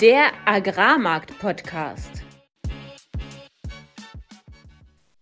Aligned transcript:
Der 0.00 0.30
Agrarmarkt-Podcast. 0.46 2.22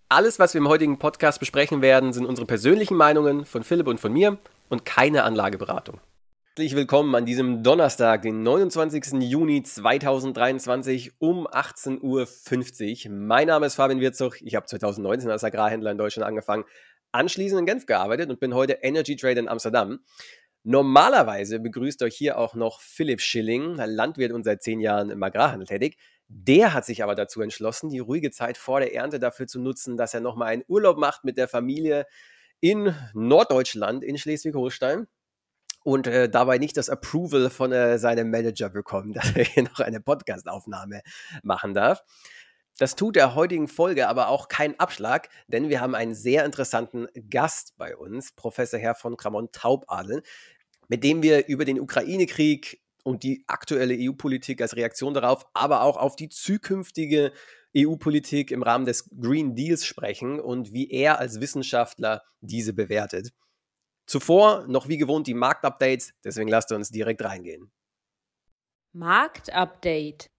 Alles, 0.09 0.39
was 0.39 0.55
wir 0.55 0.61
im 0.61 0.69
heutigen 0.69 1.01
Podcast 1.01 1.41
besprechen 1.41 1.83
werden, 1.83 2.13
sind 2.13 2.27
unsere 2.27 2.47
persönlichen 2.47 2.97
Meinungen 2.97 3.45
von 3.45 3.65
Philipp 3.65 3.89
und 3.89 3.99
von 3.99 4.13
mir 4.13 4.39
und 4.69 4.85
keine 4.85 5.25
Anlageberatung. 5.25 6.01
Herzlich 6.59 6.77
willkommen 6.77 7.15
an 7.15 7.27
diesem 7.27 7.63
Donnerstag, 7.63 8.23
den 8.23 8.43
29. 8.43 9.21
Juni 9.21 9.63
2023 9.63 11.13
um 11.19 11.47
18.50 11.47 13.07
Uhr. 13.07 13.13
Mein 13.13 13.49
Name 13.49 13.67
ist 13.67 13.75
Fabian 13.75 14.01
Wirzog. 14.01 14.41
Ich 14.43 14.55
habe 14.55 14.67
2019 14.67 15.31
als 15.31 15.45
Agrarhändler 15.45 15.91
in 15.91 15.99
Deutschland 15.99 16.27
angefangen, 16.27 16.65
anschließend 17.13 17.61
in 17.61 17.67
Genf 17.67 17.87
gearbeitet 17.87 18.31
und 18.31 18.41
bin 18.41 18.55
heute 18.55 18.75
Energy 18.83 19.17
Trader 19.17 19.41
in 19.41 19.49
Amsterdam. 19.49 20.01
Normalerweise 20.71 21.61
begrüßt 21.61 22.03
euch 22.03 22.15
hier 22.15 22.37
auch 22.37 22.55
noch 22.55 22.83
Philipp 22.83 23.23
Schilling, 23.23 23.77
Landwirt 23.77 24.33
und 24.33 24.45
seit 24.45 24.63
zehn 24.63 24.81
Jahren 24.81 25.09
im 25.09 25.23
Agrarhandel 25.23 25.67
tätig. 25.67 25.97
Der 26.29 26.75
hat 26.75 26.85
sich 26.85 27.03
aber 27.03 27.15
dazu 27.15 27.41
entschlossen, 27.41 27.89
die 27.89 28.01
ruhige 28.01 28.31
Zeit 28.31 28.59
vor 28.59 28.81
der 28.81 28.95
Ernte 28.95 29.19
dafür 29.19 29.47
zu 29.47 29.59
nutzen, 29.61 29.97
dass 29.97 30.13
er 30.13 30.21
nochmal 30.21 30.49
einen 30.49 30.65
Urlaub 30.69 30.99
macht 30.99 31.25
mit 31.25 31.39
der 31.39 31.49
Familie 31.49 32.05
in 32.61 32.95
Norddeutschland, 33.15 34.05
in 34.05 34.19
Schleswig-Holstein. 34.19 35.07
Und 35.85 36.07
äh, 36.07 36.29
dabei 36.29 36.59
nicht 36.59 36.77
das 36.77 36.91
Approval 36.91 37.49
von 37.49 37.73
äh, 37.73 37.99
seinem 37.99 38.31
Manager 38.31 38.69
bekommen, 38.69 39.13
dass 39.15 39.35
er 39.35 39.45
hier 39.45 39.63
noch 39.63 39.81
eine 39.81 40.03
Podcastaufnahme 40.03 41.01
machen 41.43 41.73
darf. 41.73 42.03
Das 42.77 42.95
tut 42.95 43.17
der 43.17 43.35
heutigen 43.35 43.67
Folge 43.67 44.07
aber 44.07 44.29
auch 44.29 44.47
keinen 44.47 44.79
Abschlag, 44.79 45.31
denn 45.49 45.69
wir 45.69 45.81
haben 45.81 45.97
einen 45.97 46.15
sehr 46.15 46.45
interessanten 46.45 47.09
Gast 47.29 47.75
bei 47.77 47.97
uns, 47.97 48.33
Professor 48.33 48.79
Herr 48.79 48.95
von 48.95 49.17
Kramon 49.17 49.51
Taubadel 49.51 50.23
mit 50.89 51.05
dem 51.05 51.23
wir 51.23 51.47
über 51.47 51.65
den 51.65 51.81
Ukraine-Krieg 51.81 52.83
und 53.05 53.23
die 53.23 53.45
aktuelle 53.47 53.97
EU-Politik 53.99 54.61
als 54.61 54.77
Reaktion 54.77 55.15
darauf, 55.15 55.47
aber 55.55 55.83
auch 55.83 55.97
auf 55.97 56.17
die 56.17 56.29
zukünftige 56.29 57.33
EU-Politik 57.77 58.51
im 58.51 58.63
Rahmen 58.63 58.87
des 58.87 59.09
Green 59.21 59.55
Deals 59.55 59.85
sprechen 59.85 60.41
und 60.41 60.73
wie 60.73 60.91
er 60.91 61.19
als 61.19 61.41
Wissenschaftler 61.41 62.23
diese 62.41 62.73
bewertet. 62.73 63.33
Zuvor 64.07 64.67
noch 64.69 64.89
wie 64.89 64.97
gewohnt 64.97 65.27
die 65.27 65.35
Marktupdates, 65.35 66.15
deswegen 66.25 66.49
lasst 66.49 66.73
uns 66.73 66.91
direkt 66.91 67.23
reingehen. 67.23 67.71
Marktupdate. 68.93 70.31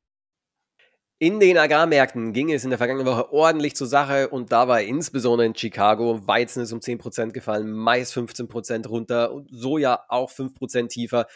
In 1.22 1.42
den 1.42 1.58
Agrarmärkten 1.58 2.32
ging 2.32 2.50
es 2.50 2.64
in 2.64 2.70
der 2.70 2.78
vergangenen 2.78 3.06
Woche 3.06 3.34
ordentlich 3.34 3.76
zur 3.76 3.88
Sache 3.88 4.30
und 4.30 4.54
da 4.54 4.70
war 4.70 4.82
insbesondere 4.82 5.48
in 5.48 5.54
Chicago 5.54 6.26
Weizen 6.26 6.64
ist 6.64 6.72
um 6.72 6.80
10% 6.80 7.32
gefallen, 7.32 7.70
Mais 7.74 8.14
15% 8.14 8.88
runter 8.88 9.34
und 9.34 9.50
Soja 9.52 10.06
auch 10.08 10.32
5% 10.32 10.88
tiefer. 10.88 11.28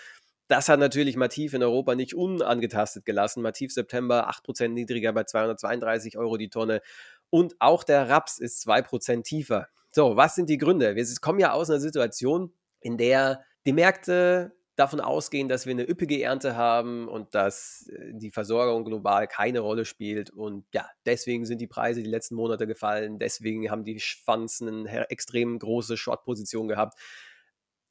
Das 0.48 0.70
hat 0.70 0.80
natürlich 0.80 1.18
Mativ 1.18 1.54
in 1.54 1.64
Europa 1.64 1.96
nicht 1.96 2.14
unangetastet 2.14 3.04
gelassen. 3.04 3.42
Mativ 3.42 3.74
September 3.74 4.30
8% 4.30 4.70
niedriger 4.70 5.12
bei 5.12 5.26
232 5.26 6.18
Euro 6.18 6.38
die 6.38 6.50
Tonne 6.50 6.82
und 7.30 7.56
auch 7.60 7.84
der 7.84 8.08
Raps 8.08 8.40
ist 8.40 8.66
2% 8.66 9.24
tiefer. 9.24 9.68
So, 9.92 10.16
was 10.16 10.36
sind 10.36 10.50
die 10.50 10.58
Gründe? 10.58 10.96
Wir 10.96 11.06
kommen 11.20 11.40
ja 11.40 11.52
aus 11.52 11.70
einer 11.70 11.82
Situation, 11.82 12.54
in 12.80 12.98
der 12.98 13.44
die 13.66 13.74
Märkte 13.74 14.54
davon 14.76 15.00
ausgehen, 15.00 15.50
dass 15.50 15.66
wir 15.66 15.72
eine 15.72 15.88
üppige 15.88 16.22
Ernte 16.22 16.56
haben 16.56 17.08
und 17.08 17.36
dass 17.36 17.88
äh, 17.90 18.14
die 18.14 18.32
Versorgung 18.32 18.86
global 18.86 19.28
keine 19.28 19.60
Rolle 19.60 19.86
spielt. 19.86 20.30
Und 20.32 20.66
ja, 20.74 20.90
deswegen 21.06 21.46
sind 21.46 21.62
die 21.62 21.68
Preise 21.68 22.02
die 22.02 22.10
letzten 22.10 22.36
Monate 22.36 22.66
gefallen. 22.66 23.20
Deswegen 23.20 23.70
haben 23.70 23.84
die 23.84 24.00
Schwanzen 24.00 24.88
eine 24.88 25.10
extrem 25.10 25.60
große 25.60 25.98
Short-Position 25.98 26.68
gehabt. 26.68 27.00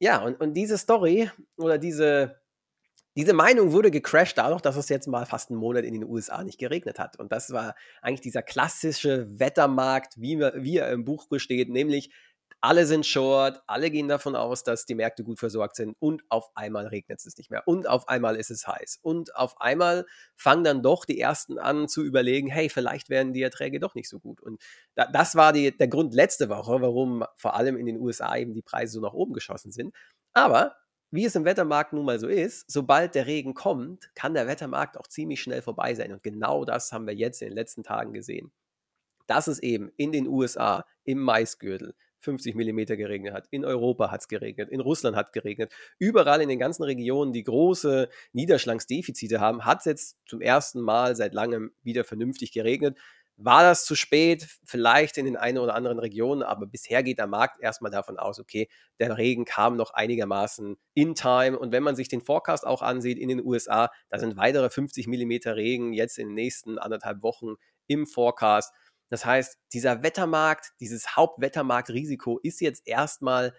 Ja, 0.01 0.23
und, 0.23 0.41
und 0.41 0.55
diese 0.55 0.79
Story 0.79 1.31
oder 1.57 1.79
diese, 1.79 2.41
diese 3.15 3.35
Meinung 3.35 3.73
wurde 3.73 3.93
gecrashed 3.93 4.39
dadurch, 4.39 4.63
dass 4.63 4.77
es 4.77 4.89
jetzt 4.89 5.07
mal 5.07 5.27
fast 5.27 5.51
einen 5.51 5.61
Monat 5.61 5.85
in 5.85 5.95
den 5.95 6.05
USA 6.05 6.43
nicht 6.43 6.59
geregnet 6.59 6.99
hat. 6.99 7.17
Und 7.19 7.31
das 7.31 7.53
war 7.53 7.77
eigentlich 8.01 8.23
dieser 8.23 8.43
klassische 8.43 9.39
Wettermarkt, 9.39 10.21
wie, 10.21 10.41
wie 10.41 10.79
er 10.79 10.91
im 10.91 11.05
Buch 11.05 11.29
besteht, 11.29 11.69
nämlich 11.69 12.11
alle 12.65 12.87
sind 12.87 13.05
short, 13.05 13.61
alle 13.67 13.91
gehen 13.91 14.07
davon 14.07 14.37
aus, 14.37 14.63
dass 14.63 14.87
die 14.87 14.95
Märkte 14.95 15.25
gut 15.25 15.41
versorgt 15.41 15.75
sind 15.75 15.97
und 15.99 16.23
auf 16.29 16.51
einmal 16.55 16.87
regnet 16.87 17.19
es 17.25 17.37
nicht 17.37 17.51
mehr 17.51 17.67
und 17.67 17.89
auf 17.89 18.09
einmal 18.09 18.37
ist 18.37 18.51
es 18.51 18.69
heiß 18.69 19.01
und 19.03 19.35
auf 19.35 19.61
einmal 19.61 20.07
fangen 20.37 20.63
dann 20.63 20.81
doch 20.81 21.05
die 21.05 21.19
ersten 21.19 21.59
an 21.59 21.89
zu 21.89 22.05
überlegen, 22.05 22.47
hey, 22.47 22.69
vielleicht 22.69 23.11
werden 23.11 23.33
die 23.33 23.43
Erträge 23.43 23.81
doch 23.81 23.97
nicht 23.97 24.09
so 24.09 24.21
gut. 24.21 24.41
Und 24.41 24.63
da, 24.95 25.07
das 25.07 25.35
war 25.35 25.53
die, 25.53 25.77
der 25.77 25.89
Grund 25.89 26.15
letzte 26.15 26.49
Woche, 26.49 26.81
warum 26.81 27.25
vor 27.37 27.57
allem 27.57 27.77
in 27.77 27.87
den 27.87 27.99
USA 27.99 28.37
eben 28.37 28.55
die 28.55 28.63
Preise 28.63 28.93
so 28.93 29.01
nach 29.01 29.13
oben 29.13 29.33
geschossen 29.33 29.73
sind. 29.73 29.93
Aber 30.33 30.77
wie 31.11 31.25
es 31.25 31.35
im 31.35 31.45
Wettermarkt 31.45 31.93
nun 31.93 32.05
mal 32.05 32.21
so 32.21 32.29
ist, 32.29 32.71
sobald 32.71 33.17
der 33.17 33.27
Regen 33.27 33.55
kommt, 33.55 34.15
kann 34.15 34.35
der 34.35 34.47
Wettermarkt 34.47 34.97
auch 34.99 35.09
ziemlich 35.09 35.43
schnell 35.43 35.63
vorbei 35.63 35.95
sein. 35.95 36.13
Und 36.13 36.23
genau 36.23 36.65
das 36.65 36.93
haben 36.93 37.09
wir 37.09 37.15
jetzt 37.15 37.43
in 37.43 37.49
den 37.49 37.57
letzten 37.57 37.83
Tagen 37.83 38.13
gesehen. 38.13 38.53
Dass 39.27 39.49
es 39.49 39.59
eben 39.59 39.91
in 39.97 40.13
den 40.13 40.29
USA 40.29 40.87
im 41.05 41.19
Maisgürtel 41.19 41.95
50 42.23 42.55
Millimeter 42.55 42.97
geregnet 42.97 43.35
hat. 43.35 43.47
In 43.51 43.65
Europa 43.65 44.11
hat 44.11 44.21
es 44.23 44.29
geregnet, 44.29 44.71
in 44.71 44.81
Russland 44.81 45.17
hat 45.17 45.33
geregnet. 45.33 45.73
Überall 45.99 46.41
in 46.41 46.49
den 46.49 46.59
ganzen 46.59 46.85
Regionen, 46.85 47.33
die 47.33 47.45
große 47.45 48.09
Niederschlagsdefizite 48.33 49.41
haben, 49.41 49.65
hat 49.65 49.81
es 49.81 49.85
jetzt 49.85 50.19
zum 50.27 50.41
ersten 50.41 50.81
Mal 50.81 51.17
seit 51.17 51.35
langem 51.35 51.73
wieder 51.83 52.05
vernünftig 52.05 52.53
geregnet. 52.53 52.99
War 53.37 53.63
das 53.63 53.87
zu 53.87 53.97
spät? 53.97 54.47
Vielleicht 54.65 55.17
in 55.19 55.25
den 55.25 55.37
einen 55.37 55.59
oder 55.59 55.75
anderen 55.75 55.99
Regionen, 55.99 56.43
aber 56.43 56.67
bisher 56.67 57.03
geht 57.03 57.19
der 57.19 57.27
Markt 57.27 57.61
erstmal 57.61 57.91
davon 57.91 58.19
aus, 58.19 58.39
okay, 58.39 58.69
der 59.01 59.17
Regen 59.17 59.45
kam 59.45 59.77
noch 59.77 59.95
einigermaßen 59.95 60.77
in 60.95 61.15
time. 61.15 61.59
Und 61.59 61.73
wenn 61.73 61.83
man 61.83 61.97
sich 61.97 62.09
den 62.09 62.21
Forecast 62.21 62.67
auch 62.67 62.83
ansieht 62.83 63.19
in 63.19 63.29
den 63.29 63.45
USA, 63.45 63.91
da 64.11 64.19
sind 64.19 64.37
weitere 64.37 64.71
50 64.71 65.09
Millimeter 65.09 65.57
Regen 65.57 65.93
jetzt 65.93 66.19
in 66.19 66.29
den 66.29 66.35
nächsten 66.35 66.79
anderthalb 66.79 67.23
Wochen 67.23 67.55
im 67.89 68.07
Forecast. 68.07 68.73
Das 69.13 69.27
heißt, 69.27 69.59
dieser 69.75 70.03
Wettermarkt, 70.03 70.73
dieses 70.81 71.17
Hauptwettermarktrisiko 71.17 72.39
ist 72.43 72.63
jetzt 72.63 72.89
erstmal 72.89 73.55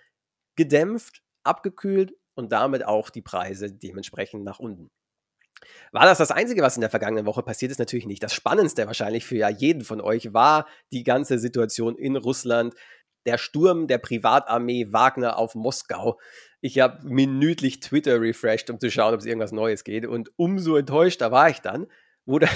gedämpft, 0.55 1.21
abgekühlt 1.43 2.15
und 2.33 2.51
damit 2.51 2.83
auch 2.83 3.11
die 3.11 3.21
Preise 3.21 3.71
dementsprechend 3.71 4.43
nach 4.43 4.57
unten. 4.57 4.89
War 5.91 6.05
das 6.05 6.17
das 6.17 6.31
Einzige, 6.31 6.63
was 6.63 6.75
in 6.75 6.81
der 6.81 6.89
vergangenen 6.89 7.27
Woche 7.27 7.43
passiert 7.43 7.69
ist? 7.69 7.77
Natürlich 7.77 8.07
nicht. 8.07 8.23
Das 8.23 8.33
Spannendste 8.33 8.87
wahrscheinlich 8.87 9.25
für 9.25 9.35
ja 9.35 9.49
jeden 9.49 9.83
von 9.83 10.01
euch 10.01 10.33
war 10.33 10.67
die 10.91 11.03
ganze 11.03 11.37
Situation 11.37 11.99
in 11.99 12.15
Russland. 12.15 12.73
Der 13.27 13.37
Sturm 13.37 13.85
der 13.85 13.99
Privatarmee 13.99 14.91
Wagner 14.91 15.37
auf 15.37 15.53
Moskau. 15.53 16.19
Ich 16.61 16.79
habe 16.79 17.07
minütlich 17.07 17.79
Twitter 17.79 18.19
refreshed, 18.19 18.71
um 18.71 18.79
zu 18.79 18.89
schauen, 18.89 19.13
ob 19.13 19.19
es 19.19 19.27
irgendwas 19.27 19.51
Neues 19.51 19.83
geht. 19.83 20.07
Und 20.07 20.31
umso 20.35 20.77
enttäuschter 20.77 21.31
war 21.31 21.47
ich 21.51 21.59
dann, 21.59 21.85
wo 22.25 22.39
da 22.39 22.47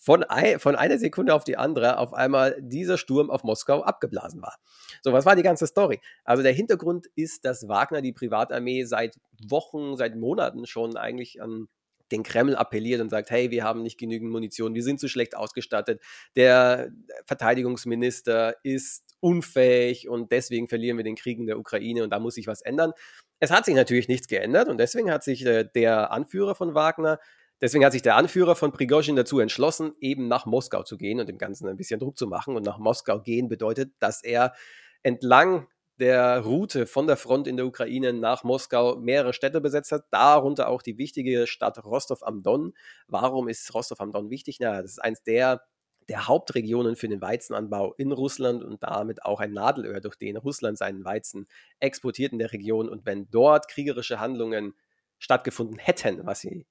von, 0.00 0.24
ein, 0.24 0.58
von 0.58 0.74
einer 0.74 0.98
Sekunde 0.98 1.34
auf 1.34 1.44
die 1.44 1.58
andere 1.58 1.98
auf 1.98 2.14
einmal 2.14 2.56
dieser 2.58 2.96
Sturm 2.96 3.30
auf 3.30 3.44
Moskau 3.44 3.82
abgeblasen 3.82 4.40
war. 4.40 4.56
So, 5.02 5.12
was 5.12 5.26
war 5.26 5.36
die 5.36 5.42
ganze 5.42 5.66
Story? 5.66 6.00
Also 6.24 6.42
der 6.42 6.52
Hintergrund 6.52 7.06
ist, 7.14 7.44
dass 7.44 7.68
Wagner 7.68 8.00
die 8.00 8.12
Privatarmee 8.12 8.84
seit 8.84 9.16
Wochen, 9.46 9.96
seit 9.96 10.16
Monaten 10.16 10.66
schon 10.66 10.96
eigentlich 10.96 11.42
an 11.42 11.68
den 12.10 12.22
Kreml 12.22 12.56
appelliert 12.56 13.00
und 13.00 13.10
sagt, 13.10 13.30
hey, 13.30 13.50
wir 13.50 13.62
haben 13.62 13.82
nicht 13.82 13.98
genügend 13.98 14.32
Munition, 14.32 14.74
wir 14.74 14.82
sind 14.82 14.98
zu 14.98 15.06
schlecht 15.06 15.36
ausgestattet, 15.36 16.02
der 16.34 16.90
Verteidigungsminister 17.26 18.56
ist 18.64 19.16
unfähig 19.20 20.08
und 20.08 20.32
deswegen 20.32 20.68
verlieren 20.68 20.96
wir 20.96 21.04
den 21.04 21.14
Krieg 21.14 21.38
in 21.38 21.46
der 21.46 21.58
Ukraine 21.58 22.02
und 22.02 22.10
da 22.10 22.18
muss 22.18 22.34
sich 22.34 22.46
was 22.46 22.62
ändern. 22.62 22.92
Es 23.38 23.50
hat 23.50 23.64
sich 23.64 23.74
natürlich 23.74 24.08
nichts 24.08 24.26
geändert 24.26 24.68
und 24.68 24.78
deswegen 24.78 25.10
hat 25.10 25.22
sich 25.22 25.46
äh, 25.46 25.64
der 25.74 26.10
Anführer 26.10 26.54
von 26.54 26.74
Wagner 26.74 27.20
Deswegen 27.60 27.84
hat 27.84 27.92
sich 27.92 28.02
der 28.02 28.16
Anführer 28.16 28.56
von 28.56 28.72
Prigozhin 28.72 29.16
dazu 29.16 29.38
entschlossen, 29.38 29.92
eben 30.00 30.28
nach 30.28 30.46
Moskau 30.46 30.82
zu 30.82 30.96
gehen 30.96 31.20
und 31.20 31.28
dem 31.28 31.38
Ganzen 31.38 31.68
ein 31.68 31.76
bisschen 31.76 32.00
Druck 32.00 32.16
zu 32.16 32.26
machen. 32.26 32.56
Und 32.56 32.64
nach 32.64 32.78
Moskau 32.78 33.20
gehen 33.20 33.48
bedeutet, 33.48 33.92
dass 33.98 34.22
er 34.22 34.54
entlang 35.02 35.66
der 36.00 36.40
Route 36.40 36.86
von 36.86 37.06
der 37.06 37.18
Front 37.18 37.46
in 37.46 37.58
der 37.58 37.66
Ukraine 37.66 38.14
nach 38.14 38.42
Moskau 38.42 38.96
mehrere 38.96 39.34
Städte 39.34 39.60
besetzt 39.60 39.92
hat, 39.92 40.06
darunter 40.10 40.68
auch 40.68 40.80
die 40.80 40.96
wichtige 40.96 41.46
Stadt 41.46 41.84
Rostov 41.84 42.22
am 42.22 42.42
Don. 42.42 42.72
Warum 43.06 43.48
ist 43.48 43.72
Rostov 43.74 44.00
am 44.00 44.10
Don 44.10 44.30
wichtig? 44.30 44.58
Na, 44.60 44.80
das 44.80 44.92
ist 44.92 44.98
eins 44.98 45.22
der, 45.22 45.62
der 46.08 46.26
Hauptregionen 46.26 46.96
für 46.96 47.08
den 47.08 47.20
Weizenanbau 47.20 47.92
in 47.98 48.12
Russland 48.12 48.64
und 48.64 48.82
damit 48.82 49.26
auch 49.26 49.40
ein 49.40 49.52
Nadelöhr, 49.52 50.00
durch 50.00 50.16
den 50.16 50.38
Russland 50.38 50.78
seinen 50.78 51.04
Weizen 51.04 51.46
exportiert 51.80 52.32
in 52.32 52.38
der 52.38 52.52
Region. 52.52 52.88
Und 52.88 53.04
wenn 53.04 53.30
dort 53.30 53.68
kriegerische 53.68 54.18
Handlungen 54.18 54.72
stattgefunden 55.18 55.78
hätten, 55.78 56.24
was 56.24 56.40
sie 56.40 56.64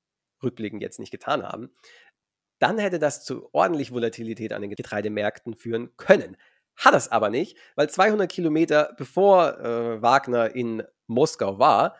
rückblickend 0.44 0.81
jetzt 0.81 1.00
nicht 1.00 1.12
getan 1.12 1.44
haben, 1.44 1.69
dann 2.59 2.77
hätte 2.77 3.00
das 3.00 3.24
zu 3.24 3.50
ordentlich 3.53 3.94
Volatilität 3.94 4.53
an 4.53 4.62
den 4.62 4.71
Getreidemärkten 4.71 5.56
führen 5.56 5.95
können. 5.97 6.38
Hat 6.75 6.94
es 6.94 7.12
aber 7.12 7.30
nicht, 7.30 7.57
weil 7.75 7.89
200 7.89 8.30
Kilometer 8.31 8.94
bevor 8.97 9.59
äh, 9.59 10.01
Wagner 10.01 10.56
in 10.56 10.83
Moskau 11.07 11.59
war, 11.59 11.95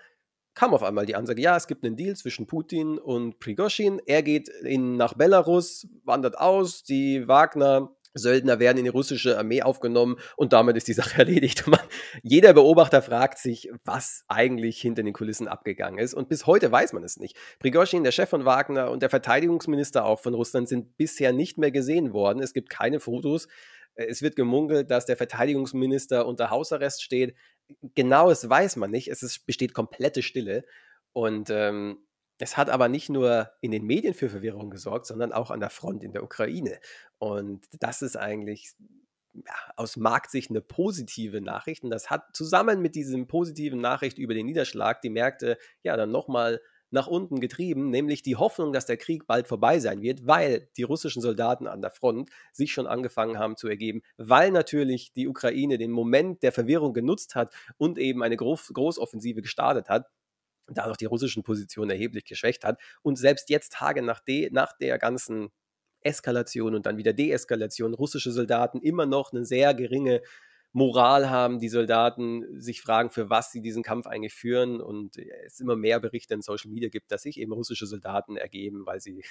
kam 0.53 0.74
auf 0.74 0.83
einmal 0.83 1.06
die 1.06 1.15
Ansage, 1.15 1.41
ja, 1.41 1.56
es 1.56 1.68
gibt 1.68 1.86
einen 1.86 1.95
Deal 1.95 2.15
zwischen 2.15 2.47
Putin 2.47 2.97
und 2.97 3.39
Prigozhin. 3.39 4.01
Er 4.06 4.24
geht 4.24 4.50
in, 4.50 4.97
nach 4.97 5.13
Belarus, 5.13 5.88
wandert 6.03 6.38
aus, 6.38 6.83
die 6.83 7.27
Wagner 7.27 7.95
Söldner 8.13 8.59
werden 8.59 8.79
in 8.79 8.85
die 8.85 8.89
russische 8.89 9.38
Armee 9.38 9.61
aufgenommen 9.61 10.17
und 10.35 10.53
damit 10.53 10.77
ist 10.77 10.88
die 10.88 10.94
Sache 10.94 11.17
erledigt. 11.19 11.67
Man, 11.67 11.79
jeder 12.23 12.53
Beobachter 12.53 13.01
fragt 13.01 13.38
sich, 13.38 13.69
was 13.83 14.23
eigentlich 14.27 14.81
hinter 14.81 15.03
den 15.03 15.13
Kulissen 15.13 15.47
abgegangen 15.47 16.00
ist. 16.00 16.13
Und 16.13 16.29
bis 16.29 16.45
heute 16.45 16.71
weiß 16.71 16.94
man 16.94 17.03
es 17.03 17.17
nicht. 17.17 17.38
Prigozhin, 17.59 18.03
der 18.03 18.11
Chef 18.11 18.29
von 18.29 18.45
Wagner 18.45 18.91
und 18.91 19.01
der 19.01 19.09
Verteidigungsminister 19.09 20.06
auch 20.06 20.19
von 20.19 20.33
Russland 20.33 20.67
sind 20.67 20.97
bisher 20.97 21.33
nicht 21.33 21.57
mehr 21.57 21.71
gesehen 21.71 22.13
worden. 22.13 22.41
Es 22.41 22.53
gibt 22.53 22.69
keine 22.69 23.00
Fotos. 23.00 23.47
Es 23.95 24.21
wird 24.21 24.35
gemunkelt, 24.35 24.91
dass 24.91 25.06
der 25.06 25.17
Verteidigungsminister 25.17 26.25
unter 26.25 26.50
Hausarrest 26.50 27.03
steht. 27.03 27.35
Genaues 27.95 28.50
weiß 28.50 28.77
man 28.77 28.91
nicht. 28.91 29.09
Es 29.09 29.23
ist, 29.23 29.45
besteht 29.45 29.73
komplette 29.73 30.21
Stille. 30.23 30.63
Und 31.11 31.50
ähm, 31.50 31.97
es 32.39 32.56
hat 32.56 32.69
aber 32.69 32.88
nicht 32.88 33.09
nur 33.09 33.51
in 33.62 33.71
den 33.71 33.86
Medien 33.86 34.13
für 34.13 34.30
Verwirrung 34.30 34.69
gesorgt, 34.69 35.06
sondern 35.06 35.33
auch 35.33 35.51
an 35.51 35.59
der 35.59 35.69
Front 35.69 36.03
in 36.03 36.13
der 36.13 36.24
Ukraine. 36.24 36.80
Und 37.19 37.65
das 37.80 38.01
ist 38.01 38.15
eigentlich 38.15 38.71
ja, 39.33 39.53
aus 39.75 39.97
Marktsicht 39.97 40.50
eine 40.50 40.62
positive 40.62 41.41
Nachricht. 41.41 41.83
Und 41.83 41.89
das 41.89 42.09
hat 42.09 42.33
zusammen 42.33 42.81
mit 42.81 42.95
diesem 42.95 43.27
positiven 43.27 43.81
Nachricht 43.81 44.18
über 44.18 44.33
den 44.33 44.45
Niederschlag 44.45 45.01
die 45.01 45.09
Märkte 45.09 45.57
ja 45.83 45.97
dann 45.97 46.12
nochmal 46.12 46.62
nach 46.91 47.07
unten 47.07 47.39
getrieben, 47.39 47.91
nämlich 47.91 48.24
die 48.24 48.36
Hoffnung, 48.36 48.74
dass 48.74 48.88
der 48.88 48.97
Krieg 48.97 49.27
bald 49.27 49.47
vorbei 49.47 49.80
sein 49.80 50.01
wird, 50.01 50.25
weil 50.25 50.69
die 50.75 50.83
russischen 50.83 51.21
Soldaten 51.21 51.68
an 51.68 51.81
der 51.81 51.92
Front 51.92 52.31
sich 52.51 52.71
schon 52.71 52.88
angefangen 52.88 53.38
haben 53.38 53.57
zu 53.57 53.68
ergeben, 53.68 54.01
weil 54.18 54.50
natürlich 54.50 55.13
die 55.13 55.27
Ukraine 55.27 55.77
den 55.77 55.92
Moment 55.92 56.42
der 56.42 56.51
Verwirrung 56.51 56.94
genutzt 56.94 57.35
hat 57.35 57.53
und 57.77 58.00
eben 58.00 58.24
eine 58.24 58.38
Groß 58.38 58.71
Großoffensive 58.74 59.42
gestartet 59.42 59.88
hat 59.89 60.07
dadurch 60.74 60.98
die 60.98 61.06
russischen 61.06 61.44
Positionen 61.44 61.92
erheblich 61.92 62.25
geschwächt 62.25 62.63
hat. 62.63 62.80
Und 63.01 63.18
selbst 63.18 63.50
jetzt, 63.50 63.74
Tage 63.74 64.01
nach, 64.01 64.19
de, 64.19 64.50
nach 64.51 64.74
der 64.77 64.98
ganzen 64.98 65.50
Eskalation 66.01 66.75
und 66.75 66.86
dann 66.86 66.98
wieder 66.98 67.13
Deeskalation, 67.13 67.94
russische 67.94 68.31
Soldaten 68.31 68.80
immer 68.81 69.06
noch 69.06 69.31
eine 69.31 69.45
sehr 69.45 69.74
geringe 69.74 70.21
Moral 70.71 71.30
haben, 71.30 71.60
die 71.60 71.69
Soldaten 71.69 72.62
sich 72.62 72.81
fragen, 72.81 73.10
für 73.10 73.30
was 73.30 73.51
sie 73.51 73.62
diesen 73.62 73.81
Kampf 73.81 74.06
eigentlich 74.06 74.33
führen 74.33 74.81
und 74.81 75.18
es 75.18 75.60
immer 75.60 75.75
mehr 75.75 76.00
Berichte 76.00 76.36
in 76.36 76.42
Social 76.42 76.69
Media 76.69 76.89
gibt, 76.89 77.12
dass 77.12 77.24
sich 77.24 77.39
eben 77.39 77.51
russische 77.54 77.88
Soldaten 77.88 78.38
ergeben, 78.38 78.86
weil 78.86 79.00
sie 79.01 79.24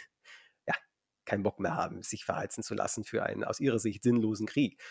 ja 0.67 0.75
keinen 1.25 1.45
Bock 1.45 1.61
mehr 1.61 1.77
haben, 1.77 2.03
sich 2.03 2.25
verheizen 2.25 2.65
zu 2.65 2.75
lassen 2.75 3.05
für 3.05 3.23
einen 3.23 3.45
aus 3.45 3.61
ihrer 3.61 3.79
Sicht 3.79 4.03
sinnlosen 4.03 4.47
Krieg. 4.47 4.83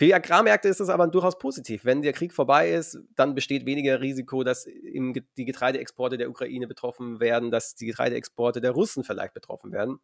Für 0.00 0.06
die 0.06 0.14
Agrarmärkte 0.14 0.66
ist 0.66 0.80
das 0.80 0.88
aber 0.88 1.06
durchaus 1.08 1.36
positiv. 1.36 1.84
Wenn 1.84 2.00
der 2.00 2.14
Krieg 2.14 2.32
vorbei 2.32 2.70
ist, 2.70 2.98
dann 3.16 3.34
besteht 3.34 3.66
weniger 3.66 4.00
Risiko, 4.00 4.42
dass 4.42 4.64
die 4.64 5.44
Getreideexporte 5.44 6.16
der 6.16 6.30
Ukraine 6.30 6.66
betroffen 6.66 7.20
werden, 7.20 7.50
dass 7.50 7.74
die 7.74 7.84
Getreideexporte 7.84 8.62
der 8.62 8.70
Russen 8.70 9.04
vielleicht 9.04 9.34
betroffen 9.34 9.72
werden. 9.72 9.98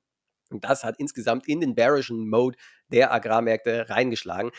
Und 0.51 0.65
das 0.65 0.85
hat 0.85 0.97
insgesamt 0.99 1.49
in 1.49 1.63
den 1.63 1.75
bearischen 1.75 2.29
Mode 2.29 2.59
der 2.89 3.11
Agrarmärkte 3.11 3.89
reingeschlagen. 3.89 4.51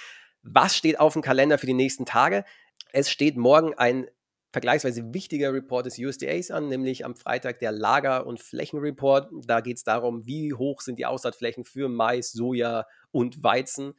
Was 0.42 0.76
steht 0.76 1.00
auf 1.00 1.14
dem 1.14 1.22
Kalender 1.22 1.60
für 1.60 1.68
die 1.68 1.76
nächsten 1.76 2.08
Tage? 2.08 2.44
Es 2.92 3.12
steht 3.12 3.38
morgen 3.38 3.76
ein 3.76 4.08
vergleichsweise 4.54 5.14
wichtiger 5.14 5.54
Report 5.54 5.86
des 5.86 6.00
USDAs 6.00 6.50
an, 6.50 6.68
nämlich 6.68 7.06
am 7.06 7.16
Freitag 7.16 7.60
der 7.60 7.72
Lager- 7.72 8.26
und 8.26 8.42
Flächenreport. 8.42 9.30
Da 9.46 9.62
geht 9.62 9.78
es 9.78 9.84
darum, 9.84 10.26
wie 10.26 10.56
hoch 10.56 10.82
sind 10.82 10.98
die 10.98 11.06
Aussaatflächen 11.06 11.64
für 11.64 11.90
Mais, 11.90 12.32
Soja 12.32 12.88
und 13.12 13.44
Weizen. 13.44 13.94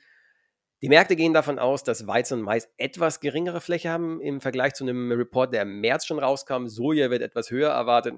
Die 0.80 0.88
Märkte 0.88 1.16
gehen 1.16 1.34
davon 1.34 1.58
aus, 1.58 1.82
dass 1.82 2.06
Weizen 2.06 2.38
und 2.38 2.44
Mais 2.44 2.68
etwas 2.76 3.18
geringere 3.18 3.60
Fläche 3.60 3.90
haben 3.90 4.20
im 4.20 4.40
Vergleich 4.40 4.74
zu 4.74 4.84
einem 4.84 5.10
Report, 5.10 5.52
der 5.52 5.62
im 5.62 5.80
März 5.80 6.06
schon 6.06 6.20
rauskam. 6.20 6.68
Soja 6.68 7.10
wird 7.10 7.22
etwas 7.22 7.50
höher 7.50 7.70
erwartet. 7.70 8.14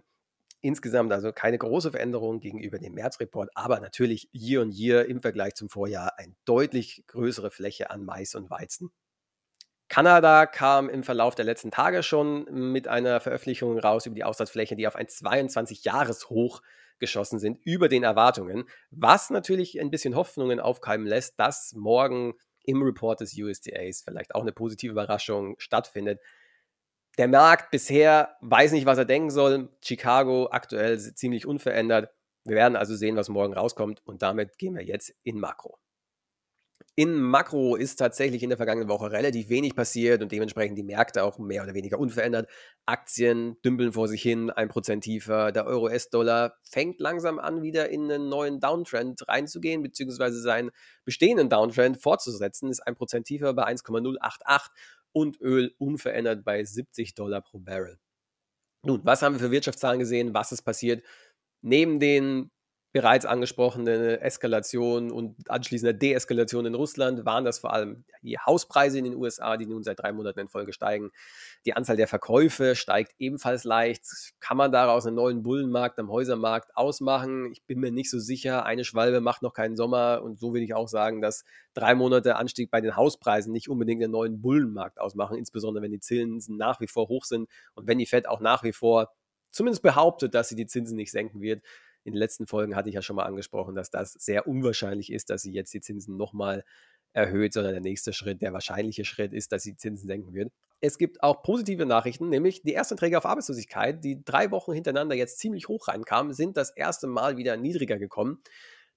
Insgesamt 0.60 1.10
also 1.10 1.32
keine 1.32 1.56
große 1.56 1.92
Veränderung 1.92 2.38
gegenüber 2.40 2.78
dem 2.78 2.92
Märzreport, 2.92 3.48
aber 3.54 3.80
natürlich 3.80 4.28
year 4.34 4.60
on 4.60 4.70
year 4.70 5.06
im 5.06 5.22
Vergleich 5.22 5.54
zum 5.54 5.70
Vorjahr 5.70 6.18
eine 6.18 6.34
deutlich 6.44 7.02
größere 7.06 7.50
Fläche 7.50 7.88
an 7.88 8.04
Mais 8.04 8.34
und 8.34 8.50
Weizen. 8.50 8.90
Kanada 9.88 10.44
kam 10.44 10.90
im 10.90 11.02
Verlauf 11.02 11.34
der 11.34 11.46
letzten 11.46 11.70
Tage 11.70 12.02
schon 12.02 12.44
mit 12.44 12.88
einer 12.88 13.20
Veröffentlichung 13.20 13.78
raus 13.78 14.04
über 14.04 14.14
die 14.14 14.24
Aussatzfläche, 14.24 14.76
die 14.76 14.86
auf 14.86 14.96
ein 14.96 15.06
22-Jahres-Hoch 15.06 16.60
geschossen 16.98 17.38
sind, 17.38 17.58
über 17.64 17.88
den 17.88 18.02
Erwartungen, 18.02 18.68
was 18.90 19.30
natürlich 19.30 19.80
ein 19.80 19.90
bisschen 19.90 20.14
Hoffnungen 20.14 20.60
aufkeimen 20.60 21.06
lässt, 21.06 21.40
dass 21.40 21.72
morgen 21.74 22.34
im 22.64 22.82
Report 22.82 23.20
des 23.20 23.36
USDAs 23.36 24.02
vielleicht 24.02 24.34
auch 24.34 24.42
eine 24.42 24.52
positive 24.52 24.92
Überraschung 24.92 25.54
stattfindet. 25.58 26.20
Der 27.18 27.28
Markt 27.28 27.70
bisher 27.70 28.36
weiß 28.40 28.72
nicht, 28.72 28.86
was 28.86 28.98
er 28.98 29.04
denken 29.04 29.30
soll. 29.30 29.68
Chicago 29.82 30.48
aktuell 30.50 30.98
ziemlich 30.98 31.46
unverändert. 31.46 32.10
Wir 32.44 32.56
werden 32.56 32.76
also 32.76 32.94
sehen, 32.94 33.16
was 33.16 33.28
morgen 33.28 33.52
rauskommt 33.52 34.00
und 34.06 34.22
damit 34.22 34.58
gehen 34.58 34.74
wir 34.74 34.84
jetzt 34.84 35.14
in 35.22 35.38
Makro. 35.38 35.78
In 36.96 37.20
Makro 37.20 37.76
ist 37.76 37.96
tatsächlich 37.96 38.42
in 38.42 38.50
der 38.50 38.56
vergangenen 38.56 38.88
Woche 38.88 39.10
relativ 39.10 39.48
wenig 39.48 39.74
passiert 39.74 40.22
und 40.22 40.32
dementsprechend 40.32 40.76
die 40.76 40.82
Märkte 40.82 41.22
auch 41.22 41.38
mehr 41.38 41.62
oder 41.62 41.72
weniger 41.72 41.98
unverändert. 41.98 42.50
Aktien 42.84 43.56
dümpeln 43.64 43.92
vor 43.92 44.08
sich 44.08 44.20
hin, 44.20 44.50
1% 44.50 45.00
tiefer. 45.00 45.52
Der 45.52 45.66
Euro-S-Dollar 45.66 46.56
fängt 46.62 47.00
langsam 47.00 47.38
an, 47.38 47.62
wieder 47.62 47.88
in 47.90 48.10
einen 48.10 48.28
neuen 48.28 48.60
Downtrend 48.60 49.26
reinzugehen, 49.28 49.82
beziehungsweise 49.82 50.40
seinen 50.42 50.70
bestehenden 51.04 51.48
Downtrend 51.48 51.96
fortzusetzen, 51.96 52.70
ist 52.70 52.86
1% 52.86 53.22
tiefer 53.22 53.54
bei 53.54 53.64
1,088 53.64 54.70
und 55.12 55.40
Öl 55.40 55.74
unverändert 55.78 56.44
bei 56.44 56.64
70 56.64 57.14
Dollar 57.14 57.40
pro 57.40 57.60
Barrel. 57.60 57.98
Nun, 58.82 59.00
was 59.04 59.22
haben 59.22 59.34
wir 59.34 59.40
für 59.40 59.50
Wirtschaftszahlen 59.50 60.00
gesehen? 60.00 60.34
Was 60.34 60.52
ist 60.52 60.62
passiert? 60.62 61.04
Neben 61.62 62.00
den 62.00 62.50
bereits 62.92 63.24
angesprochene 63.24 64.20
Eskalation 64.20 65.12
und 65.12 65.48
anschließende 65.48 65.94
Deeskalation 65.94 66.66
in 66.66 66.74
Russland 66.74 67.24
waren 67.24 67.44
das 67.44 67.60
vor 67.60 67.72
allem 67.72 68.04
die 68.22 68.36
Hauspreise 68.38 68.98
in 68.98 69.04
den 69.04 69.14
USA, 69.14 69.56
die 69.56 69.66
nun 69.66 69.84
seit 69.84 70.00
drei 70.00 70.12
Monaten 70.12 70.40
in 70.40 70.48
Folge 70.48 70.72
steigen. 70.72 71.12
Die 71.66 71.74
Anzahl 71.74 71.96
der 71.96 72.08
Verkäufe 72.08 72.74
steigt 72.74 73.14
ebenfalls 73.18 73.62
leicht. 73.62 74.04
Kann 74.40 74.56
man 74.56 74.72
daraus 74.72 75.06
einen 75.06 75.16
neuen 75.16 75.44
Bullenmarkt 75.44 76.00
am 76.00 76.10
Häusermarkt 76.10 76.76
ausmachen? 76.76 77.52
Ich 77.52 77.62
bin 77.64 77.78
mir 77.78 77.92
nicht 77.92 78.10
so 78.10 78.18
sicher. 78.18 78.66
Eine 78.66 78.84
Schwalbe 78.84 79.20
macht 79.20 79.42
noch 79.42 79.52
keinen 79.52 79.76
Sommer 79.76 80.22
und 80.24 80.40
so 80.40 80.52
will 80.52 80.62
ich 80.62 80.74
auch 80.74 80.88
sagen, 80.88 81.20
dass 81.20 81.44
drei 81.74 81.94
Monate 81.94 82.34
Anstieg 82.36 82.72
bei 82.72 82.80
den 82.80 82.96
Hauspreisen 82.96 83.52
nicht 83.52 83.68
unbedingt 83.68 84.02
einen 84.02 84.12
neuen 84.12 84.42
Bullenmarkt 84.42 85.00
ausmachen, 85.00 85.38
insbesondere 85.38 85.84
wenn 85.84 85.92
die 85.92 86.00
Zinsen 86.00 86.56
nach 86.56 86.80
wie 86.80 86.88
vor 86.88 87.06
hoch 87.08 87.24
sind 87.24 87.48
und 87.74 87.86
wenn 87.86 87.98
die 87.98 88.06
Fed 88.06 88.28
auch 88.28 88.40
nach 88.40 88.64
wie 88.64 88.72
vor 88.72 89.12
zumindest 89.52 89.82
behauptet, 89.82 90.34
dass 90.34 90.48
sie 90.48 90.56
die 90.56 90.66
Zinsen 90.66 90.96
nicht 90.96 91.12
senken 91.12 91.40
wird 91.40 91.62
in 92.04 92.12
den 92.12 92.18
letzten 92.18 92.46
Folgen 92.46 92.76
hatte 92.76 92.88
ich 92.88 92.94
ja 92.94 93.02
schon 93.02 93.16
mal 93.16 93.24
angesprochen, 93.24 93.74
dass 93.74 93.90
das 93.90 94.12
sehr 94.12 94.46
unwahrscheinlich 94.46 95.12
ist, 95.12 95.30
dass 95.30 95.42
sie 95.42 95.52
jetzt 95.52 95.72
die 95.74 95.80
Zinsen 95.80 96.16
nochmal 96.16 96.64
erhöht, 97.12 97.52
sondern 97.52 97.72
der 97.72 97.82
nächste 97.82 98.12
Schritt, 98.12 98.40
der 98.42 98.52
wahrscheinliche 98.52 99.04
Schritt 99.04 99.32
ist, 99.32 99.52
dass 99.52 99.62
sie 99.62 99.76
Zinsen 99.76 100.06
senken 100.06 100.32
wird. 100.32 100.52
Es 100.80 100.96
gibt 100.96 101.22
auch 101.22 101.42
positive 101.42 101.84
Nachrichten, 101.84 102.28
nämlich 102.28 102.62
die 102.62 102.74
ersten 102.74 102.96
Träger 102.96 103.18
auf 103.18 103.26
Arbeitslosigkeit, 103.26 104.02
die 104.02 104.24
drei 104.24 104.50
Wochen 104.50 104.72
hintereinander 104.72 105.14
jetzt 105.14 105.38
ziemlich 105.38 105.68
hoch 105.68 105.88
reinkamen, 105.88 106.32
sind 106.32 106.56
das 106.56 106.70
erste 106.70 107.06
Mal 107.06 107.36
wieder 107.36 107.56
niedriger 107.56 107.98
gekommen. 107.98 108.42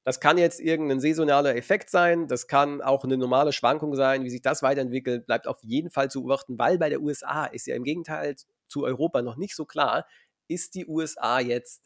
Das 0.06 0.20
kann 0.20 0.38
jetzt 0.38 0.60
irgendein 0.60 1.00
saisonaler 1.00 1.56
Effekt 1.56 1.90
sein, 1.90 2.28
das 2.28 2.48
kann 2.48 2.82
auch 2.82 3.04
eine 3.04 3.18
normale 3.18 3.54
Schwankung 3.54 3.96
sein. 3.96 4.24
Wie 4.24 4.30
sich 4.30 4.42
das 4.42 4.62
weiterentwickelt, 4.62 5.26
bleibt 5.26 5.48
auf 5.48 5.60
jeden 5.64 5.90
Fall 5.90 6.12
zu 6.12 6.22
beobachten, 6.22 6.60
weil 6.60 6.78
bei 6.78 6.90
der 6.90 7.02
USA 7.02 7.46
ist 7.46 7.68
ja 7.68 7.76
im 7.76 7.84
Gegenteil 7.84 8.36
zu 8.68 8.84
Europa 8.84 9.22
noch 9.22 9.38
nicht 9.38 9.56
so 9.56 9.66
klar, 9.66 10.06
ist 10.48 10.76
die 10.76 10.86
USA 10.88 11.40
jetzt 11.40 11.82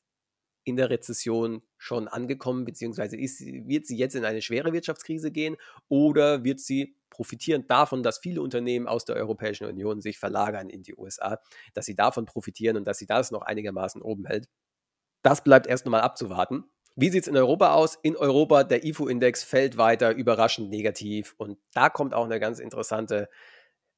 in 0.68 0.76
der 0.76 0.90
Rezession 0.90 1.62
schon 1.78 2.08
angekommen, 2.08 2.66
beziehungsweise 2.66 3.18
ist, 3.18 3.42
wird 3.42 3.88
sie 3.88 3.98
jetzt 3.98 4.16
in 4.16 4.26
eine 4.26 4.42
schwere 4.42 4.74
Wirtschaftskrise 4.74 5.32
gehen 5.32 5.56
oder 5.88 6.44
wird 6.44 6.60
sie 6.60 6.98
profitieren 7.10 7.66
davon, 7.68 8.04
dass 8.04 8.20
viele 8.20 8.42
Unternehmen 8.42 8.88
aus 8.88 9.06
der 9.06 9.16
Europäischen 9.16 9.66
Union 9.66 10.02
sich 10.02 10.20
verlagern 10.20 10.70
in 10.70 10.84
die 10.84 10.96
USA, 10.96 11.40
dass 11.74 11.86
sie 11.86 11.96
davon 11.96 12.26
profitieren 12.26 12.78
und 12.78 12.86
dass 12.86 12.98
sie 12.98 13.08
das 13.08 13.32
noch 13.32 13.42
einigermaßen 13.42 14.02
oben 14.02 14.26
hält. 14.26 14.50
Das 15.24 15.44
bleibt 15.44 15.68
erst 15.68 15.86
nochmal 15.86 16.02
abzuwarten. 16.02 16.66
Wie 16.96 17.10
sieht 17.10 17.24
es 17.24 17.28
in 17.28 17.38
Europa 17.38 17.74
aus? 17.74 17.98
In 18.02 18.18
Europa, 18.18 18.64
der 18.64 18.84
IFO-Index 18.84 19.44
fällt 19.44 19.78
weiter 19.78 20.16
überraschend 20.16 20.70
negativ 20.70 21.36
und 21.38 21.60
da 21.74 21.90
kommt 21.90 22.14
auch 22.14 22.26
eine 22.26 22.40
ganz 22.40 22.60
interessante 22.60 23.30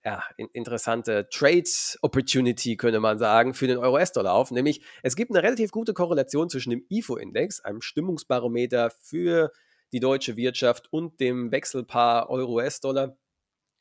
ja, 0.05 0.23
interessante 0.53 1.27
Trade 1.29 1.69
Opportunity, 2.01 2.77
könnte 2.77 2.99
man 2.99 3.17
sagen, 3.17 3.53
für 3.53 3.67
den 3.67 3.77
Euro-S-Dollar 3.77 4.33
auf. 4.33 4.51
Nämlich, 4.51 4.81
es 5.03 5.15
gibt 5.15 5.31
eine 5.31 5.43
relativ 5.43 5.71
gute 5.71 5.93
Korrelation 5.93 6.49
zwischen 6.49 6.69
dem 6.69 6.85
IFO-Index, 6.89 7.61
einem 7.61 7.81
Stimmungsbarometer 7.81 8.91
für 8.91 9.51
die 9.91 9.99
deutsche 9.99 10.37
Wirtschaft 10.37 10.91
und 10.91 11.19
dem 11.19 11.51
Wechselpaar 11.51 12.29
Euro-S-Dollar. 12.29 13.17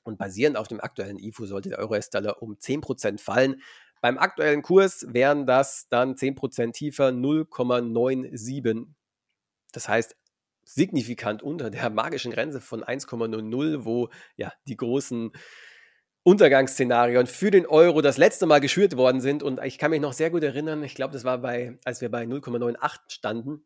Und 0.03 0.19
basierend 0.19 0.57
auf 0.57 0.69
dem 0.69 0.81
aktuellen 0.81 1.19
IFO 1.19 1.47
sollte 1.47 1.69
der 1.69 1.79
Euro-S-Dollar 1.79 2.43
um 2.43 2.57
10% 2.57 3.21
fallen. 3.21 3.63
Beim 4.01 4.19
aktuellen 4.19 4.63
Kurs 4.63 5.07
wären 5.09 5.47
das 5.47 5.87
dann 5.89 6.15
10% 6.15 6.73
tiefer 6.73 7.09
0,97. 7.09 8.87
Das 9.73 9.89
heißt, 9.89 10.17
signifikant 10.65 11.43
unter 11.43 11.71
der 11.71 11.91
magischen 11.91 12.33
Grenze 12.33 12.61
von 12.61 12.83
1,00, 12.83 13.85
wo 13.85 14.09
ja 14.37 14.53
die 14.67 14.77
großen 14.77 15.33
Untergangsszenarien 16.29 17.27
für 17.27 17.51
den 17.51 17.65
Euro 17.65 18.03
das 18.03 18.19
letzte 18.19 18.45
Mal 18.45 18.61
geschürt 18.61 18.99
worden 18.99 19.23
sind. 19.23 19.43
Und 19.43 19.65
ich 19.65 19.79
kann 19.79 19.91
mich 19.91 20.03
noch 20.03 20.13
sehr 20.13 20.29
gut 20.29 20.43
erinnern, 20.43 20.83
ich 20.83 20.95
glaube, 20.95 21.15
das 21.15 21.25
war 21.25 21.39
bei, 21.39 21.79
als 21.85 22.03
wir 22.03 22.11
bei 22.11 22.25
0,98 22.25 22.99
standen. 23.09 23.65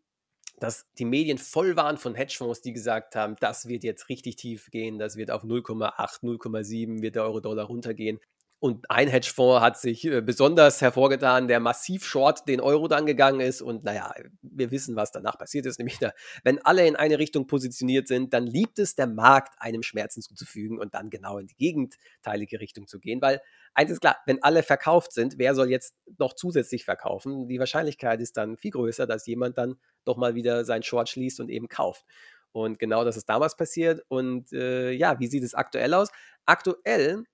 dass 0.60 0.86
die 0.96 1.04
Medien 1.04 1.38
voll 1.38 1.74
waren 1.74 1.98
von 1.98 2.14
Hedgefonds, 2.14 2.60
die 2.60 2.72
gesagt 2.72 3.16
haben, 3.16 3.34
das 3.40 3.66
wird 3.66 3.82
jetzt 3.82 4.08
richtig 4.08 4.36
tief 4.36 4.70
gehen, 4.70 5.00
das 5.00 5.16
wird 5.16 5.32
auf 5.32 5.42
0,8, 5.42 6.22
0,7 6.22 7.02
wird 7.02 7.16
der 7.16 7.24
Euro-Dollar 7.24 7.64
runtergehen. 7.64 8.20
Und 8.62 8.88
ein 8.92 9.08
Hedgefonds 9.08 9.60
hat 9.60 9.76
sich 9.76 10.04
äh, 10.04 10.20
besonders 10.20 10.80
hervorgetan, 10.80 11.48
der 11.48 11.58
massiv 11.58 12.04
short 12.04 12.46
den 12.46 12.60
Euro 12.60 12.86
dann 12.86 13.06
gegangen 13.06 13.40
ist. 13.40 13.60
Und 13.60 13.82
naja, 13.82 14.14
wir 14.40 14.70
wissen, 14.70 14.94
was 14.94 15.10
danach 15.10 15.36
passiert 15.36 15.66
ist. 15.66 15.78
Nämlich, 15.80 15.98
wenn 16.44 16.64
alle 16.64 16.86
in 16.86 16.94
eine 16.94 17.18
Richtung 17.18 17.48
positioniert 17.48 18.06
sind, 18.06 18.32
dann 18.32 18.46
liebt 18.46 18.78
es 18.78 18.94
der 18.94 19.08
Markt, 19.08 19.54
einem 19.58 19.82
Schmerzen 19.82 20.22
zuzufügen 20.22 20.78
und 20.78 20.94
dann 20.94 21.10
genau 21.10 21.38
in 21.38 21.48
die 21.48 21.56
gegenteilige 21.56 22.60
Richtung 22.60 22.86
zu 22.86 23.00
gehen. 23.00 23.20
Weil 23.20 23.40
eins 23.74 23.90
ist 23.90 24.00
klar, 24.00 24.18
wenn 24.26 24.40
alle 24.44 24.62
verkauft 24.62 25.12
sind, 25.12 25.38
wer 25.38 25.56
soll 25.56 25.68
jetzt 25.68 25.96
noch 26.18 26.34
zusätzlich 26.34 26.84
verkaufen? 26.84 27.48
Die 27.48 27.58
Wahrscheinlichkeit 27.58 28.20
ist 28.20 28.36
dann 28.36 28.56
viel 28.56 28.70
größer, 28.70 29.08
dass 29.08 29.26
jemand 29.26 29.58
dann 29.58 29.74
doch 30.04 30.16
mal 30.16 30.36
wieder 30.36 30.64
sein 30.64 30.84
Short 30.84 31.08
schließt 31.08 31.40
und 31.40 31.48
eben 31.48 31.66
kauft. 31.66 32.04
Und 32.52 32.78
genau 32.78 33.04
das 33.04 33.16
ist 33.16 33.28
damals 33.28 33.56
passiert. 33.56 34.04
Und 34.06 34.52
äh, 34.52 34.92
ja, 34.92 35.18
wie 35.18 35.26
sieht 35.26 35.42
es 35.42 35.54
aktuell 35.54 35.94
aus? 35.94 36.10
Aktuell 36.46 37.24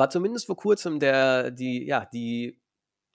war 0.00 0.10
zumindest 0.10 0.46
vor 0.46 0.56
kurzem 0.56 0.98
der, 0.98 1.50
die, 1.50 1.86
ja, 1.86 2.06
die 2.12 2.60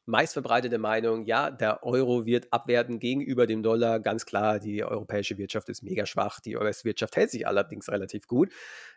meistverbreitete 0.06 0.78
Meinung, 0.78 1.26
ja, 1.26 1.50
der 1.50 1.84
Euro 1.84 2.26
wird 2.26 2.54
abwerten 2.54 3.00
gegenüber 3.00 3.48
dem 3.48 3.64
Dollar. 3.64 4.00
Ganz 4.00 4.26
klar, 4.26 4.60
die 4.60 4.84
europäische 4.84 5.38
Wirtschaft 5.38 5.68
ist 5.70 5.82
mega 5.82 6.06
schwach. 6.06 6.40
Die 6.40 6.56
US-Wirtschaft 6.56 7.16
hält 7.16 7.32
sich 7.32 7.48
allerdings 7.48 7.90
relativ 7.90 8.28
gut. 8.28 8.54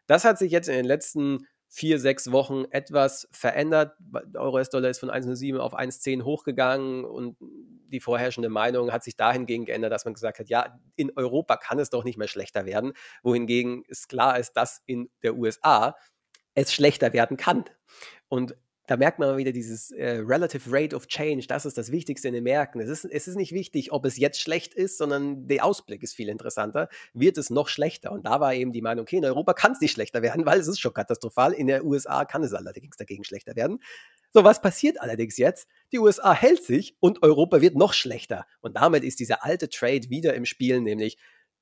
Das 0.06 0.24
hat 0.24 0.38
sich 0.38 0.52
jetzt 0.52 0.68
in 0.68 0.74
den 0.74 0.84
letzten 0.84 1.46
vier, 1.70 1.98
sechs 1.98 2.30
Wochen 2.30 2.64
etwas 2.70 3.28
verändert. 3.30 3.94
Der 3.98 4.40
Euro-US-Dollar 4.40 4.90
ist 4.90 5.00
von 5.00 5.10
1,07 5.10 5.58
auf 5.58 5.74
1,10 5.74 6.24
hochgegangen 6.24 7.04
und 7.04 7.36
die 7.40 8.00
vorherrschende 8.00 8.50
Meinung 8.50 8.92
hat 8.92 9.02
sich 9.02 9.16
dahingehend 9.16 9.66
geändert, 9.66 9.92
dass 9.92 10.04
man 10.04 10.14
gesagt 10.14 10.38
hat, 10.38 10.48
ja, 10.48 10.78
in 10.96 11.10
Europa 11.16 11.56
kann 11.56 11.78
es 11.78 11.88
doch 11.90 12.04
nicht 12.04 12.18
mehr 12.18 12.28
schlechter 12.28 12.66
werden, 12.66 12.92
wohingegen 13.22 13.82
es 13.88 14.08
klar 14.08 14.38
ist, 14.38 14.52
dass 14.52 14.82
in 14.84 15.10
der 15.22 15.36
USA 15.36 15.94
es 16.62 16.72
schlechter 16.72 17.12
werden 17.12 17.36
kann. 17.36 17.64
Und 18.28 18.54
da 18.88 18.96
merkt 18.96 19.18
man 19.18 19.28
mal 19.28 19.36
wieder 19.36 19.52
dieses 19.52 19.90
äh, 19.90 20.22
Relative 20.24 20.62
Rate 20.66 20.96
of 20.96 21.06
Change, 21.08 21.46
das 21.46 21.66
ist 21.66 21.76
das 21.76 21.92
Wichtigste 21.92 22.26
in 22.28 22.34
den 22.34 22.44
Märkten. 22.44 22.80
Es 22.80 22.88
ist, 22.88 23.04
es 23.04 23.28
ist 23.28 23.36
nicht 23.36 23.52
wichtig, 23.52 23.92
ob 23.92 24.06
es 24.06 24.16
jetzt 24.16 24.40
schlecht 24.40 24.72
ist, 24.72 24.96
sondern 24.96 25.46
der 25.46 25.62
Ausblick 25.64 26.02
ist 26.02 26.14
viel 26.14 26.30
interessanter. 26.30 26.88
Wird 27.12 27.36
es 27.36 27.50
noch 27.50 27.68
schlechter? 27.68 28.12
Und 28.12 28.24
da 28.24 28.40
war 28.40 28.54
eben 28.54 28.72
die 28.72 28.80
Meinung, 28.80 29.02
okay, 29.02 29.18
in 29.18 29.26
Europa 29.26 29.52
kann 29.52 29.72
es 29.72 29.80
nicht 29.82 29.92
schlechter 29.92 30.22
werden, 30.22 30.46
weil 30.46 30.58
es 30.58 30.68
ist 30.68 30.80
schon 30.80 30.94
katastrophal. 30.94 31.52
In 31.52 31.66
der 31.66 31.84
USA 31.84 32.24
kann 32.24 32.42
es 32.42 32.54
allerdings 32.54 32.96
dagegen 32.96 33.24
schlechter 33.24 33.56
werden. 33.56 33.80
So, 34.32 34.42
was 34.42 34.62
passiert 34.62 35.00
allerdings 35.02 35.36
jetzt? 35.36 35.68
Die 35.92 35.98
USA 35.98 36.32
hält 36.32 36.64
sich 36.64 36.96
und 36.98 37.22
Europa 37.22 37.60
wird 37.60 37.76
noch 37.76 37.92
schlechter. 37.92 38.46
Und 38.62 38.76
damit 38.76 39.04
ist 39.04 39.20
dieser 39.20 39.44
alte 39.44 39.68
Trade 39.68 40.08
wieder 40.08 40.32
im 40.32 40.46
Spiel, 40.46 40.80
nämlich 40.80 41.18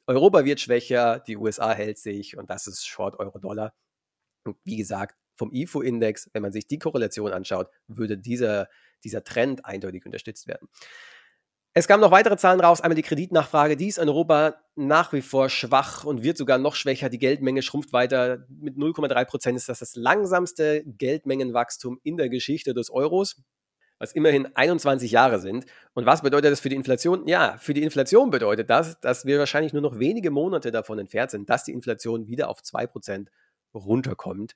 Europa 0.07 0.45
wird 0.45 0.61
schwächer, 0.61 1.19
die 1.27 1.37
USA 1.37 1.73
hält 1.73 1.99
sich 1.99 2.37
und 2.37 2.51
das 2.51 2.69
ist 2.69 2.87
Short 2.87 3.19
Euro-Dollar. 3.19 3.73
Und 4.47 4.57
wie 4.65 4.77
gesagt, 4.77 5.17
vom 5.37 5.53
IFO-Index, 5.53 6.31
wenn 6.33 6.43
man 6.43 6.53
sich 6.53 6.67
die 6.67 6.79
Korrelation 6.79 7.33
anschaut, 7.33 7.69
würde 7.89 8.17
dieser, 8.17 8.69
dieser 9.05 9.23
Trend 9.23 9.65
eindeutig 9.65 10.07
unterstützt 10.07 10.47
werden. 10.47 10.69
Es 11.79 11.87
kamen 11.87 12.01
noch 12.01 12.11
weitere 12.11 12.39
Zahlen 12.39 12.61
raus. 12.61 12.81
Einmal 12.81 12.95
die 12.97 13.03
Kreditnachfrage, 13.03 13.77
die 13.77 13.89
ist 13.89 13.99
in 13.99 14.09
Europa 14.09 14.55
nach 14.77 15.13
wie 15.13 15.21
vor 15.21 15.51
schwach 15.51 16.05
und 16.05 16.23
wird 16.23 16.39
sogar 16.39 16.57
noch 16.57 16.75
schwächer. 16.75 17.11
Die 17.11 17.19
Geldmenge 17.19 17.61
schrumpft 17.61 17.93
weiter. 17.93 18.47
Mit 18.49 18.77
0,3 18.77 19.25
Prozent 19.27 19.57
ist 19.59 19.69
das 19.69 19.81
das 19.81 19.95
langsamste 19.95 20.83
Geldmengenwachstum 20.87 22.01
in 22.03 22.17
der 22.17 22.31
Geschichte 22.31 22.73
des 22.73 22.89
Euros, 22.89 23.43
was 23.99 24.13
immerhin 24.13 24.47
21 24.57 25.11
Jahre 25.11 25.39
sind. 25.39 25.67
Und 25.93 26.07
was 26.07 26.23
bedeutet 26.23 26.51
das 26.51 26.61
für 26.61 26.71
die 26.71 26.77
Inflation? 26.77 27.29
Ja, 27.29 27.59
für 27.59 27.75
die 27.75 27.83
Inflation 27.83 28.31
bedeutet 28.31 28.71
das, 28.71 28.99
dass 29.01 29.27
wir 29.27 29.39
wahrscheinlich 29.39 29.75
nur 29.75 29.83
noch 29.83 29.99
wenige 29.99 30.31
Monate 30.31 30.71
davon 30.71 30.99
entfernt 30.99 31.31
sind, 31.31 31.51
dass 31.51 31.65
die 31.65 31.73
Inflation 31.73 32.27
wieder 32.27 32.49
auf 32.49 32.63
2 32.63 32.87
Prozent 32.87 33.31
runterkommt. 33.77 34.55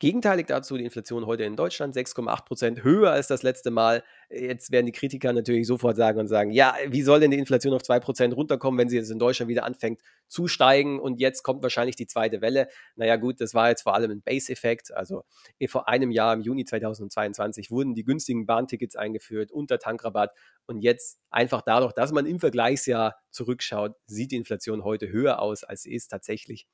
Gegenteilig 0.00 0.46
dazu 0.46 0.76
die 0.76 0.84
Inflation 0.84 1.26
heute 1.26 1.42
in 1.42 1.56
Deutschland 1.56 1.96
6,8 1.96 2.44
Prozent, 2.44 2.84
höher 2.84 3.10
als 3.10 3.26
das 3.26 3.42
letzte 3.42 3.72
Mal. 3.72 4.04
Jetzt 4.30 4.70
werden 4.70 4.86
die 4.86 4.92
Kritiker 4.92 5.32
natürlich 5.32 5.66
sofort 5.66 5.96
sagen 5.96 6.20
und 6.20 6.28
sagen, 6.28 6.52
ja, 6.52 6.76
wie 6.86 7.02
soll 7.02 7.18
denn 7.18 7.32
die 7.32 7.38
Inflation 7.38 7.74
auf 7.74 7.82
2 7.82 7.98
Prozent 7.98 8.36
runterkommen, 8.36 8.78
wenn 8.78 8.88
sie 8.88 8.96
jetzt 8.96 9.10
in 9.10 9.18
Deutschland 9.18 9.48
wieder 9.48 9.64
anfängt 9.64 10.00
zu 10.28 10.46
steigen 10.46 11.00
und 11.00 11.18
jetzt 11.18 11.42
kommt 11.42 11.64
wahrscheinlich 11.64 11.96
die 11.96 12.06
zweite 12.06 12.40
Welle. 12.40 12.68
Naja 12.94 13.16
gut, 13.16 13.40
das 13.40 13.54
war 13.54 13.70
jetzt 13.70 13.82
vor 13.82 13.94
allem 13.94 14.12
ein 14.12 14.22
Base-Effekt. 14.22 14.94
Also 14.94 15.24
eh, 15.58 15.66
vor 15.66 15.88
einem 15.88 16.12
Jahr, 16.12 16.32
im 16.32 16.42
Juni 16.42 16.64
2022, 16.64 17.72
wurden 17.72 17.96
die 17.96 18.04
günstigen 18.04 18.46
Bahntickets 18.46 18.94
eingeführt 18.94 19.50
unter 19.50 19.80
Tankrabatt 19.80 20.30
und 20.66 20.80
jetzt 20.80 21.18
einfach 21.30 21.62
dadurch, 21.62 21.92
dass 21.92 22.12
man 22.12 22.24
im 22.24 22.38
Vergleichsjahr 22.38 23.16
zurückschaut, 23.30 23.96
sieht 24.06 24.30
die 24.30 24.36
Inflation 24.36 24.84
heute 24.84 25.08
höher 25.08 25.40
aus, 25.40 25.64
als 25.64 25.82
sie 25.82 25.92
ist 25.92 26.06
tatsächlich 26.06 26.68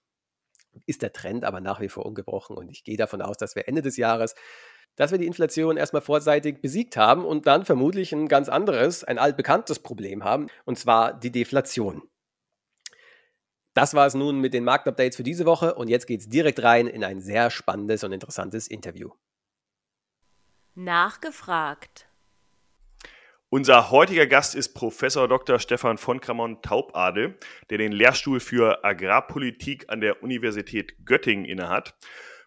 ist 0.87 1.03
der 1.03 1.13
Trend 1.13 1.45
aber 1.45 1.61
nach 1.61 1.81
wie 1.81 1.89
vor 1.89 2.07
ungebrochen 2.07 2.57
und 2.57 2.69
ich 2.71 2.85
gehe 2.85 2.97
davon 2.97 3.23
aus, 3.23 3.37
dass 3.37 3.55
wir 3.55 3.69
Ende 3.69 3.83
des 3.83 3.97
Jahres 3.97 4.35
dass 4.97 5.11
wir 5.11 5.19
die 5.19 5.27
Inflation 5.27 5.77
erstmal 5.77 6.03
vorzeitig 6.03 6.61
besiegt 6.61 6.97
haben 6.97 7.25
und 7.25 7.47
dann 7.47 7.65
vermutlich 7.65 8.13
ein 8.13 8.29
ganz 8.29 8.49
anderes, 8.49 9.05
ein 9.05 9.19
altbekanntes 9.19 9.81
Problem 9.81 10.25
haben, 10.25 10.49
und 10.65 10.79
zwar 10.79 11.13
die 11.15 11.33
Deflation. 11.33 12.03
Das 13.75 13.95
war 13.95 14.07
es 14.07 14.15
nun 14.15 14.39
mit 14.39 14.55
den 14.55 14.63
Marktupdates 14.63 15.17
für 15.17 15.25
diese 15.25 15.47
Woche 15.47 15.75
und 15.75 15.89
jetzt 15.89 16.07
geht 16.07 16.21
es 16.21 16.29
direkt 16.29 16.63
rein 16.63 16.87
in 16.87 17.03
ein 17.03 17.21
sehr 17.21 17.51
spannendes 17.51 18.05
und 18.05 18.13
interessantes 18.13 18.69
Interview. 18.69 19.11
Nachgefragt. 20.75 22.09
Unser 23.55 23.93
heutiger 23.93 24.27
Gast 24.27 24.57
ist 24.57 24.75
Professor 24.75 25.29
Dr. 25.29 25.61
Stefan 25.61 25.97
von 25.97 26.21
Kramon 26.21 26.61
Taubadel, 26.61 27.39
der 27.71 27.79
den 27.79 27.93
Lehrstuhl 27.93 28.41
für 28.41 28.85
Agrarpolitik 28.85 29.85
an 29.87 30.01
der 30.01 30.25
Universität 30.25 31.07
Göttingen 31.07 31.45
innehat. 31.45 31.95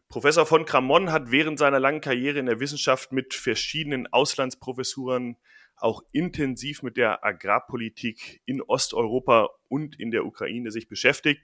Professor 0.09 0.45
von 0.45 0.65
Kramon 0.65 1.13
hat 1.13 1.31
während 1.31 1.59
seiner 1.59 1.79
langen 1.79 2.01
Karriere 2.01 2.39
in 2.39 2.45
der 2.45 2.59
Wissenschaft 2.59 3.13
mit 3.13 3.33
verschiedenen 3.33 4.07
Auslandsprofessuren 4.07 5.37
auch 5.77 6.01
intensiv 6.11 6.83
mit 6.83 6.97
der 6.97 7.23
Agrarpolitik 7.23 8.41
in 8.45 8.61
Osteuropa 8.61 9.51
und 9.69 9.97
in 9.97 10.11
der 10.11 10.25
Ukraine 10.25 10.71
sich 10.71 10.89
beschäftigt. 10.89 11.39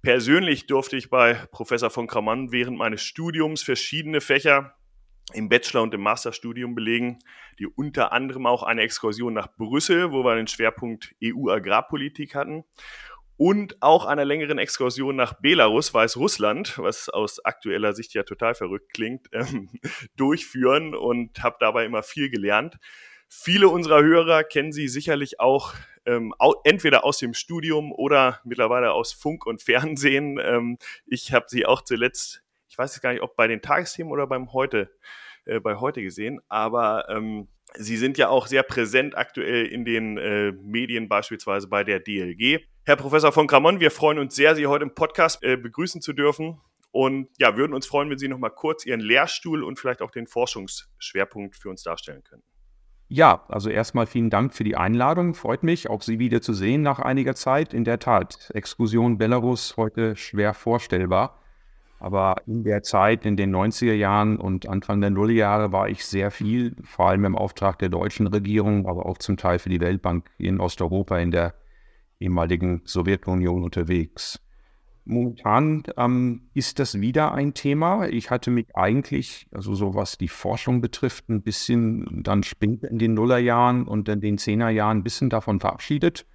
Persönlich 0.00 0.66
durfte 0.66 0.96
ich 0.96 1.10
bei 1.10 1.34
Professor 1.50 1.90
von 1.90 2.06
Kramon 2.06 2.52
während 2.52 2.78
meines 2.78 3.02
Studiums 3.02 3.62
verschiedene 3.62 4.22
Fächer 4.22 4.74
im 5.32 5.48
Bachelor- 5.48 5.82
und 5.82 5.94
im 5.94 6.02
Masterstudium 6.02 6.74
belegen, 6.74 7.18
die 7.58 7.66
unter 7.66 8.12
anderem 8.12 8.46
auch 8.46 8.62
eine 8.62 8.82
Exkursion 8.82 9.32
nach 9.32 9.48
Brüssel, 9.56 10.12
wo 10.12 10.22
wir 10.22 10.36
den 10.36 10.46
Schwerpunkt 10.46 11.14
EU-Agrarpolitik 11.22 12.34
hatten, 12.34 12.64
und 13.36 13.82
auch 13.82 14.06
einer 14.06 14.24
längeren 14.24 14.58
Exkursion 14.58 15.16
nach 15.16 15.34
Belarus, 15.34 15.92
Weißrussland, 15.92 16.78
was 16.78 17.08
aus 17.08 17.44
aktueller 17.44 17.92
Sicht 17.92 18.14
ja 18.14 18.22
total 18.22 18.54
verrückt 18.54 18.92
klingt, 18.92 19.28
ähm, 19.32 19.70
durchführen 20.16 20.94
und 20.94 21.42
habe 21.42 21.56
dabei 21.58 21.84
immer 21.84 22.02
viel 22.02 22.30
gelernt. 22.30 22.76
Viele 23.28 23.68
unserer 23.68 24.02
Hörer 24.02 24.44
kennen 24.44 24.72
Sie 24.72 24.86
sicherlich 24.86 25.40
auch 25.40 25.74
ähm, 26.06 26.32
entweder 26.62 27.04
aus 27.04 27.18
dem 27.18 27.34
Studium 27.34 27.90
oder 27.90 28.40
mittlerweile 28.44 28.92
aus 28.92 29.12
Funk 29.12 29.46
und 29.46 29.62
Fernsehen. 29.62 30.38
Ähm, 30.40 30.78
ich 31.06 31.32
habe 31.32 31.46
Sie 31.48 31.66
auch 31.66 31.82
zuletzt 31.82 32.43
ich 32.74 32.78
weiß 32.78 32.92
jetzt 32.92 33.02
gar 33.02 33.12
nicht, 33.12 33.22
ob 33.22 33.36
bei 33.36 33.46
den 33.46 33.62
Tagesthemen 33.62 34.12
oder 34.12 34.26
beim 34.26 34.52
heute, 34.52 34.90
äh, 35.44 35.60
bei 35.60 35.76
heute 35.76 36.02
gesehen, 36.02 36.40
aber 36.48 37.08
ähm, 37.08 37.46
Sie 37.76 37.96
sind 37.96 38.18
ja 38.18 38.28
auch 38.28 38.48
sehr 38.48 38.64
präsent 38.64 39.16
aktuell 39.16 39.66
in 39.66 39.84
den 39.84 40.18
äh, 40.18 40.52
Medien, 40.52 41.08
beispielsweise 41.08 41.68
bei 41.68 41.84
der 41.84 42.00
DLG. 42.00 42.64
Herr 42.84 42.96
Professor 42.96 43.30
von 43.30 43.46
Kramon, 43.46 43.78
wir 43.78 43.92
freuen 43.92 44.18
uns 44.18 44.34
sehr, 44.34 44.56
Sie 44.56 44.66
heute 44.66 44.84
im 44.84 44.94
Podcast 44.94 45.42
äh, 45.44 45.56
begrüßen 45.56 46.02
zu 46.02 46.12
dürfen. 46.12 46.60
Und 46.90 47.28
ja, 47.38 47.56
würden 47.56 47.74
uns 47.74 47.86
freuen, 47.86 48.10
wenn 48.10 48.18
Sie 48.18 48.28
noch 48.28 48.38
mal 48.38 48.50
kurz 48.50 48.84
Ihren 48.84 49.00
Lehrstuhl 49.00 49.62
und 49.62 49.78
vielleicht 49.78 50.02
auch 50.02 50.10
den 50.10 50.26
Forschungsschwerpunkt 50.26 51.56
für 51.56 51.68
uns 51.68 51.84
darstellen 51.84 52.24
können. 52.24 52.42
Ja, 53.06 53.44
also 53.48 53.70
erstmal 53.70 54.06
vielen 54.06 54.30
Dank 54.30 54.52
für 54.52 54.64
die 54.64 54.76
Einladung. 54.76 55.34
Freut 55.34 55.62
mich, 55.62 55.88
auch 55.90 56.02
Sie 56.02 56.18
wieder 56.18 56.42
zu 56.42 56.52
sehen 56.52 56.82
nach 56.82 56.98
einiger 56.98 57.36
Zeit. 57.36 57.72
In 57.72 57.84
der 57.84 58.00
Tat, 58.00 58.50
Exkursion 58.52 59.18
Belarus 59.18 59.76
heute 59.76 60.16
schwer 60.16 60.54
vorstellbar. 60.54 61.40
Aber 61.98 62.36
in 62.46 62.64
der 62.64 62.82
Zeit, 62.82 63.24
in 63.24 63.36
den 63.36 63.54
90er 63.54 63.94
Jahren 63.94 64.36
und 64.36 64.68
Anfang 64.68 65.00
der 65.00 65.10
Nullerjahre, 65.10 65.72
war 65.72 65.88
ich 65.88 66.04
sehr 66.04 66.30
viel, 66.30 66.76
vor 66.82 67.08
allem 67.08 67.24
im 67.24 67.36
Auftrag 67.36 67.78
der 67.78 67.88
deutschen 67.88 68.26
Regierung, 68.26 68.86
aber 68.86 69.06
auch 69.06 69.18
zum 69.18 69.36
Teil 69.36 69.58
für 69.58 69.70
die 69.70 69.80
Weltbank 69.80 70.30
in 70.38 70.60
Osteuropa, 70.60 71.18
in 71.18 71.30
der 71.30 71.54
ehemaligen 72.20 72.82
Sowjetunion 72.84 73.62
unterwegs. 73.62 74.40
Momentan 75.06 75.82
ähm, 75.98 76.48
ist 76.54 76.78
das 76.78 77.00
wieder 77.00 77.32
ein 77.32 77.52
Thema. 77.52 78.08
Ich 78.08 78.30
hatte 78.30 78.50
mich 78.50 78.74
eigentlich, 78.74 79.46
also 79.52 79.74
so 79.74 79.94
was 79.94 80.16
die 80.16 80.28
Forschung 80.28 80.80
betrifft, 80.80 81.28
ein 81.28 81.42
bisschen 81.42 82.22
dann 82.22 82.42
später 82.42 82.90
in 82.90 82.98
den 82.98 83.12
Nullerjahren 83.12 83.86
und 83.86 84.08
in 84.08 84.22
den 84.22 84.38
Zehnerjahren 84.38 84.98
ein 84.98 85.02
bisschen 85.02 85.28
davon 85.28 85.60
verabschiedet. 85.60 86.26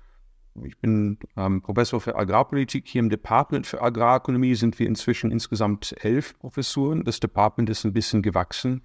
Ich 0.64 0.78
bin 0.80 1.18
ähm, 1.38 1.62
Professor 1.62 2.02
für 2.02 2.16
Agrarpolitik. 2.16 2.88
Hier 2.88 3.00
im 3.00 3.10
Department 3.10 3.66
für 3.66 3.82
Agrarökonomie 3.82 4.56
sind 4.56 4.78
wir 4.80 4.88
inzwischen 4.88 5.32
insgesamt 5.32 5.96
elf 6.04 6.38
Professuren. 6.40 7.04
Das 7.06 7.20
Department 7.20 7.70
ist 7.70 7.86
ein 7.86 7.94
bisschen 7.94 8.22
gewachsen. 8.22 8.82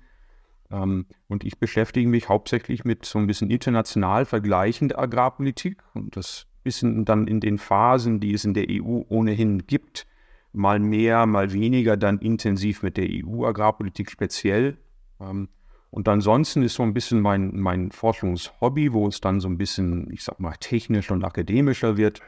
Ähm, 0.71 1.07
und 1.29 1.45
ich 1.45 1.59
beschäftige 1.59 2.09
mich 2.09 2.29
hauptsächlich 2.29 2.85
mit 2.85 3.05
so 3.05 3.19
ein 3.19 3.27
bisschen 3.27 3.51
international 3.51 4.25
vergleichender 4.25 4.99
Agrarpolitik 4.99 5.83
und 5.95 6.17
das 6.17 6.47
bisschen 6.65 7.05
dann 7.05 7.29
in 7.29 7.39
den 7.39 7.59
Phasen, 7.59 8.19
die 8.19 8.35
es 8.35 8.45
in 8.45 8.55
der 8.55 8.67
EU 8.69 9.03
ohnehin 9.09 9.67
gibt, 9.67 10.07
mal 10.53 10.81
mehr, 10.81 11.27
mal 11.27 11.53
weniger 11.53 11.97
dann 11.97 12.19
intensiv 12.19 12.83
mit 12.83 12.97
der 12.97 13.07
EU-Agrarpolitik 13.09 14.11
speziell. 14.11 14.79
Ähm, 15.21 15.49
und 15.95 16.09
ansonsten 16.09 16.65
ist 16.65 16.75
so 16.75 16.83
ein 16.83 16.93
bisschen 16.93 17.21
mein, 17.21 17.53
mein 17.55 17.93
Forschungshobby, 17.93 18.93
wo 18.93 19.07
es 19.07 19.21
dann 19.21 19.39
so 19.39 19.47
ein 19.47 19.57
bisschen, 19.57 20.11
ich 20.11 20.25
sag 20.25 20.41
mal, 20.41 20.57
technisch 20.59 21.13
und 21.13 21.23
akademischer 21.23 21.97
wird, 21.97 22.21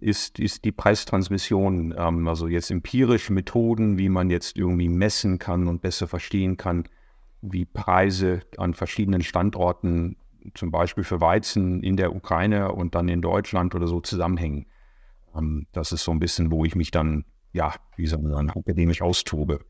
ist, 0.00 0.38
ist 0.38 0.62
die 0.66 0.72
Preistransmission. 0.72 1.94
Ähm, 1.96 2.28
also 2.28 2.48
jetzt 2.48 2.70
empirische 2.70 3.32
Methoden, 3.32 3.96
wie 3.96 4.10
man 4.10 4.28
jetzt 4.28 4.58
irgendwie 4.58 4.90
messen 4.90 5.38
kann 5.38 5.68
und 5.68 5.80
besser 5.80 6.06
verstehen 6.06 6.58
kann, 6.58 6.86
wie 7.40 7.64
Preise 7.64 8.42
an 8.58 8.74
verschiedenen 8.74 9.22
Standorten, 9.22 10.16
zum 10.52 10.70
Beispiel 10.70 11.04
für 11.04 11.22
Weizen 11.22 11.82
in 11.82 11.96
der 11.96 12.14
Ukraine 12.14 12.72
und 12.72 12.94
dann 12.94 13.08
in 13.08 13.22
Deutschland 13.22 13.74
oder 13.74 13.86
so 13.86 14.02
zusammenhängen. 14.02 14.66
Ähm, 15.34 15.66
das 15.72 15.92
ist 15.92 16.04
so 16.04 16.12
ein 16.12 16.20
bisschen, 16.20 16.50
wo 16.50 16.66
ich 16.66 16.74
mich 16.74 16.90
dann, 16.90 17.24
ja, 17.54 17.72
wie 17.96 18.06
soll 18.06 18.20
man 18.20 18.32
sagen, 18.32 18.50
akademisch 18.50 19.00
austobe. 19.00 19.60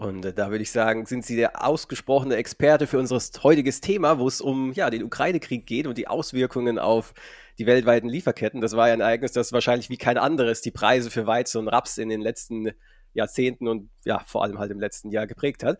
Und 0.00 0.24
äh, 0.24 0.32
da 0.32 0.50
würde 0.50 0.62
ich 0.62 0.72
sagen, 0.72 1.04
sind 1.04 1.26
Sie 1.26 1.36
der 1.36 1.62
ausgesprochene 1.62 2.36
Experte 2.36 2.86
für 2.86 2.98
unser 2.98 3.20
heutiges 3.42 3.82
Thema, 3.82 4.18
wo 4.18 4.26
es 4.28 4.40
um 4.40 4.72
ja, 4.72 4.88
den 4.88 5.04
Ukraine-Krieg 5.04 5.66
geht 5.66 5.86
und 5.86 5.98
die 5.98 6.08
Auswirkungen 6.08 6.78
auf 6.78 7.12
die 7.58 7.66
weltweiten 7.66 8.08
Lieferketten. 8.08 8.62
Das 8.62 8.74
war 8.74 8.88
ja 8.88 8.94
ein 8.94 9.02
Ereignis, 9.02 9.32
das 9.32 9.52
wahrscheinlich 9.52 9.90
wie 9.90 9.98
kein 9.98 10.16
anderes 10.16 10.62
die 10.62 10.70
Preise 10.70 11.10
für 11.10 11.26
Weizen 11.26 11.58
und 11.58 11.68
Raps 11.68 11.98
in 11.98 12.08
den 12.08 12.22
letzten 12.22 12.70
Jahrzehnten 13.12 13.68
und 13.68 13.90
ja, 14.06 14.22
vor 14.26 14.42
allem 14.42 14.58
halt 14.58 14.70
im 14.70 14.80
letzten 14.80 15.10
Jahr 15.10 15.26
geprägt 15.26 15.62
hat. 15.62 15.78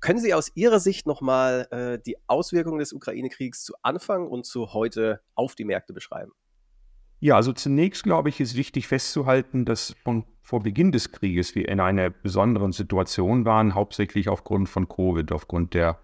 Können 0.00 0.18
Sie 0.18 0.34
aus 0.34 0.50
Ihrer 0.56 0.80
Sicht 0.80 1.06
nochmal 1.06 1.68
äh, 1.70 2.02
die 2.04 2.16
Auswirkungen 2.26 2.80
des 2.80 2.92
Ukraine-Kriegs 2.92 3.62
zu 3.62 3.74
Anfang 3.82 4.26
und 4.26 4.46
zu 4.46 4.72
heute 4.72 5.20
auf 5.36 5.54
die 5.54 5.64
Märkte 5.64 5.92
beschreiben? 5.92 6.32
Ja, 7.20 7.36
also 7.36 7.52
zunächst 7.52 8.02
glaube 8.02 8.30
ich, 8.30 8.40
ist 8.40 8.56
wichtig 8.56 8.88
festzuhalten, 8.88 9.66
dass 9.66 9.94
von 10.02 10.24
vor 10.42 10.62
Beginn 10.62 10.90
des 10.90 11.12
Krieges 11.12 11.54
wir 11.54 11.68
in 11.68 11.78
einer 11.78 12.10
besonderen 12.10 12.72
Situation 12.72 13.44
waren, 13.44 13.74
hauptsächlich 13.74 14.28
aufgrund 14.28 14.68
von 14.68 14.88
Covid, 14.88 15.30
aufgrund 15.30 15.74
der 15.74 16.00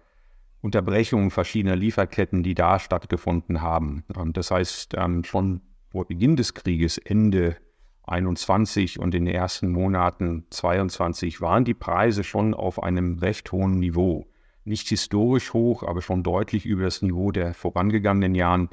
Unterbrechung 0.61 1.31
verschiedener 1.31 1.75
Lieferketten, 1.75 2.43
die 2.43 2.53
da 2.53 2.79
stattgefunden 2.79 3.61
haben. 3.61 4.03
Das 4.33 4.51
heißt, 4.51 4.93
ähm, 4.95 5.23
schon 5.23 5.61
vor 5.89 6.05
Beginn 6.05 6.35
des 6.35 6.53
Krieges, 6.53 6.97
Ende 6.97 7.57
21 8.03 8.99
und 8.99 9.13
in 9.13 9.25
den 9.25 9.33
ersten 9.33 9.69
Monaten 9.69 10.45
22 10.49 11.41
waren 11.41 11.65
die 11.65 11.73
Preise 11.73 12.23
schon 12.23 12.53
auf 12.53 12.81
einem 12.81 13.19
recht 13.19 13.51
hohen 13.51 13.79
Niveau. 13.79 14.27
Nicht 14.63 14.87
historisch 14.87 15.53
hoch, 15.53 15.83
aber 15.83 16.01
schon 16.01 16.23
deutlich 16.23 16.65
über 16.65 16.83
das 16.83 17.01
Niveau 17.01 17.31
der 17.31 17.53
vorangegangenen 17.53 18.35
Jahren 18.35 18.69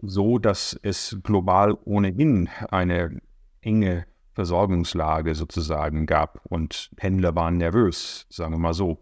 so, 0.00 0.38
dass 0.38 0.78
es 0.82 1.18
global 1.22 1.76
ohnehin 1.84 2.48
eine 2.70 3.20
enge 3.60 4.06
Versorgungslage 4.34 5.34
sozusagen 5.34 6.06
gab 6.06 6.40
und 6.44 6.90
Händler 6.98 7.34
waren 7.34 7.58
nervös, 7.58 8.26
sagen 8.30 8.54
wir 8.54 8.58
mal 8.58 8.74
so. 8.74 8.98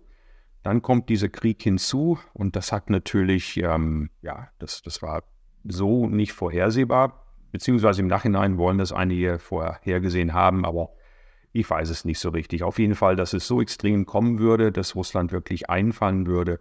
Dann 0.63 0.83
kommt 0.83 1.09
dieser 1.09 1.29
Krieg 1.29 1.63
hinzu 1.63 2.19
und 2.35 2.57
das 2.57 2.73
hat 2.73 2.91
natürlich, 2.91 3.57
ähm, 3.59 4.11
ja, 4.23 4.49
das, 4.59 4.83
das 4.83 5.03
war 5.03 5.23
so 5.65 6.09
nicht 6.09 6.33
vorhersehbar, 6.33 7.27
beziehungsweise 7.53 8.03
im 8.03 8.09
Nachhinein 8.09 8.59
wollen 8.59 8.79
das 8.79 8.93
einige 8.93 9.39
vorhergesehen 9.39 10.35
haben, 10.35 10.65
aber 10.65 10.91
ich 11.53 11.69
weiß 11.69 11.91
es 11.91 12.05
nicht 12.05 12.19
so 12.19 12.31
richtig. 12.31 12.63
Auf 12.63 12.79
jeden 12.79 12.95
Fall, 12.95 13.17
dass 13.17 13.33
es 13.33 13.47
so 13.47 13.61
extrem 13.61 14.05
kommen 14.07 14.39
würde, 14.39 14.71
dass 14.73 14.95
Russland 14.95 15.33
wirklich 15.33 15.71
einfallen 15.71 16.27
würde, 16.27 16.61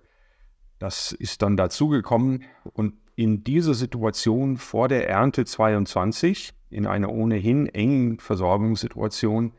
das 0.79 1.11
ist 1.11 1.41
dann 1.41 1.57
dazugekommen 1.57 2.45
und 2.73 2.93
in 3.19 3.43
dieser 3.43 3.73
Situation 3.73 4.55
vor 4.55 4.87
der 4.87 5.09
Ernte 5.09 5.43
22, 5.43 6.53
in 6.69 6.87
einer 6.87 7.11
ohnehin 7.11 7.67
engen 7.67 8.17
Versorgungssituation, 8.17 9.51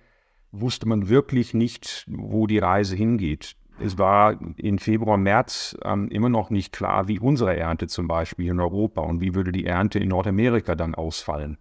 wusste 0.51 0.89
man 0.89 1.11
wirklich 1.11 1.53
nicht, 1.53 2.07
wo 2.09 2.47
die 2.47 2.57
Reise 2.57 2.97
hingeht. 2.97 3.57
Es 3.79 3.99
war 3.99 4.39
in 4.57 4.79
Februar, 4.79 5.19
März 5.19 5.77
ähm, 5.85 6.09
immer 6.09 6.31
noch 6.31 6.49
nicht 6.49 6.73
klar, 6.73 7.07
wie 7.07 7.19
unsere 7.19 7.55
Ernte 7.55 7.87
zum 7.87 8.09
Beispiel 8.09 8.49
in 8.49 8.61
Europa 8.61 9.03
und 9.03 9.21
wie 9.21 9.35
würde 9.35 9.53
die 9.53 9.67
Ernte 9.67 9.99
in 9.99 10.09
Nordamerika 10.09 10.75
dann 10.75 10.95
ausfallen. 10.95 11.59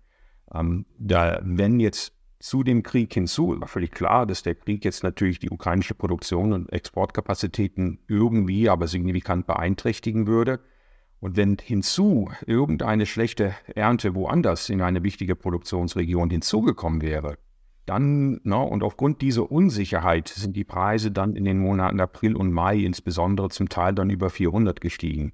Ähm, 0.53 0.85
da, 0.97 1.41
wenn 1.43 1.81
jetzt 1.81 2.13
zu 2.39 2.63
dem 2.63 2.81
Krieg 2.81 3.13
hinzu 3.13 3.59
war 3.59 3.67
völlig 3.67 3.91
klar, 3.91 4.25
dass 4.25 4.41
der 4.41 4.55
Krieg 4.55 4.85
jetzt 4.85 5.03
natürlich 5.03 5.39
die 5.39 5.49
ukrainische 5.49 5.95
Produktion 5.95 6.53
und 6.53 6.71
Exportkapazitäten 6.71 7.99
irgendwie, 8.07 8.69
aber 8.69 8.87
signifikant 8.87 9.47
beeinträchtigen 9.47 10.27
würde. 10.27 10.61
Und 11.19 11.35
wenn 11.35 11.57
hinzu 11.61 12.29
irgendeine 12.45 13.05
schlechte 13.05 13.53
Ernte 13.75 14.15
woanders 14.15 14.69
in 14.69 14.81
eine 14.81 15.03
wichtige 15.03 15.35
Produktionsregion 15.35 16.29
hinzugekommen 16.29 17.01
wäre, 17.01 17.37
dann, 17.85 18.39
na, 18.43 18.61
und 18.61 18.83
aufgrund 18.83 19.21
dieser 19.21 19.51
Unsicherheit 19.51 20.27
sind 20.27 20.55
die 20.55 20.63
Preise 20.63 21.11
dann 21.11 21.35
in 21.35 21.43
den 21.43 21.59
Monaten 21.59 21.99
April 21.99 22.35
und 22.35 22.51
Mai 22.51 22.77
insbesondere 22.77 23.49
zum 23.49 23.67
Teil 23.67 23.93
dann 23.95 24.09
über 24.09 24.29
400 24.29 24.79
gestiegen. 24.79 25.33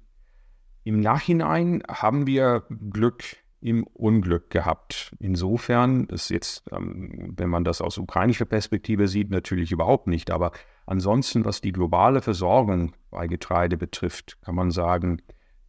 Im 0.82 1.00
Nachhinein 1.00 1.82
haben 1.88 2.26
wir 2.26 2.64
Glück 2.90 3.24
im 3.60 3.84
Unglück 3.84 4.50
gehabt. 4.50 5.14
Insofern 5.18 6.04
ist 6.06 6.30
jetzt, 6.30 6.64
ähm, 6.72 7.34
wenn 7.36 7.48
man 7.48 7.64
das 7.64 7.80
aus 7.80 7.98
ukrainischer 7.98 8.44
Perspektive 8.44 9.08
sieht, 9.08 9.30
natürlich 9.30 9.72
überhaupt 9.72 10.06
nicht. 10.06 10.30
Aber 10.30 10.52
ansonsten, 10.86 11.44
was 11.44 11.60
die 11.60 11.72
globale 11.72 12.22
Versorgung 12.22 12.92
bei 13.10 13.26
Getreide 13.26 13.76
betrifft, 13.76 14.38
kann 14.42 14.54
man 14.54 14.70
sagen, 14.70 15.20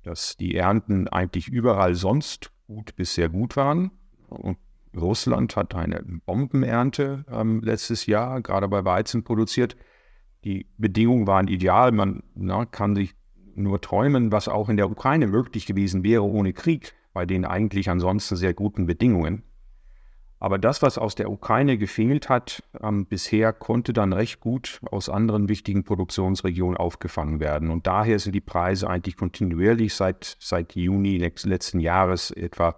dass 0.08 0.38
die 0.38 0.56
Ernten 0.56 1.10
eigentlich 1.10 1.50
überall 1.50 1.94
sonst 1.94 2.52
gut 2.66 2.96
bis 2.96 3.14
sehr 3.14 3.28
gut 3.28 3.58
waren. 3.58 3.92
Und 4.30 4.58
Russland 4.96 5.56
hat 5.58 5.76
eine 5.76 6.02
Bombenernte 6.26 7.26
ähm, 7.30 7.62
letztes 7.62 8.06
Jahr, 8.06 8.42
gerade 8.42 8.68
bei 8.70 8.86
Weizen 8.86 9.24
produziert. 9.24 9.76
Die 10.46 10.66
Bedingungen 10.78 11.28
waren 11.28 11.50
ideal. 11.50 11.92
Man 11.92 12.24
na, 12.36 12.66
kann 12.66 12.96
sich 12.96 13.16
nur 13.56 13.82
träumen, 13.82 14.32
was 14.32 14.48
auch 14.48 14.70
in 14.70 14.78
der 14.78 14.90
Ukraine 14.90 15.28
möglich 15.28 15.66
gewesen 15.66 16.04
wäre 16.04 16.24
ohne 16.24 16.54
Krieg, 16.54 16.94
bei 17.14 17.26
den 17.26 17.44
eigentlich 17.44 17.90
ansonsten 17.90 18.38
sehr 18.38 18.54
guten 18.54 18.86
Bedingungen. 18.86 19.44
Aber 20.40 20.60
das, 20.60 20.84
was 20.84 21.00
aus 21.00 21.16
der 21.16 21.32
Ukraine 21.32 21.78
gefehlt 21.78 22.30
hat, 22.30 22.64
ähm, 22.82 23.08
bisher 23.08 23.54
konnte 23.54 23.92
dann 23.92 24.14
recht 24.14 24.40
gut 24.40 24.80
aus 24.92 25.10
anderen 25.10 25.50
wichtigen 25.50 25.84
Produktionsregionen 25.84 26.78
aufgefangen 26.78 27.40
werden. 27.40 27.72
Und 27.72 27.88
daher 27.88 28.20
sind 28.20 28.34
die 28.34 28.42
Preise 28.42 28.88
eigentlich 28.88 29.18
kontinuierlich 29.18 29.96
seit, 29.96 30.38
seit 30.40 30.76
Juni 30.76 31.18
letzten 31.18 31.80
Jahres 31.80 32.30
etwa 32.30 32.76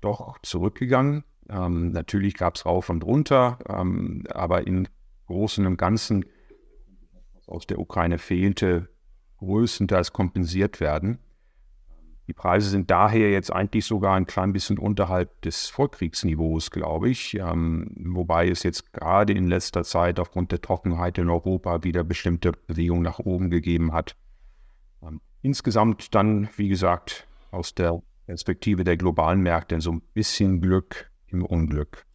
doch 0.00 0.38
zurückgegangen. 0.42 1.22
Ähm, 1.48 1.92
natürlich 1.92 2.34
gab 2.34 2.56
es 2.56 2.66
rauf 2.66 2.90
und 2.90 3.04
runter, 3.04 3.58
ähm, 3.68 4.24
aber 4.30 4.66
im 4.66 4.88
Großen 5.26 5.64
und 5.64 5.76
Ganzen, 5.76 6.24
was 7.34 7.48
aus 7.48 7.66
der 7.68 7.78
Ukraine 7.78 8.18
fehlte, 8.18 8.88
größtenteils 9.38 10.12
kompensiert 10.12 10.80
werden. 10.80 11.18
Die 12.26 12.32
Preise 12.32 12.68
sind 12.70 12.90
daher 12.90 13.30
jetzt 13.30 13.52
eigentlich 13.52 13.84
sogar 13.84 14.16
ein 14.16 14.26
klein 14.26 14.52
bisschen 14.52 14.78
unterhalb 14.78 15.40
des 15.42 15.68
Vorkriegsniveaus, 15.68 16.70
glaube 16.70 17.08
ich. 17.08 17.34
Ähm, 17.34 17.92
wobei 17.96 18.48
es 18.48 18.64
jetzt 18.64 18.92
gerade 18.92 19.32
in 19.32 19.46
letzter 19.46 19.84
Zeit 19.84 20.18
aufgrund 20.18 20.50
der 20.50 20.60
Trockenheit 20.60 21.18
in 21.18 21.30
Europa 21.30 21.84
wieder 21.84 22.02
bestimmte 22.02 22.52
Bewegungen 22.52 23.02
nach 23.02 23.20
oben 23.20 23.48
gegeben 23.50 23.92
hat. 23.92 24.16
Ähm, 25.02 25.20
insgesamt 25.42 26.14
dann, 26.16 26.48
wie 26.56 26.68
gesagt, 26.68 27.28
aus 27.52 27.74
der 27.74 28.02
Perspektive 28.26 28.82
der 28.82 28.96
globalen 28.96 29.40
Märkte 29.40 29.80
so 29.80 29.92
ein 29.92 30.02
bisschen 30.12 30.60
Glück 30.60 31.10
im 31.28 31.44
Unglück. 31.44 32.06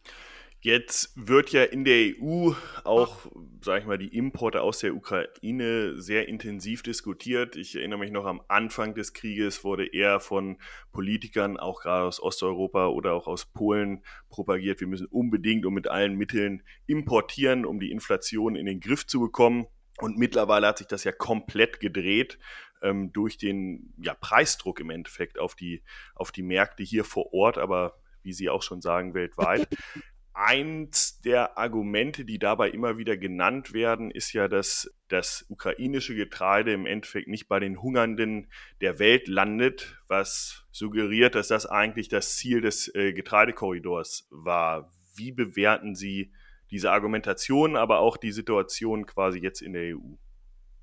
Jetzt 0.64 1.12
wird 1.16 1.50
ja 1.50 1.64
in 1.64 1.84
der 1.84 2.14
EU 2.20 2.52
auch, 2.84 3.26
sage 3.60 3.80
ich 3.80 3.86
mal, 3.86 3.98
die 3.98 4.16
Importe 4.16 4.62
aus 4.62 4.78
der 4.78 4.94
Ukraine 4.94 6.00
sehr 6.00 6.28
intensiv 6.28 6.84
diskutiert. 6.84 7.56
Ich 7.56 7.74
erinnere 7.74 7.98
mich 7.98 8.12
noch 8.12 8.26
am 8.26 8.40
Anfang 8.46 8.94
des 8.94 9.12
Krieges 9.12 9.64
wurde 9.64 9.92
eher 9.92 10.20
von 10.20 10.58
Politikern, 10.92 11.56
auch 11.56 11.80
gerade 11.80 12.06
aus 12.06 12.22
Osteuropa 12.22 12.86
oder 12.86 13.12
auch 13.12 13.26
aus 13.26 13.46
Polen, 13.46 14.04
propagiert, 14.28 14.78
wir 14.78 14.86
müssen 14.86 15.08
unbedingt 15.08 15.66
und 15.66 15.74
mit 15.74 15.88
allen 15.88 16.14
Mitteln 16.14 16.62
importieren, 16.86 17.66
um 17.66 17.80
die 17.80 17.90
Inflation 17.90 18.54
in 18.54 18.66
den 18.66 18.78
Griff 18.78 19.04
zu 19.04 19.18
bekommen. 19.18 19.66
Und 19.98 20.16
mittlerweile 20.16 20.68
hat 20.68 20.78
sich 20.78 20.86
das 20.86 21.02
ja 21.02 21.10
komplett 21.10 21.80
gedreht 21.80 22.38
ähm, 22.82 23.12
durch 23.12 23.36
den 23.36 23.94
ja, 24.00 24.14
Preisdruck 24.14 24.78
im 24.78 24.90
Endeffekt 24.90 25.40
auf 25.40 25.56
die, 25.56 25.82
auf 26.14 26.30
die 26.30 26.44
Märkte 26.44 26.84
hier 26.84 27.02
vor 27.02 27.34
Ort, 27.34 27.58
aber 27.58 27.98
wie 28.22 28.32
Sie 28.32 28.48
auch 28.48 28.62
schon 28.62 28.80
sagen, 28.80 29.12
weltweit. 29.14 29.66
Eins 30.34 31.20
der 31.20 31.58
Argumente, 31.58 32.24
die 32.24 32.38
dabei 32.38 32.70
immer 32.70 32.96
wieder 32.96 33.16
genannt 33.16 33.72
werden, 33.74 34.10
ist 34.10 34.32
ja, 34.32 34.48
dass 34.48 34.90
das 35.08 35.44
ukrainische 35.48 36.14
Getreide 36.14 36.72
im 36.72 36.86
Endeffekt 36.86 37.28
nicht 37.28 37.48
bei 37.48 37.60
den 37.60 37.82
Hungernden 37.82 38.48
der 38.80 38.98
Welt 38.98 39.28
landet, 39.28 39.98
was 40.08 40.64
suggeriert, 40.70 41.34
dass 41.34 41.48
das 41.48 41.66
eigentlich 41.66 42.08
das 42.08 42.36
Ziel 42.36 42.62
des 42.62 42.92
äh, 42.94 43.12
Getreidekorridors 43.12 44.28
war. 44.30 44.90
Wie 45.14 45.32
bewerten 45.32 45.94
Sie 45.94 46.32
diese 46.70 46.90
Argumentation, 46.90 47.76
aber 47.76 47.98
auch 47.98 48.16
die 48.16 48.32
Situation 48.32 49.04
quasi 49.04 49.38
jetzt 49.38 49.60
in 49.60 49.74
der 49.74 49.96
EU? 49.96 50.16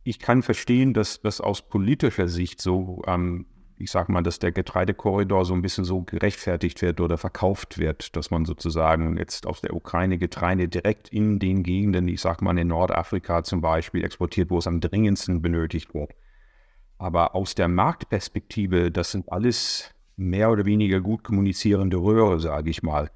ich 0.03 0.19
kann 0.19 0.41
verstehen, 0.41 0.93
dass 0.93 1.21
das 1.21 1.41
aus 1.41 1.61
politischer 1.61 2.27
Sicht 2.27 2.61
so, 2.61 3.03
ähm, 3.05 3.45
ich 3.79 3.91
sag 3.91 4.09
mal, 4.09 4.21
dass 4.21 4.39
der 4.39 4.51
Getreidekorridor 4.51 5.45
so 5.45 5.53
ein 5.53 5.61
bisschen 5.61 5.85
so 5.85 6.01
gerechtfertigt 6.01 6.81
wird 6.81 6.99
oder 6.99 7.17
verkauft 7.17 7.77
wird, 7.77 8.15
dass 8.17 8.29
man 8.29 8.43
sozusagen 8.43 9.17
jetzt 9.17 9.47
aus 9.47 9.61
der 9.61 9.73
Ukraine 9.73 10.17
Getreide 10.17 10.67
direkt 10.67 11.07
in 11.09 11.39
den 11.39 11.63
Gegenden, 11.63 12.09
ich 12.09 12.19
sag 12.19 12.41
mal 12.41 12.57
in 12.57 12.67
Nordafrika 12.67 13.43
zum 13.43 13.61
Beispiel, 13.61 14.03
exportiert, 14.03 14.49
wo 14.49 14.57
es 14.57 14.67
am 14.67 14.81
dringendsten 14.81 15.41
benötigt 15.41 15.93
wird. 15.93 16.11
Aber 16.97 17.35
aus 17.35 17.55
der 17.55 17.69
Marktperspektive, 17.69 18.91
das 18.91 19.11
sind 19.11 19.31
alles 19.31 19.95
mehr 20.17 20.51
oder 20.51 20.65
weniger 20.65 20.99
gut 20.99 21.23
kommunizierende 21.23 21.97
Röhre, 21.97 22.41
sage 22.41 22.69
ich 22.69 22.83
mal. 22.83 23.09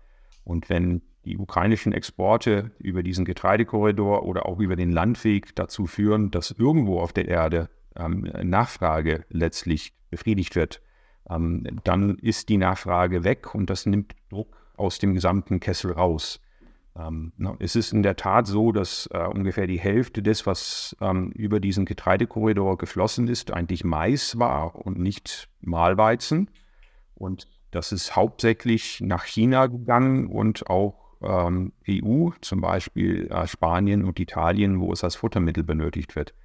Und 0.45 0.69
wenn 0.69 1.02
die 1.26 1.38
ukrainischen 1.38 1.91
Exporte 1.91 2.71
über 2.80 3.04
diesen 3.04 3.26
Getreidekorridor 3.26 4.23
oder 4.23 4.45
auch 4.45 4.60
über 4.60 4.78
den 4.78 4.91
Landweg 4.91 5.54
dazu 5.56 5.88
führen, 5.88 6.32
dass 6.32 6.52
irgendwo 6.52 6.99
auf 6.99 7.12
der 7.12 7.28
Erde 7.28 7.69
ähm, 7.96 8.22
Nachfrage 8.44 9.26
letztlich 9.30 9.94
befriedigt 10.10 10.56
wird, 10.56 10.82
ähm, 11.30 11.80
dann 11.84 12.18
ist 12.20 12.50
die 12.50 12.58
Nachfrage 12.58 13.24
weg 13.24 13.56
und 13.56 13.70
das 13.70 13.86
nimmt 13.86 14.16
Druck 14.30 14.58
aus 14.76 15.00
dem 15.00 15.14
gesamten 15.14 15.60
Kessel 15.60 15.92
raus. 15.92 16.40
Ähm, 16.96 17.34
es 17.60 17.76
ist 17.76 17.92
in 17.92 18.04
der 18.04 18.16
Tat 18.16 18.46
so, 18.46 18.72
dass 18.72 19.10
äh, 19.12 19.26
ungefähr 19.26 19.68
die 19.68 19.80
Hälfte 19.80 20.22
des, 20.22 20.46
was 20.46 20.96
ähm, 21.02 21.32
über 21.32 21.60
diesen 21.60 21.86
Getreidekorridor 21.86 22.78
geflossen 22.78 23.28
ist, 23.28 23.52
eigentlich 23.52 23.84
Mais 23.84 24.38
war 24.38 24.76
und 24.76 25.00
nicht 25.00 25.50
Mahlweizen. 25.62 26.50
Und 27.16 27.48
das 27.72 27.92
ist 27.92 28.16
hauptsächlich 28.16 29.02
nach 29.02 29.24
China 29.24 29.68
gegangen 29.68 30.28
und 30.28 30.70
auch 30.70 31.18
ähm, 31.24 31.74
EU, 31.90 32.30
zum 32.42 32.62
Beispiel 32.62 33.28
äh, 33.32 33.48
Spanien 33.48 34.04
und 34.04 34.20
Italien, 34.20 34.80
wo 34.80 34.92
es 34.92 35.04
als 35.04 35.16
Futtermittel 35.16 35.64
benötigt 35.64 36.16
wird. 36.16 36.36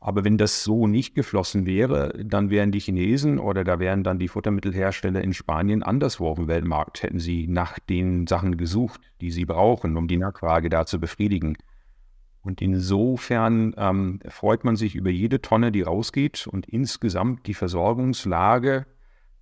Aber 0.00 0.24
wenn 0.24 0.38
das 0.38 0.64
so 0.64 0.86
nicht 0.86 1.14
geflossen 1.14 1.66
wäre, 1.66 2.24
dann 2.24 2.48
wären 2.48 2.72
die 2.72 2.80
Chinesen 2.80 3.38
oder 3.38 3.64
da 3.64 3.78
wären 3.78 4.02
dann 4.02 4.18
die 4.18 4.28
Futtermittelhersteller 4.28 5.22
in 5.22 5.34
Spanien 5.34 5.82
anderswo 5.82 6.28
auf 6.28 6.38
dem 6.38 6.48
Weltmarkt, 6.48 7.02
hätten 7.02 7.18
sie 7.18 7.46
nach 7.46 7.78
den 7.78 8.26
Sachen 8.26 8.56
gesucht, 8.56 9.02
die 9.20 9.30
sie 9.30 9.44
brauchen, 9.44 9.98
um 9.98 10.08
die 10.08 10.16
Nachfrage 10.16 10.70
da 10.70 10.86
zu 10.86 10.98
befriedigen. 10.98 11.58
Und 12.42 12.62
insofern 12.62 13.74
ähm, 13.76 14.20
freut 14.26 14.64
man 14.64 14.76
sich 14.76 14.94
über 14.94 15.10
jede 15.10 15.42
Tonne, 15.42 15.70
die 15.70 15.82
rausgeht 15.82 16.46
und 16.46 16.66
insgesamt 16.66 17.46
die 17.46 17.52
Versorgungslage 17.52 18.86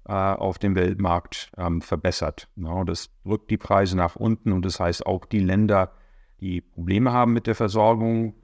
äh, 0.06 0.12
auf 0.12 0.58
dem 0.58 0.74
Weltmarkt 0.74 1.52
ähm, 1.56 1.80
verbessert. 1.80 2.48
Ja, 2.56 2.82
das 2.82 3.10
drückt 3.24 3.52
die 3.52 3.58
Preise 3.58 3.96
nach 3.96 4.16
unten 4.16 4.50
und 4.52 4.64
das 4.64 4.80
heißt 4.80 5.06
auch 5.06 5.26
die 5.26 5.38
Länder, 5.38 5.92
die 6.40 6.60
Probleme 6.60 7.12
haben 7.12 7.32
mit 7.32 7.46
der 7.46 7.54
Versorgung, 7.54 8.34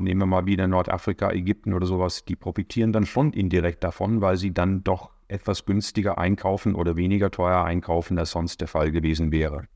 nehmen 0.00 0.20
wir 0.20 0.26
mal 0.26 0.46
wieder 0.46 0.66
Nordafrika, 0.66 1.30
Ägypten 1.32 1.74
oder 1.74 1.86
sowas, 1.86 2.24
die 2.24 2.36
profitieren 2.36 2.92
dann 2.92 3.06
schon 3.06 3.32
indirekt 3.32 3.84
davon, 3.84 4.20
weil 4.20 4.36
sie 4.36 4.52
dann 4.52 4.84
doch 4.84 5.10
etwas 5.28 5.66
günstiger 5.66 6.18
einkaufen 6.18 6.74
oder 6.74 6.96
weniger 6.96 7.30
teuer 7.30 7.62
einkaufen, 7.64 8.18
als 8.18 8.30
sonst 8.30 8.60
der 8.60 8.68
Fall 8.68 8.90
gewesen 8.90 9.30
wäre. 9.30 9.68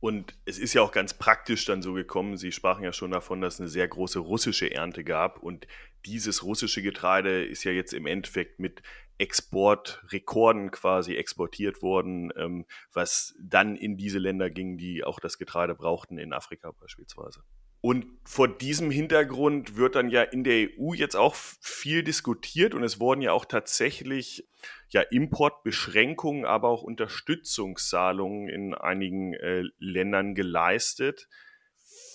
Und 0.00 0.38
es 0.44 0.58
ist 0.58 0.74
ja 0.74 0.82
auch 0.82 0.92
ganz 0.92 1.14
praktisch 1.14 1.64
dann 1.64 1.82
so 1.82 1.92
gekommen. 1.92 2.36
Sie 2.36 2.52
sprachen 2.52 2.84
ja 2.84 2.92
schon 2.92 3.10
davon, 3.10 3.40
dass 3.40 3.54
es 3.54 3.60
eine 3.60 3.68
sehr 3.68 3.88
große 3.88 4.20
russische 4.20 4.72
Ernte 4.72 5.02
gab. 5.02 5.42
Und 5.42 5.66
dieses 6.06 6.44
russische 6.44 6.82
Getreide 6.82 7.44
ist 7.44 7.64
ja 7.64 7.72
jetzt 7.72 7.92
im 7.92 8.06
Endeffekt 8.06 8.60
mit 8.60 8.82
Exportrekorden 9.18 10.70
quasi 10.70 11.16
exportiert 11.16 11.82
worden, 11.82 12.32
ähm, 12.36 12.64
was 12.92 13.34
dann 13.40 13.74
in 13.74 13.96
diese 13.96 14.20
Länder 14.20 14.50
ging, 14.50 14.78
die 14.78 15.02
auch 15.02 15.18
das 15.18 15.38
Getreide 15.38 15.74
brauchten, 15.74 16.18
in 16.18 16.32
Afrika 16.32 16.70
beispielsweise. 16.70 17.42
Und 17.80 18.06
vor 18.24 18.48
diesem 18.48 18.90
Hintergrund 18.90 19.76
wird 19.76 19.94
dann 19.94 20.08
ja 20.10 20.22
in 20.22 20.42
der 20.42 20.68
EU 20.68 20.94
jetzt 20.94 21.14
auch 21.14 21.34
viel 21.34 22.02
diskutiert 22.02 22.74
und 22.74 22.82
es 22.82 22.98
wurden 22.98 23.22
ja 23.22 23.32
auch 23.32 23.44
tatsächlich 23.44 24.48
ja 24.88 25.00
Importbeschränkungen, 25.02 26.44
aber 26.44 26.68
auch 26.68 26.82
Unterstützungszahlungen 26.82 28.48
in 28.48 28.74
einigen 28.74 29.34
äh, 29.34 29.62
Ländern 29.78 30.34
geleistet. 30.34 31.28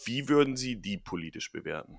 Wie 0.06 0.28
würden 0.28 0.58
Sie 0.58 0.82
die 0.82 0.98
politisch 0.98 1.52
bewerten? 1.52 1.98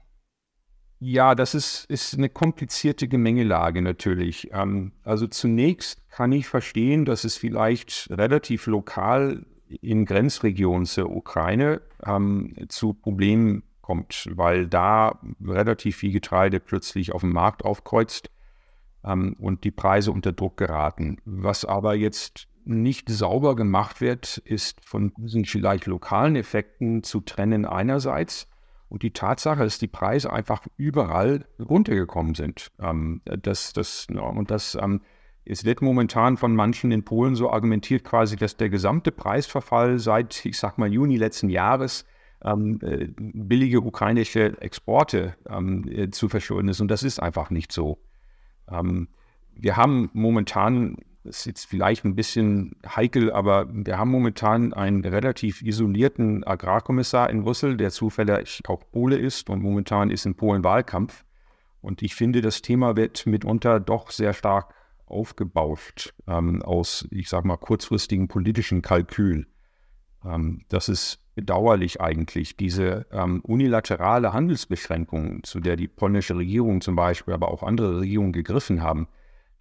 Ja, 1.00 1.34
das 1.34 1.54
ist, 1.54 1.84
ist 1.90 2.14
eine 2.14 2.28
komplizierte 2.28 3.08
Gemengelage 3.08 3.82
natürlich. 3.82 4.50
Ähm, 4.52 4.92
also 5.02 5.26
zunächst 5.26 6.08
kann 6.10 6.32
ich 6.32 6.46
verstehen, 6.46 7.04
dass 7.04 7.24
es 7.24 7.36
vielleicht 7.36 8.08
relativ 8.10 8.66
lokal 8.66 9.44
in 9.68 10.04
Grenzregionen 10.04 10.86
zur 10.86 11.10
Ukraine 11.10 11.80
ähm, 12.04 12.54
zu 12.68 12.94
Problemen 12.94 13.62
kommt, 13.80 14.28
weil 14.34 14.66
da 14.66 15.20
relativ 15.44 15.96
viel 15.96 16.12
Getreide 16.12 16.60
plötzlich 16.60 17.12
auf 17.12 17.20
dem 17.20 17.32
Markt 17.32 17.64
aufkreuzt 17.64 18.30
ähm, 19.04 19.36
und 19.38 19.64
die 19.64 19.70
Preise 19.70 20.12
unter 20.12 20.32
Druck 20.32 20.56
geraten. 20.56 21.18
Was 21.24 21.64
aber 21.64 21.94
jetzt 21.94 22.48
nicht 22.64 23.10
sauber 23.10 23.56
gemacht 23.56 24.00
wird, 24.00 24.38
ist 24.38 24.82
von 24.84 25.12
diesen 25.18 25.44
vielleicht 25.44 25.86
lokalen 25.86 26.36
Effekten 26.36 27.02
zu 27.02 27.20
trennen 27.20 27.66
einerseits 27.66 28.48
und 28.88 29.02
die 29.02 29.12
Tatsache, 29.12 29.64
dass 29.64 29.78
die 29.78 29.88
Preise 29.88 30.32
einfach 30.32 30.62
überall 30.76 31.46
runtergekommen 31.58 32.34
sind. 32.34 32.70
Ähm, 32.80 33.20
das, 33.24 33.72
das, 33.72 34.06
und 34.08 34.50
das, 34.50 34.76
ähm, 34.80 35.02
es 35.44 35.64
wird 35.64 35.82
momentan 35.82 36.36
von 36.36 36.54
manchen 36.54 36.90
in 36.90 37.04
Polen 37.04 37.34
so 37.34 37.50
argumentiert, 37.50 38.04
quasi, 38.04 38.36
dass 38.36 38.56
der 38.56 38.70
gesamte 38.70 39.12
Preisverfall 39.12 39.98
seit, 39.98 40.44
ich 40.46 40.58
sag 40.58 40.78
mal, 40.78 40.92
Juni 40.92 41.16
letzten 41.16 41.50
Jahres 41.50 42.06
ähm, 42.42 42.78
äh, 42.82 43.08
billige 43.16 43.80
ukrainische 43.80 44.60
Exporte 44.60 45.34
ähm, 45.48 45.86
äh, 45.88 46.10
zu 46.10 46.28
verschulden 46.28 46.68
ist. 46.68 46.80
Und 46.80 46.88
das 46.88 47.02
ist 47.02 47.20
einfach 47.20 47.50
nicht 47.50 47.72
so. 47.72 47.98
Ähm, 48.70 49.08
wir 49.54 49.76
haben 49.76 50.10
momentan 50.12 50.96
das 51.24 51.38
ist 51.38 51.46
jetzt 51.46 51.64
vielleicht 51.64 52.04
ein 52.04 52.14
bisschen 52.14 52.76
heikel, 52.86 53.32
aber 53.32 53.66
wir 53.72 53.96
haben 53.96 54.10
momentan 54.10 54.74
einen 54.74 55.02
relativ 55.02 55.62
isolierten 55.62 56.44
Agrarkommissar 56.44 57.30
in 57.30 57.44
Brüssel, 57.44 57.78
der 57.78 57.90
zufällig 57.90 58.60
auch 58.68 58.82
Pole 58.92 59.16
ist 59.16 59.48
und 59.48 59.62
momentan 59.62 60.10
ist 60.10 60.26
in 60.26 60.34
Polen 60.34 60.64
Wahlkampf. 60.64 61.24
Und 61.80 62.02
ich 62.02 62.14
finde, 62.14 62.42
das 62.42 62.60
Thema 62.60 62.96
wird 62.96 63.26
mitunter 63.26 63.80
doch 63.80 64.10
sehr 64.10 64.34
stark 64.34 64.74
aufgebauscht 65.14 66.14
ähm, 66.26 66.62
aus, 66.62 67.06
ich 67.10 67.28
sage 67.28 67.48
mal, 67.48 67.56
kurzfristigen 67.56 68.28
politischen 68.28 68.82
Kalkül. 68.82 69.46
Ähm, 70.24 70.62
das 70.68 70.88
ist 70.88 71.20
bedauerlich 71.34 72.00
eigentlich, 72.00 72.56
diese 72.56 73.06
ähm, 73.10 73.40
unilaterale 73.40 74.32
Handelsbeschränkung, 74.32 75.42
zu 75.42 75.60
der 75.60 75.76
die 75.76 75.88
polnische 75.88 76.36
Regierung 76.36 76.80
zum 76.80 76.96
Beispiel, 76.96 77.34
aber 77.34 77.48
auch 77.48 77.62
andere 77.62 78.00
Regierungen 78.00 78.32
gegriffen 78.32 78.82
haben, 78.82 79.08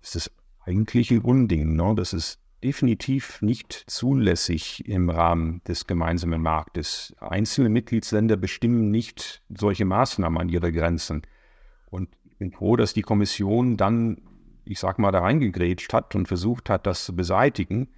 ist 0.01 0.15
es 0.15 0.31
eigentlich 0.65 1.11
ein 1.11 1.21
Unding. 1.21 1.75
Ne? 1.75 1.93
Das 1.95 2.13
ist 2.13 2.39
definitiv 2.63 3.41
nicht 3.41 3.83
zulässig 3.87 4.87
im 4.87 5.09
Rahmen 5.09 5.61
des 5.67 5.85
gemeinsamen 5.85 6.41
Marktes. 6.41 7.13
Einzelne 7.19 7.69
Mitgliedsländer 7.69 8.37
bestimmen 8.37 8.89
nicht 8.89 9.41
solche 9.49 9.85
Maßnahmen 9.85 10.39
an 10.39 10.49
ihre 10.49 10.71
Grenzen. 10.71 11.23
Und 11.89 12.09
ich 12.23 12.37
bin 12.37 12.51
froh, 12.51 12.75
dass 12.77 12.93
die 12.93 13.01
Kommission 13.01 13.75
dann, 13.75 14.21
ich 14.65 14.79
sag 14.79 14.99
mal, 14.99 15.11
da 15.11 15.19
reingegrätscht 15.19 15.93
hat 15.93 16.15
und 16.15 16.27
versucht 16.27 16.69
hat, 16.69 16.87
das 16.87 17.05
zu 17.05 17.15
beseitigen. 17.15 17.89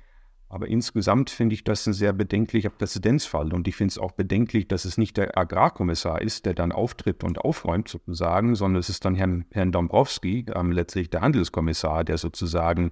Aber 0.48 0.68
insgesamt 0.68 1.32
finde 1.32 1.56
ich 1.56 1.64
das 1.64 1.86
ein 1.88 1.94
sehr 1.94 2.14
bedenklicher 2.14 2.70
Präzedenzfall. 2.70 3.54
Und 3.54 3.68
ich 3.68 3.76
finde 3.76 3.92
es 3.92 3.98
auch 3.98 4.12
bedenklich, 4.12 4.68
dass 4.68 4.86
es 4.86 4.98
nicht 4.98 5.18
der 5.18 5.38
Agrarkommissar 5.38 6.22
ist, 6.22 6.46
der 6.46 6.54
dann 6.54 6.72
auftritt 6.72 7.24
und 7.24 7.40
aufräumt 7.40 7.88
sozusagen, 7.88 8.56
sondern 8.56 8.80
es 8.80 8.90
ist 8.90 9.06
dann 9.06 9.16
Herrn, 9.16 9.46
Herrn 9.52 9.72
Dombrowski, 9.72 10.46
ähm, 10.56 10.72
letztlich 10.72 11.10
der 11.10 11.22
Handelskommissar, 11.22 12.04
der 12.04 12.18
sozusagen 12.18 12.92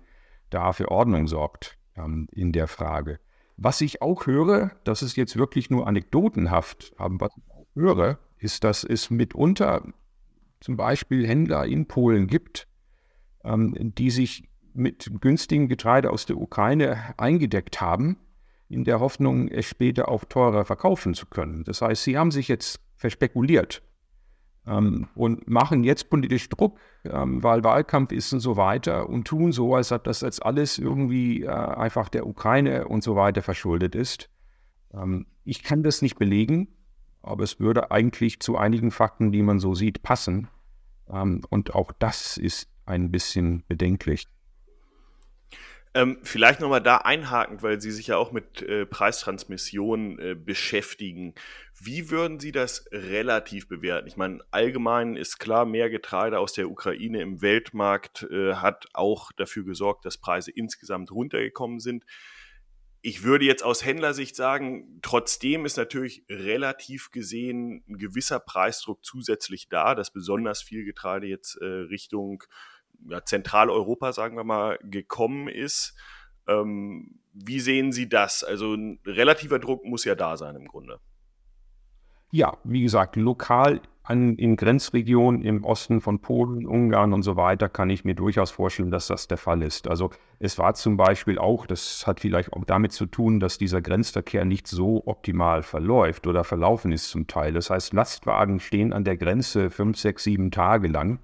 da 0.49 0.73
für 0.73 0.89
Ordnung 0.89 1.27
sorgt 1.27 1.77
ähm, 1.95 2.27
in 2.31 2.51
der 2.51 2.67
Frage. 2.67 3.19
Was 3.55 3.81
ich 3.81 4.01
auch 4.01 4.25
höre, 4.25 4.71
das 4.83 5.03
ist 5.03 5.15
jetzt 5.15 5.37
wirklich 5.37 5.69
nur 5.69 5.87
anekdotenhaft, 5.87 6.93
aber 6.97 7.19
was 7.19 7.37
ich 7.37 7.43
auch 7.51 7.67
höre, 7.75 8.19
ist, 8.39 8.63
dass 8.63 8.83
es 8.83 9.09
mitunter 9.09 9.83
zum 10.59 10.75
Beispiel 10.75 11.27
Händler 11.27 11.65
in 11.65 11.87
Polen 11.87 12.27
gibt, 12.27 12.67
ähm, 12.67 12.72
die 13.45 14.09
sich 14.09 14.47
mit 14.73 15.11
günstigem 15.21 15.67
Getreide 15.67 16.09
aus 16.11 16.25
der 16.25 16.37
Ukraine 16.37 17.13
eingedeckt 17.17 17.81
haben, 17.81 18.17
in 18.69 18.83
der 18.83 18.99
Hoffnung, 18.99 19.47
es 19.47 19.65
später 19.65 20.09
auch 20.09 20.25
teurer 20.25 20.65
verkaufen 20.65 21.13
zu 21.13 21.27
können. 21.27 21.63
Das 21.63 21.81
heißt, 21.81 22.03
sie 22.03 22.17
haben 22.17 22.31
sich 22.31 22.47
jetzt 22.47 22.79
verspekuliert 22.95 23.83
ähm, 24.65 25.07
und 25.15 25.47
machen 25.47 25.83
jetzt 25.83 26.09
politisch 26.09 26.49
Druck, 26.49 26.79
ähm, 27.05 27.43
weil 27.43 27.63
Wahlkampf 27.63 28.11
ist 28.11 28.33
und 28.33 28.39
so 28.39 28.57
weiter 28.57 29.09
und 29.09 29.27
tun 29.27 29.51
so, 29.51 29.75
als 29.75 29.91
ob 29.91 30.03
das 30.05 30.21
jetzt 30.21 30.43
alles 30.43 30.77
irgendwie 30.77 31.43
äh, 31.43 31.49
einfach 31.49 32.09
der 32.09 32.25
Ukraine 32.25 32.87
und 32.87 33.03
so 33.03 33.15
weiter 33.15 33.41
verschuldet 33.41 33.95
ist. 33.95 34.29
Ähm, 34.93 35.27
ich 35.43 35.63
kann 35.63 35.83
das 35.83 36.01
nicht 36.01 36.17
belegen, 36.17 36.69
aber 37.21 37.43
es 37.43 37.59
würde 37.59 37.91
eigentlich 37.91 38.39
zu 38.39 38.57
einigen 38.57 38.91
Fakten, 38.91 39.31
die 39.31 39.43
man 39.43 39.59
so 39.59 39.73
sieht, 39.73 40.01
passen. 40.01 40.47
Ähm, 41.09 41.41
und 41.49 41.75
auch 41.75 41.91
das 41.91 42.37
ist 42.37 42.69
ein 42.85 43.11
bisschen 43.11 43.63
bedenklich. 43.67 44.27
Ähm, 45.95 46.17
vielleicht 46.23 46.59
nochmal 46.59 46.81
da 46.81 46.97
einhakend, 46.97 47.61
weil 47.61 47.79
Sie 47.79 47.91
sich 47.91 48.07
ja 48.07 48.17
auch 48.17 48.31
mit 48.31 48.63
äh, 48.63 48.87
Preistransmission 48.87 50.17
äh, 50.17 50.35
beschäftigen. 50.35 51.35
Wie 51.79 52.09
würden 52.09 52.39
Sie 52.39 52.51
das 52.51 52.85
relativ 52.91 53.67
bewerten? 53.67 54.07
Ich 54.07 54.17
meine, 54.17 54.39
allgemein 54.49 55.15
ist 55.15 55.37
klar, 55.37 55.65
mehr 55.65 55.91
Getreide 55.91 56.39
aus 56.39 56.53
der 56.53 56.69
Ukraine 56.69 57.21
im 57.21 57.43
Weltmarkt 57.43 58.23
äh, 58.31 58.55
hat 58.55 58.87
auch 58.93 59.31
dafür 59.33 59.65
gesorgt, 59.65 60.05
dass 60.05 60.17
Preise 60.17 60.49
insgesamt 60.49 61.11
runtergekommen 61.11 61.79
sind. 61.79 62.05
Ich 63.03 63.21
würde 63.21 63.45
jetzt 63.45 63.63
aus 63.63 63.85
Händlersicht 63.85 64.35
sagen, 64.35 64.99
trotzdem 65.03 65.65
ist 65.65 65.77
natürlich 65.77 66.23
relativ 66.27 67.11
gesehen 67.11 67.83
ein 67.87 67.97
gewisser 67.99 68.39
Preisdruck 68.39 69.05
zusätzlich 69.05 69.67
da, 69.69 69.93
dass 69.93 70.11
besonders 70.11 70.63
viel 70.63 70.85
Getreide 70.85 71.27
jetzt 71.27 71.55
äh, 71.57 71.65
Richtung 71.65 72.45
ja, 73.09 73.23
Zentraleuropa, 73.23 74.13
sagen 74.13 74.35
wir 74.37 74.43
mal, 74.43 74.79
gekommen 74.83 75.47
ist. 75.47 75.95
Ähm, 76.47 77.19
wie 77.33 77.59
sehen 77.59 77.91
Sie 77.91 78.09
das? 78.09 78.43
Also 78.43 78.73
ein 78.73 78.99
relativer 79.05 79.59
Druck 79.59 79.85
muss 79.85 80.05
ja 80.05 80.15
da 80.15 80.37
sein 80.37 80.55
im 80.55 80.67
Grunde. 80.67 80.99
Ja, 82.31 82.57
wie 82.63 82.81
gesagt, 82.81 83.15
lokal 83.15 83.81
an, 84.03 84.35
in 84.35 84.55
Grenzregionen 84.57 85.43
im 85.43 85.63
Osten 85.63 86.01
von 86.01 86.19
Polen, 86.19 86.65
Ungarn 86.65 87.13
und 87.13 87.23
so 87.23 87.37
weiter 87.37 87.69
kann 87.69 87.89
ich 87.89 88.03
mir 88.03 88.15
durchaus 88.15 88.51
vorstellen, 88.51 88.91
dass 88.91 89.07
das 89.07 89.27
der 89.27 89.37
Fall 89.37 89.61
ist. 89.61 89.87
Also 89.87 90.09
es 90.39 90.57
war 90.57 90.73
zum 90.73 90.97
Beispiel 90.97 91.37
auch, 91.37 91.65
das 91.65 92.05
hat 92.05 92.19
vielleicht 92.19 92.51
auch 92.53 92.65
damit 92.65 92.91
zu 92.91 93.05
tun, 93.05 93.39
dass 93.39 93.57
dieser 93.57 93.81
Grenzverkehr 93.81 94.45
nicht 94.45 94.67
so 94.67 95.03
optimal 95.05 95.63
verläuft 95.63 96.27
oder 96.27 96.43
verlaufen 96.43 96.91
ist 96.91 97.09
zum 97.09 97.27
Teil. 97.27 97.53
Das 97.53 97.69
heißt, 97.69 97.93
Lastwagen 97.93 98.59
stehen 98.59 98.93
an 98.93 99.05
der 99.05 99.15
Grenze 99.15 99.69
fünf, 99.69 99.97
sechs, 99.97 100.23
sieben 100.23 100.51
Tage 100.51 100.87
lang 100.89 101.19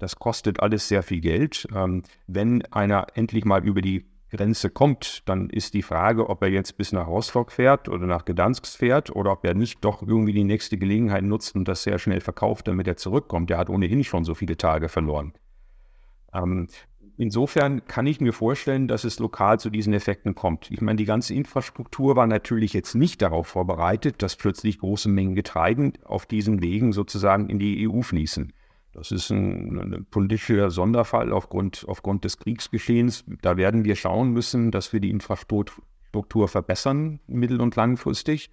das 0.00 0.16
kostet 0.16 0.60
alles 0.60 0.88
sehr 0.88 1.02
viel 1.02 1.20
Geld. 1.20 1.68
Ähm, 1.74 2.02
wenn 2.26 2.64
einer 2.72 3.06
endlich 3.14 3.44
mal 3.44 3.64
über 3.64 3.82
die 3.82 4.06
Grenze 4.30 4.70
kommt, 4.70 5.28
dann 5.28 5.50
ist 5.50 5.74
die 5.74 5.82
Frage, 5.82 6.28
ob 6.28 6.42
er 6.42 6.48
jetzt 6.48 6.76
bis 6.78 6.92
nach 6.92 7.06
Rostock 7.06 7.52
fährt 7.52 7.88
oder 7.88 8.06
nach 8.06 8.24
Gdansk 8.24 8.66
fährt 8.66 9.14
oder 9.14 9.32
ob 9.32 9.44
er 9.44 9.54
nicht 9.54 9.84
doch 9.84 10.02
irgendwie 10.02 10.32
die 10.32 10.44
nächste 10.44 10.78
Gelegenheit 10.78 11.24
nutzt 11.24 11.54
und 11.54 11.66
das 11.68 11.82
sehr 11.82 11.98
schnell 11.98 12.20
verkauft, 12.20 12.68
damit 12.68 12.86
er 12.86 12.96
zurückkommt. 12.96 13.50
Der 13.50 13.58
hat 13.58 13.68
ohnehin 13.68 14.04
schon 14.04 14.24
so 14.24 14.34
viele 14.34 14.56
Tage 14.56 14.88
verloren. 14.88 15.34
Ähm, 16.32 16.68
insofern 17.16 17.84
kann 17.86 18.06
ich 18.06 18.20
mir 18.20 18.32
vorstellen, 18.32 18.88
dass 18.88 19.04
es 19.04 19.18
lokal 19.18 19.60
zu 19.60 19.68
diesen 19.68 19.92
Effekten 19.92 20.34
kommt. 20.34 20.70
Ich 20.70 20.80
meine, 20.80 20.96
die 20.96 21.04
ganze 21.04 21.34
Infrastruktur 21.34 22.16
war 22.16 22.28
natürlich 22.28 22.72
jetzt 22.72 22.94
nicht 22.94 23.20
darauf 23.20 23.48
vorbereitet, 23.48 24.22
dass 24.22 24.36
plötzlich 24.36 24.78
große 24.78 25.08
Mengen 25.08 25.34
Getreiden 25.34 25.94
auf 26.04 26.24
diesen 26.24 26.62
Wegen 26.62 26.92
sozusagen 26.92 27.50
in 27.50 27.58
die 27.58 27.88
EU 27.88 28.00
fließen. 28.00 28.52
Das 28.92 29.12
ist 29.12 29.30
ein, 29.30 29.78
ein, 29.78 30.06
politischer 30.10 30.70
Sonderfall 30.70 31.32
aufgrund, 31.32 31.84
aufgrund 31.86 32.24
des 32.24 32.38
Kriegsgeschehens. 32.38 33.24
Da 33.40 33.56
werden 33.56 33.84
wir 33.84 33.94
schauen 33.94 34.32
müssen, 34.32 34.70
dass 34.70 34.92
wir 34.92 35.00
die 35.00 35.10
Infrastruktur 35.10 36.48
verbessern, 36.48 37.20
mittel- 37.26 37.60
und 37.60 37.76
langfristig. 37.76 38.50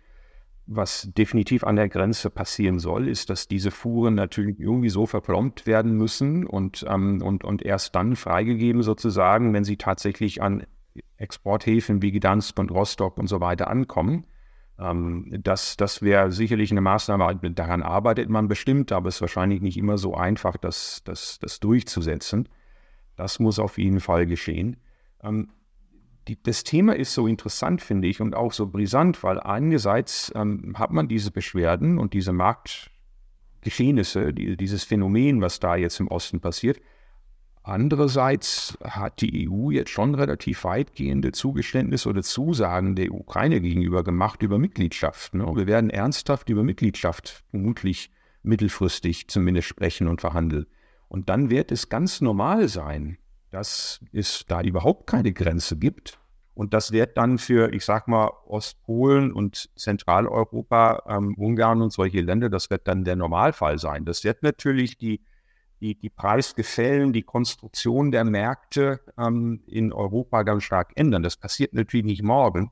Was 0.70 1.10
definitiv 1.18 1.64
an 1.64 1.78
der 1.78 1.88
Grenze 1.88 2.30
passieren 2.30 2.78
soll, 2.78 3.08
ist, 3.08 3.30
dass 3.30 3.48
diese 3.48 3.72
Fuhren 3.72 4.16
natürlich 4.16 4.60
irgendwie 4.60 4.90
so 4.90 5.06
verplombt 5.06 5.66
werden 5.66 5.94
müssen 5.94 6.46
und, 6.46 6.86
ähm, 6.88 7.22
und, 7.22 7.46
und 7.46 7.64
erst 7.64 7.96
dann 7.96 8.18
freigegeben 8.18 8.84
sozusagen, 8.84 9.54
wenn 9.54 9.64
sie 9.64 9.78
tatsächlich 9.78 10.42
an 10.42 10.68
Exporthäfen 11.16 12.02
wie 12.02 12.12
Gdansk 12.12 12.60
und 12.60 12.72
Rostock 12.72 13.18
und 13.18 13.28
so 13.28 13.40
weiter 13.40 13.70
ankommen. 13.70 14.28
Ähm, 14.80 15.40
das 15.44 15.78
das 15.78 16.02
wäre 16.02 16.32
sicherlich 16.32 16.72
eine 16.72 16.82
Maßnahme, 16.82 17.36
daran 17.52 17.84
arbeitet 17.84 18.30
man 18.30 18.48
bestimmt, 18.48 18.92
aber 18.92 19.10
es 19.10 19.16
ist 19.16 19.22
wahrscheinlich 19.22 19.62
nicht 19.62 19.78
immer 19.78 19.98
so 19.98 20.16
einfach, 20.16 20.58
das, 20.58 21.02
das, 21.04 21.40
das 21.40 21.60
durchzusetzen. 21.60 22.50
Das 23.16 23.40
muss 23.40 23.60
auf 23.60 23.78
jeden 23.78 24.00
Fall 24.00 24.28
geschehen. 24.28 24.78
Ähm, 25.24 25.50
die, 26.28 26.42
das 26.42 26.64
Thema 26.64 26.96
ist 26.96 27.14
so 27.14 27.28
interessant, 27.28 27.82
finde 27.82 28.08
ich, 28.08 28.22
und 28.22 28.36
auch 28.36 28.54
so 28.54 28.68
brisant, 28.68 29.24
weil 29.24 29.40
einerseits 29.40 30.32
ähm, 30.36 30.76
hat 30.78 30.92
man 30.92 31.08
diese 31.08 31.32
Beschwerden 31.32 31.98
und 31.98 32.14
diese 32.14 32.34
Marktgeschehnisse, 32.34 34.34
die, 34.34 34.58
dieses 34.58 34.84
Phänomen, 34.84 35.42
was 35.42 35.60
da 35.60 35.76
jetzt 35.76 36.00
im 36.00 36.10
Osten 36.10 36.40
passiert, 36.40 36.80
Andererseits 37.68 38.78
hat 38.82 39.20
die 39.20 39.50
EU 39.50 39.72
jetzt 39.72 39.90
schon 39.90 40.16
relativ 40.16 40.64
weitgehende 40.64 41.34
Zugeständnisse 41.34 42.08
oder 42.08 42.24
Zusagen 42.24 42.96
der 42.96 43.12
Ukraine 43.12 43.60
gegenüber 43.60 44.06
gemacht 44.06 44.42
über 44.42 44.58
Mitgliedschaft. 44.58 45.34
Ne? 45.34 45.46
Wir 45.54 45.68
werden 45.68 45.90
ernsthaft 45.90 46.48
über 46.48 46.64
Mitgliedschaft 46.64 47.44
vermutlich 47.50 48.10
mittelfristig 48.42 49.28
zumindest 49.28 49.68
sprechen 49.68 50.08
und 50.08 50.22
verhandeln. 50.22 50.66
Und 51.10 51.28
dann 51.28 51.50
wird 51.50 51.74
es 51.74 51.90
ganz 51.90 52.22
normal 52.22 52.70
sein, 52.70 53.18
dass 53.50 54.00
es 54.14 54.46
da 54.48 54.62
überhaupt 54.62 55.06
keine 55.06 55.34
Grenze 55.34 55.76
gibt. 55.76 56.20
Und 56.54 56.74
das 56.74 56.94
wird 56.94 57.18
dann 57.18 57.38
für, 57.38 57.74
ich 57.74 57.84
sag 57.84 58.08
mal, 58.08 58.32
Ostpolen 58.46 59.34
und 59.34 59.70
Zentraleuropa, 59.76 61.04
ähm, 61.06 61.36
Ungarn 61.38 61.82
und 61.82 61.92
solche 61.92 62.22
Länder, 62.22 62.50
das 62.50 62.70
wird 62.70 62.88
dann 62.88 63.04
der 63.04 63.18
Normalfall 63.18 63.78
sein. 63.78 64.06
Das 64.06 64.24
wird 64.24 64.42
natürlich 64.42 64.98
die 64.98 65.20
die, 65.82 65.96
die 65.96 66.10
Preisgefällen, 66.10 67.14
die 67.14 67.24
Konstruktion 67.24 68.12
der 68.12 68.24
Märkte 68.24 69.00
ähm, 69.18 69.62
in 69.68 69.94
Europa 69.94 70.44
ganz 70.44 70.64
stark 70.64 70.92
ändern. 70.96 71.24
Das 71.24 71.38
passiert 71.38 71.74
natürlich 71.74 72.06
nicht 72.06 72.24
morgen. 72.24 72.72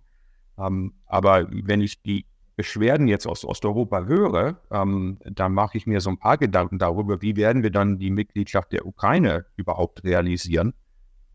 Ähm, 0.57 0.93
aber 1.05 1.47
wenn 1.49 1.81
ich 1.81 2.01
die 2.01 2.25
Beschwerden 2.55 3.07
jetzt 3.07 3.27
aus 3.27 3.43
Osteuropa 3.43 4.05
höre, 4.05 4.61
ähm, 4.71 5.19
dann 5.25 5.53
mache 5.53 5.77
ich 5.77 5.87
mir 5.87 5.99
so 5.99 6.09
ein 6.09 6.17
paar 6.17 6.37
Gedanken 6.37 6.79
darüber, 6.79 7.21
wie 7.21 7.35
werden 7.35 7.63
wir 7.63 7.71
dann 7.71 7.99
die 7.99 8.11
Mitgliedschaft 8.11 8.71
der 8.71 8.85
Ukraine 8.85 9.45
überhaupt 9.57 10.03
realisieren, 10.03 10.73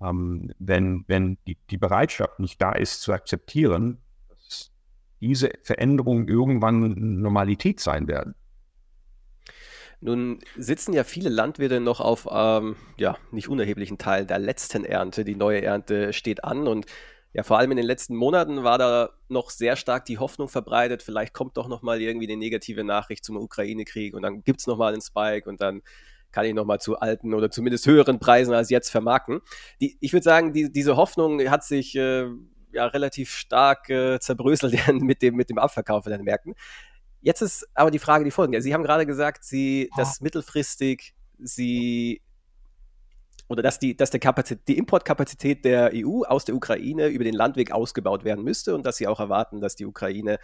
ähm, 0.01 0.53
wenn, 0.59 1.05
wenn 1.09 1.37
die, 1.47 1.59
die 1.69 1.77
Bereitschaft 1.77 2.41
nicht 2.41 2.61
da 2.61 2.73
ist 2.73 3.03
zu 3.03 3.13
akzeptieren, 3.13 3.99
dass 4.29 4.73
diese 5.21 5.51
Veränderungen 5.63 6.27
irgendwann 6.27 7.21
Normalität 7.21 7.81
sein 7.81 8.09
werden. 8.09 8.35
Nun 10.01 10.39
sitzen 10.57 10.93
ja 10.95 11.05
viele 11.05 11.29
Landwirte 11.29 11.81
noch 11.81 12.01
auf 12.01 12.27
ähm, 12.31 12.77
ja, 12.97 13.17
nicht 13.31 13.49
unerheblichen 13.49 13.99
Teil 13.99 14.25
der 14.25 14.39
letzten 14.39 14.85
Ernte. 14.85 15.25
Die 15.25 15.37
neue 15.37 15.63
Ernte 15.63 16.13
steht 16.13 16.43
an 16.45 16.67
und 16.67 16.87
ja, 17.33 17.45
vor 17.45 17.59
allem 17.59 17.71
in 17.71 17.77
den 17.77 17.87
letzten 17.87 18.17
Monaten 18.17 18.65
war 18.65 18.79
da 18.79 19.11
noch 19.29 19.51
sehr 19.51 19.77
stark 19.77 20.05
die 20.05 20.19
Hoffnung 20.19 20.49
verbreitet, 20.49 21.03
vielleicht 21.03 21.33
kommt 21.33 21.57
doch 21.57 21.69
nochmal 21.69 22.01
irgendwie 22.01 22.27
eine 22.27 22.37
negative 22.37 22.83
Nachricht 22.83 23.25
zum 23.25 23.37
Ukraine-Krieg 23.37 24.15
und 24.15 24.23
dann 24.23 24.43
gibt 24.43 24.61
es 24.61 24.67
nochmal 24.67 24.93
einen 24.93 25.03
Spike 25.03 25.49
und 25.49 25.61
dann 25.61 25.83
kann 26.33 26.45
ich 26.45 26.55
nochmal 26.55 26.81
zu 26.81 26.99
alten 26.99 27.35
oder 27.35 27.51
zumindest 27.51 27.87
höheren 27.87 28.19
Preisen 28.19 28.55
als 28.55 28.71
jetzt 28.71 28.91
vermarkten. 28.91 29.41
Die, 29.81 29.97
ich 30.01 30.13
würde 30.13 30.25
sagen, 30.25 30.53
die, 30.53 30.73
diese 30.73 30.97
Hoffnung 30.97 31.41
hat 31.51 31.63
sich 31.65 31.95
äh, 31.95 32.27
ja 32.73 32.87
relativ 32.87 33.31
stark 33.31 33.89
äh, 33.91 34.19
zerbröselt 34.19 34.75
mit 35.01 35.23
dem, 35.23 35.37
mit 35.37 35.51
dem 35.51 35.59
Abverkauf 35.59 36.07
in 36.07 36.13
den 36.13 36.23
Märkten. 36.23 36.55
Jetzt 37.21 37.43
ist 37.43 37.69
aber 37.75 37.91
die 37.91 37.99
Frage 37.99 38.25
die 38.25 38.31
folgende. 38.31 38.63
Sie 38.63 38.73
haben 38.73 38.83
gerade 38.83 39.07
gesagt, 39.07 39.45
Sie, 39.45 39.91
dass 39.97 40.21
mittelfristig 40.21 41.15
Sie 41.39 42.23
oder 43.49 43.63
dass 43.63 43.79
die, 43.79 43.97
dass 43.97 44.11
der 44.11 44.21
Kapazität, 44.21 44.69
die 44.69 44.79
Importkapazität 44.79 45.65
der 45.65 45.91
EU 45.93 46.23
aus 46.23 46.45
der 46.45 46.55
Ukraine 46.55 47.09
über 47.09 47.25
den 47.25 47.35
Landweg 47.35 47.73
ausgebaut 47.73 48.25
werden 48.25 48.45
müsste 48.45 48.75
und 48.75 48.87
dass 48.87 48.97
Sie 48.97 49.09
auch 49.09 49.21
erwarten, 49.21 49.61
dass 49.61 49.75
die 49.75 49.87
Ukraine 49.87 50.39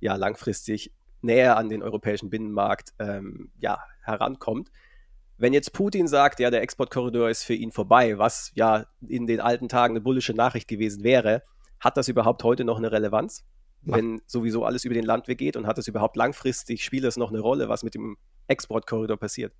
ja 0.00 0.16
langfristig 0.16 0.92
näher 1.20 1.56
an 1.56 1.68
den 1.68 1.82
europäischen 1.82 2.30
Binnenmarkt 2.30 2.94
ähm, 2.98 3.50
ja, 3.58 3.78
herankommt. 4.02 4.70
Wenn 5.38 5.52
jetzt 5.52 5.74
Putin 5.74 6.08
sagt, 6.08 6.40
ja, 6.40 6.50
der 6.50 6.62
Exportkorridor 6.62 7.28
ist 7.28 7.44
für 7.44 7.54
ihn 7.54 7.72
vorbei, 7.72 8.16
was 8.16 8.52
ja 8.54 8.86
in 9.06 9.26
den 9.26 9.40
alten 9.40 9.68
Tagen 9.68 9.92
eine 9.92 10.00
bullische 10.00 10.32
Nachricht 10.32 10.66
gewesen 10.66 11.04
wäre, 11.04 11.42
hat 11.78 11.98
das 11.98 12.08
überhaupt 12.08 12.42
heute 12.42 12.64
noch 12.64 12.78
eine 12.78 12.90
Relevanz? 12.90 13.44
Wenn 13.86 14.20
sowieso 14.26 14.64
alles 14.64 14.84
über 14.84 14.94
den 14.94 15.04
Landweg 15.04 15.38
geht 15.38 15.56
und 15.56 15.66
hat 15.66 15.78
es 15.78 15.88
überhaupt 15.88 16.16
langfristig, 16.16 16.84
spielt 16.84 17.04
es 17.04 17.16
noch 17.16 17.30
eine 17.30 17.40
Rolle, 17.40 17.68
was 17.68 17.82
mit 17.82 17.94
dem 17.94 18.16
Exportkorridor 18.48 19.16
passiert? 19.16 19.52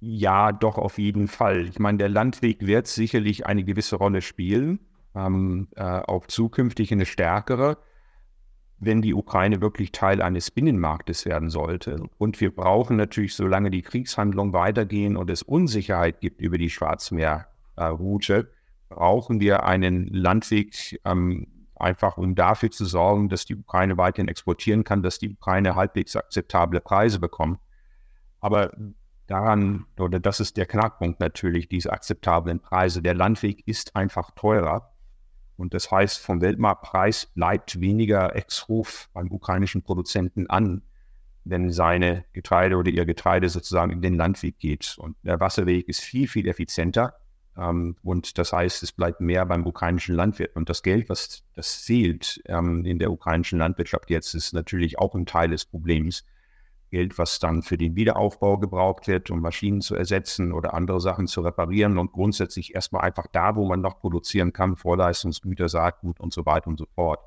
Ja, 0.00 0.52
doch, 0.52 0.78
auf 0.78 0.98
jeden 0.98 1.28
Fall. 1.28 1.66
Ich 1.66 1.78
meine, 1.78 1.98
der 1.98 2.08
Landweg 2.08 2.66
wird 2.66 2.86
sicherlich 2.86 3.46
eine 3.46 3.64
gewisse 3.64 3.96
Rolle 3.96 4.20
spielen, 4.22 4.80
ähm, 5.14 5.68
äh, 5.74 5.82
auch 5.82 6.26
zukünftig 6.26 6.92
eine 6.92 7.06
stärkere, 7.06 7.78
wenn 8.78 9.02
die 9.02 9.14
Ukraine 9.14 9.60
wirklich 9.60 9.90
Teil 9.90 10.22
eines 10.22 10.52
Binnenmarktes 10.52 11.24
werden 11.24 11.50
sollte. 11.50 12.04
Und 12.16 12.40
wir 12.40 12.54
brauchen 12.54 12.96
natürlich, 12.96 13.34
solange 13.34 13.70
die 13.70 13.82
Kriegshandlungen 13.82 14.52
weitergehen 14.52 15.16
und 15.16 15.30
es 15.30 15.42
Unsicherheit 15.42 16.20
gibt 16.20 16.40
über 16.40 16.58
die 16.58 16.70
Schwarzmeerroute, 16.70 18.36
äh, 18.36 18.44
brauchen 18.88 19.40
wir 19.40 19.64
einen 19.64 20.06
Landweg, 20.06 21.00
ähm, 21.04 21.48
einfach 21.80 22.16
um 22.16 22.34
dafür 22.34 22.70
zu 22.70 22.84
sorgen, 22.84 23.28
dass 23.28 23.44
die 23.44 23.56
Ukraine 23.56 23.96
weiterhin 23.96 24.28
exportieren 24.28 24.84
kann, 24.84 25.02
dass 25.02 25.18
die 25.18 25.30
Ukraine 25.30 25.74
halbwegs 25.74 26.16
akzeptable 26.16 26.80
Preise 26.80 27.18
bekommt. 27.18 27.60
Aber 28.40 28.72
daran, 29.26 29.86
oder 29.98 30.20
das 30.20 30.40
ist 30.40 30.56
der 30.56 30.66
Knackpunkt 30.66 31.20
natürlich, 31.20 31.68
diese 31.68 31.92
akzeptablen 31.92 32.60
Preise. 32.60 33.02
Der 33.02 33.14
Landweg 33.14 33.66
ist 33.66 33.94
einfach 33.94 34.30
teurer. 34.32 34.92
Und 35.56 35.74
das 35.74 35.90
heißt, 35.90 36.20
vom 36.20 36.40
Weltmarktpreis 36.40 37.26
bleibt 37.26 37.80
weniger 37.80 38.34
Exruf 38.36 39.08
beim 39.12 39.30
ukrainischen 39.30 39.82
Produzenten 39.82 40.48
an, 40.48 40.82
wenn 41.44 41.72
seine 41.72 42.24
Getreide 42.32 42.76
oder 42.76 42.90
ihr 42.90 43.06
Getreide 43.06 43.48
sozusagen 43.48 43.92
in 43.92 44.02
den 44.02 44.14
Landweg 44.14 44.58
geht. 44.58 44.96
Und 44.98 45.16
der 45.22 45.40
Wasserweg 45.40 45.88
ist 45.88 46.00
viel, 46.00 46.28
viel 46.28 46.46
effizienter 46.46 47.14
und 47.58 48.38
das 48.38 48.52
heißt, 48.52 48.84
es 48.84 48.92
bleibt 48.92 49.20
mehr 49.20 49.44
beim 49.44 49.66
ukrainischen 49.66 50.14
Landwirt. 50.14 50.54
Und 50.54 50.68
das 50.68 50.84
Geld, 50.84 51.08
was 51.08 51.42
das 51.56 51.82
zählt 51.82 52.40
ähm, 52.46 52.84
in 52.84 53.00
der 53.00 53.10
ukrainischen 53.10 53.58
Landwirtschaft 53.58 54.10
jetzt, 54.10 54.34
ist 54.34 54.52
natürlich 54.52 54.98
auch 55.00 55.14
ein 55.16 55.26
Teil 55.26 55.50
des 55.50 55.64
Problems. 55.64 56.24
Geld, 56.90 57.18
was 57.18 57.38
dann 57.38 57.62
für 57.62 57.76
den 57.76 57.96
Wiederaufbau 57.96 58.58
gebraucht 58.58 59.08
wird, 59.08 59.30
um 59.30 59.40
Maschinen 59.40 59.80
zu 59.80 59.94
ersetzen 59.94 60.52
oder 60.52 60.72
andere 60.72 61.00
Sachen 61.00 61.26
zu 61.26 61.40
reparieren 61.40 61.98
und 61.98 62.12
grundsätzlich 62.12 62.74
erstmal 62.74 63.02
einfach 63.02 63.26
da, 63.26 63.56
wo 63.56 63.66
man 63.66 63.80
noch 63.80 64.00
produzieren 64.00 64.52
kann, 64.52 64.76
Vorleistungsgüter, 64.76 65.68
Saatgut 65.68 66.20
und 66.20 66.32
so 66.32 66.46
weiter 66.46 66.68
und 66.68 66.78
so 66.78 66.86
fort. 66.94 67.20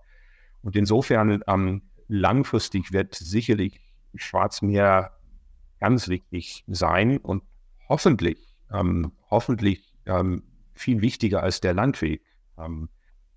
Und 0.64 0.76
insofern 0.76 1.44
ähm, 1.46 1.82
langfristig 2.08 2.92
wird 2.92 3.16
sicherlich 3.16 3.82
Schwarzmeer 4.16 5.12
ganz 5.80 6.08
wichtig 6.08 6.64
sein 6.68 7.18
und 7.18 7.44
hoffentlich, 7.88 8.40
ähm, 8.72 9.12
hoffentlich 9.30 9.91
ähm, 10.06 10.44
viel 10.74 11.02
wichtiger 11.02 11.44
als 11.44 11.62
der 11.62 11.74
Landweg 11.74 12.22
ähm, 12.58 12.90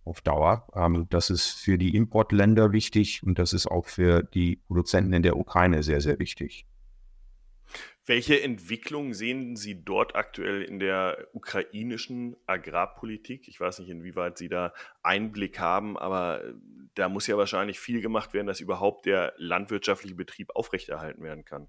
auf 0.05 0.21
Dauer. 0.21 0.67
Ähm, 0.75 1.07
das 1.11 1.31
ist 1.31 1.51
für 1.51 1.79
die 1.79 1.97
Importländer 1.97 2.73
wichtig 2.73 3.23
und 3.23 3.39
das 3.39 3.53
ist 3.53 3.67
auch 3.67 3.87
für 3.87 4.23
die 4.23 4.57
Produzenten 4.57 5.13
in 5.13 5.23
der 5.23 5.37
Ukraine 5.37 5.83
sehr, 5.83 6.01
sehr 6.01 6.19
wichtig. 6.19 6.67
Welche 8.07 8.43
Entwicklungen 8.43 9.15
sehen 9.15 9.57
Sie 9.57 9.83
dort 9.83 10.15
aktuell 10.15 10.63
in 10.63 10.79
der 10.79 11.29
ukrainischen 11.33 12.37
Agrarpolitik? 12.47 13.49
Ich 13.49 13.59
weiß 13.59 13.79
nicht, 13.79 13.89
inwieweit 13.89 14.37
Sie 14.37 14.51
da 14.51 14.75
Einblick 15.03 15.59
haben, 15.59 15.97
aber 15.97 16.43
da 16.95 17.09
muss 17.09 17.27
ja 17.27 17.39
wahrscheinlich 17.39 17.81
viel 17.81 18.03
gemacht 18.03 18.35
werden, 18.35 18.47
dass 18.47 18.61
überhaupt 18.61 19.07
der 19.07 19.33
landwirtschaftliche 19.39 20.15
Betrieb 20.15 20.51
aufrechterhalten 20.55 21.23
werden 21.23 21.47
kann. 21.47 21.67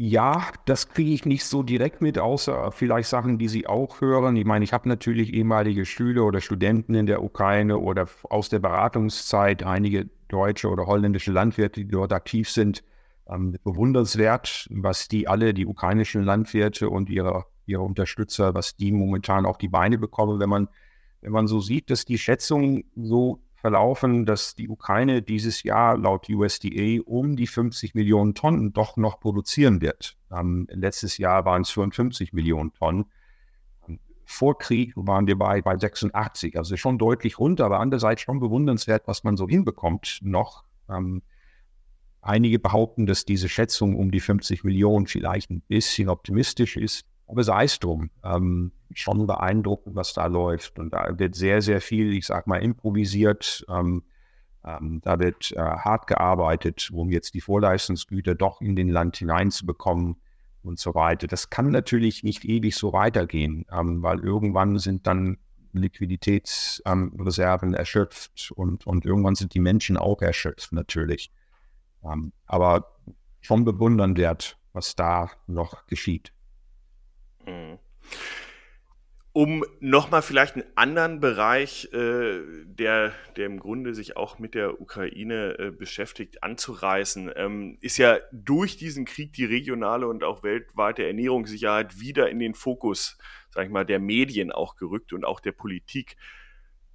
Ja, 0.00 0.52
das 0.64 0.90
kriege 0.90 1.10
ich 1.10 1.26
nicht 1.26 1.44
so 1.44 1.64
direkt 1.64 2.00
mit, 2.02 2.20
außer 2.20 2.70
vielleicht 2.70 3.08
Sachen, 3.08 3.36
die 3.36 3.48
Sie 3.48 3.66
auch 3.66 4.00
hören. 4.00 4.36
Ich 4.36 4.44
meine, 4.44 4.64
ich 4.64 4.72
habe 4.72 4.88
natürlich 4.88 5.34
ehemalige 5.34 5.84
Schüler 5.84 6.24
oder 6.24 6.40
Studenten 6.40 6.94
in 6.94 7.06
der 7.06 7.20
Ukraine 7.20 7.78
oder 7.78 8.06
aus 8.30 8.48
der 8.48 8.60
Beratungszeit, 8.60 9.64
einige 9.64 10.08
deutsche 10.28 10.68
oder 10.68 10.86
holländische 10.86 11.32
Landwirte, 11.32 11.80
die 11.80 11.88
dort 11.88 12.12
aktiv 12.12 12.48
sind. 12.48 12.84
Ähm, 13.28 13.56
bewundernswert, 13.64 14.68
was 14.70 15.08
die 15.08 15.26
alle, 15.26 15.52
die 15.52 15.66
ukrainischen 15.66 16.22
Landwirte 16.22 16.90
und 16.90 17.10
ihre, 17.10 17.46
ihre 17.66 17.82
Unterstützer, 17.82 18.54
was 18.54 18.76
die 18.76 18.92
momentan 18.92 19.46
auf 19.46 19.58
die 19.58 19.68
Beine 19.68 19.98
bekommen, 19.98 20.38
wenn 20.38 20.48
man, 20.48 20.68
wenn 21.22 21.32
man 21.32 21.48
so 21.48 21.58
sieht, 21.58 21.90
dass 21.90 22.04
die 22.04 22.18
Schätzungen 22.18 22.84
so 22.94 23.42
verlaufen, 23.68 24.24
dass 24.24 24.54
die 24.54 24.70
Ukraine 24.70 25.20
dieses 25.20 25.62
Jahr 25.62 25.98
laut 25.98 26.30
USDA 26.30 27.02
um 27.04 27.36
die 27.36 27.46
50 27.46 27.94
Millionen 27.94 28.34
Tonnen 28.34 28.72
doch 28.72 28.96
noch 28.96 29.20
produzieren 29.20 29.82
wird. 29.82 30.16
Ähm, 30.32 30.66
letztes 30.70 31.18
Jahr 31.18 31.44
waren 31.44 31.62
es 31.62 31.70
54 31.70 32.32
Millionen 32.32 32.72
Tonnen. 32.72 33.04
Vor 34.24 34.56
Krieg 34.56 34.94
waren 34.96 35.26
wir 35.26 35.36
bei, 35.36 35.60
bei 35.60 35.76
86, 35.76 36.56
also 36.56 36.78
schon 36.78 36.96
deutlich 36.96 37.38
runter, 37.38 37.66
aber 37.66 37.80
andererseits 37.80 38.22
schon 38.22 38.40
bewundernswert, 38.40 39.06
was 39.06 39.22
man 39.22 39.36
so 39.36 39.46
hinbekommt 39.46 40.20
noch. 40.22 40.64
Ähm, 40.88 41.20
einige 42.22 42.58
behaupten, 42.58 43.04
dass 43.04 43.26
diese 43.26 43.50
Schätzung 43.50 43.96
um 43.96 44.10
die 44.10 44.20
50 44.20 44.64
Millionen 44.64 45.06
vielleicht 45.06 45.50
ein 45.50 45.60
bisschen 45.60 46.08
optimistisch 46.08 46.78
ist. 46.78 47.04
Aber 47.28 47.44
sei 47.44 47.64
es 47.64 47.78
drum. 47.78 48.10
Ähm, 48.24 48.72
schon 48.94 49.26
beeindruckend, 49.26 49.94
was 49.94 50.14
da 50.14 50.26
läuft. 50.26 50.78
Und 50.78 50.94
da 50.94 51.18
wird 51.18 51.34
sehr, 51.34 51.62
sehr 51.62 51.80
viel, 51.80 52.12
ich 52.14 52.26
sag 52.26 52.46
mal, 52.46 52.62
improvisiert. 52.62 53.64
Ähm, 53.68 54.04
ähm, 54.64 55.00
da 55.02 55.18
wird 55.18 55.52
äh, 55.52 55.58
hart 55.58 56.06
gearbeitet, 56.06 56.90
um 56.92 57.10
jetzt 57.10 57.34
die 57.34 57.40
Vorleistungsgüter 57.40 58.34
doch 58.34 58.60
in 58.60 58.76
den 58.76 58.88
Land 58.88 59.16
hineinzubekommen 59.18 60.16
und 60.62 60.78
so 60.78 60.94
weiter. 60.94 61.26
Das 61.26 61.50
kann 61.50 61.70
natürlich 61.70 62.22
nicht 62.24 62.44
ewig 62.44 62.76
so 62.76 62.92
weitergehen, 62.92 63.64
ähm, 63.72 64.02
weil 64.02 64.20
irgendwann 64.20 64.78
sind 64.78 65.06
dann 65.06 65.38
Liquiditätsreserven 65.72 67.74
erschöpft 67.74 68.52
und, 68.54 68.86
und 68.86 69.04
irgendwann 69.04 69.34
sind 69.34 69.54
die 69.54 69.60
Menschen 69.60 69.96
auch 69.96 70.22
erschöpft 70.22 70.72
natürlich. 70.72 71.32
Ähm, 72.02 72.32
aber 72.46 72.96
schon 73.40 73.64
bewundernswert, 73.64 74.58
was 74.72 74.96
da 74.96 75.30
noch 75.46 75.86
geschieht. 75.86 76.32
Mhm. 77.48 77.78
Um 79.32 79.64
nochmal 79.78 80.22
vielleicht 80.22 80.56
einen 80.56 80.64
anderen 80.74 81.20
Bereich, 81.20 81.92
äh, 81.92 82.40
der, 82.64 83.12
der 83.36 83.46
im 83.46 83.60
Grunde 83.60 83.94
sich 83.94 84.16
auch 84.16 84.38
mit 84.38 84.54
der 84.54 84.80
Ukraine 84.80 85.56
äh, 85.58 85.70
beschäftigt, 85.70 86.42
anzureißen, 86.42 87.30
ähm, 87.36 87.78
ist 87.80 87.98
ja 87.98 88.18
durch 88.32 88.78
diesen 88.78 89.04
Krieg 89.04 89.32
die 89.34 89.44
regionale 89.44 90.08
und 90.08 90.24
auch 90.24 90.42
weltweite 90.42 91.06
Ernährungssicherheit 91.06 92.00
wieder 92.00 92.30
in 92.30 92.40
den 92.40 92.54
Fokus, 92.54 93.16
sag 93.50 93.66
ich 93.66 93.70
mal, 93.70 93.86
der 93.86 94.00
Medien 94.00 94.50
auch 94.50 94.74
gerückt 94.74 95.12
und 95.12 95.24
auch 95.24 95.38
der 95.38 95.52
Politik. 95.52 96.16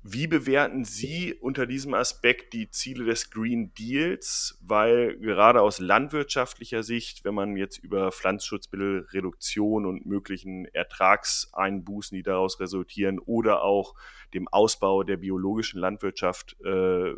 Wie 0.06 0.28
bewerten 0.28 0.84
Sie 0.84 1.34
unter 1.34 1.66
diesem 1.66 1.94
Aspekt 1.94 2.52
die 2.52 2.70
Ziele 2.70 3.06
des 3.06 3.32
Green 3.32 3.74
Deals? 3.74 4.60
Weil 4.62 5.18
gerade 5.18 5.62
aus 5.62 5.80
landwirtschaftlicher 5.80 6.84
Sicht, 6.84 7.24
wenn 7.24 7.34
man 7.34 7.56
jetzt 7.56 7.78
über 7.78 8.12
Pflanzenschutzmittelreduktion 8.12 9.86
und 9.86 10.06
möglichen 10.06 10.66
Ertragseinbußen, 10.66 12.18
die 12.18 12.24
daraus 12.24 12.60
resultieren, 12.60 13.18
oder 13.18 13.64
auch 13.64 13.96
dem 14.34 14.50
Ausbau 14.50 15.04
der 15.04 15.16
biologischen 15.16 15.80
Landwirtschaft 15.80 16.58
äh, 16.66 17.14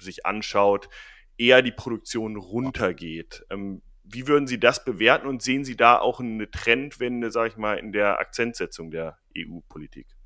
sich 0.00 0.26
anschaut, 0.26 0.88
eher 1.36 1.62
die 1.62 1.70
Produktion 1.70 2.36
runtergeht. 2.36 3.46
Ähm, 3.48 3.80
wie 4.02 4.26
würden 4.26 4.48
Sie 4.48 4.58
das 4.58 4.84
bewerten 4.84 5.28
und 5.28 5.40
sehen 5.40 5.62
Sie 5.62 5.76
da 5.76 6.00
auch 6.00 6.18
eine 6.18 6.50
Trendwende, 6.50 7.30
sage 7.30 7.50
ich 7.50 7.56
mal, 7.56 7.78
in 7.78 7.92
der 7.92 8.18
Akzentsetzung 8.18 8.90
der 8.90 9.18
EU-Politik? 9.36 10.17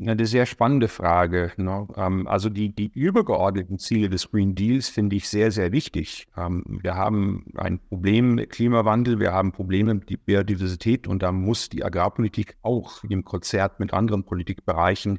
Eine 0.00 0.24
sehr 0.24 0.46
spannende 0.46 0.88
Frage. 0.88 1.52
Ne? 1.58 1.86
Ähm, 1.96 2.26
also 2.26 2.48
die, 2.48 2.74
die 2.74 2.90
übergeordneten 2.94 3.78
Ziele 3.78 4.08
des 4.08 4.30
Green 4.30 4.54
Deals 4.54 4.88
finde 4.88 5.16
ich 5.16 5.28
sehr, 5.28 5.50
sehr 5.50 5.72
wichtig. 5.72 6.26
Ähm, 6.36 6.64
wir 6.82 6.94
haben 6.94 7.44
ein 7.56 7.80
Problem 7.80 8.34
mit 8.36 8.50
Klimawandel, 8.50 9.20
wir 9.20 9.32
haben 9.32 9.52
Probleme 9.52 9.94
mit 9.94 10.24
Biodiversität 10.24 11.06
und 11.06 11.22
da 11.22 11.32
muss 11.32 11.68
die 11.68 11.84
Agrarpolitik 11.84 12.56
auch 12.62 13.04
im 13.04 13.24
Konzert 13.24 13.78
mit 13.78 13.92
anderen 13.92 14.24
Politikbereichen 14.24 15.18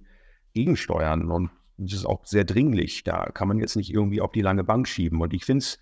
gegensteuern. 0.53 1.29
Und 1.29 1.51
das 1.77 1.93
ist 1.93 2.05
auch 2.05 2.25
sehr 2.25 2.43
dringlich. 2.43 3.03
Da 3.03 3.25
kann 3.25 3.47
man 3.47 3.59
jetzt 3.59 3.75
nicht 3.75 3.93
irgendwie 3.93 4.21
auf 4.21 4.31
die 4.31 4.41
lange 4.41 4.63
Bank 4.63 4.87
schieben. 4.87 5.21
Und 5.21 5.33
ich 5.33 5.45
finde 5.45 5.59
es 5.59 5.79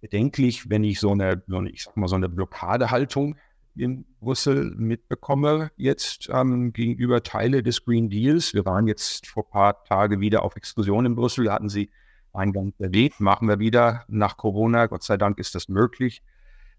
bedenklich, 0.00 0.70
wenn 0.70 0.84
ich 0.84 1.00
so 1.00 1.10
eine, 1.10 1.42
ich 1.72 1.82
sag 1.82 1.96
mal, 1.96 2.06
so 2.06 2.16
eine 2.16 2.28
Blockadehaltung 2.28 3.36
in 3.76 4.04
Brüssel 4.20 4.74
mitbekomme, 4.76 5.70
jetzt 5.76 6.28
ähm, 6.32 6.72
gegenüber 6.72 7.22
Teile 7.22 7.62
des 7.62 7.84
Green 7.84 8.08
Deals. 8.08 8.54
Wir 8.54 8.64
waren 8.64 8.86
jetzt 8.86 9.26
vor 9.26 9.44
ein 9.44 9.50
paar 9.50 9.84
Tagen 9.84 10.20
wieder 10.20 10.42
auf 10.42 10.56
Exkursion 10.56 11.06
in 11.06 11.14
Brüssel, 11.14 11.50
hatten 11.52 11.68
Sie 11.68 11.90
eingangs 12.32 12.74
erwähnt, 12.78 13.18
machen 13.18 13.48
wir 13.48 13.58
wieder 13.58 14.04
nach 14.08 14.36
Corona. 14.36 14.86
Gott 14.86 15.02
sei 15.02 15.16
Dank 15.16 15.38
ist 15.38 15.54
das 15.54 15.68
möglich. 15.68 16.22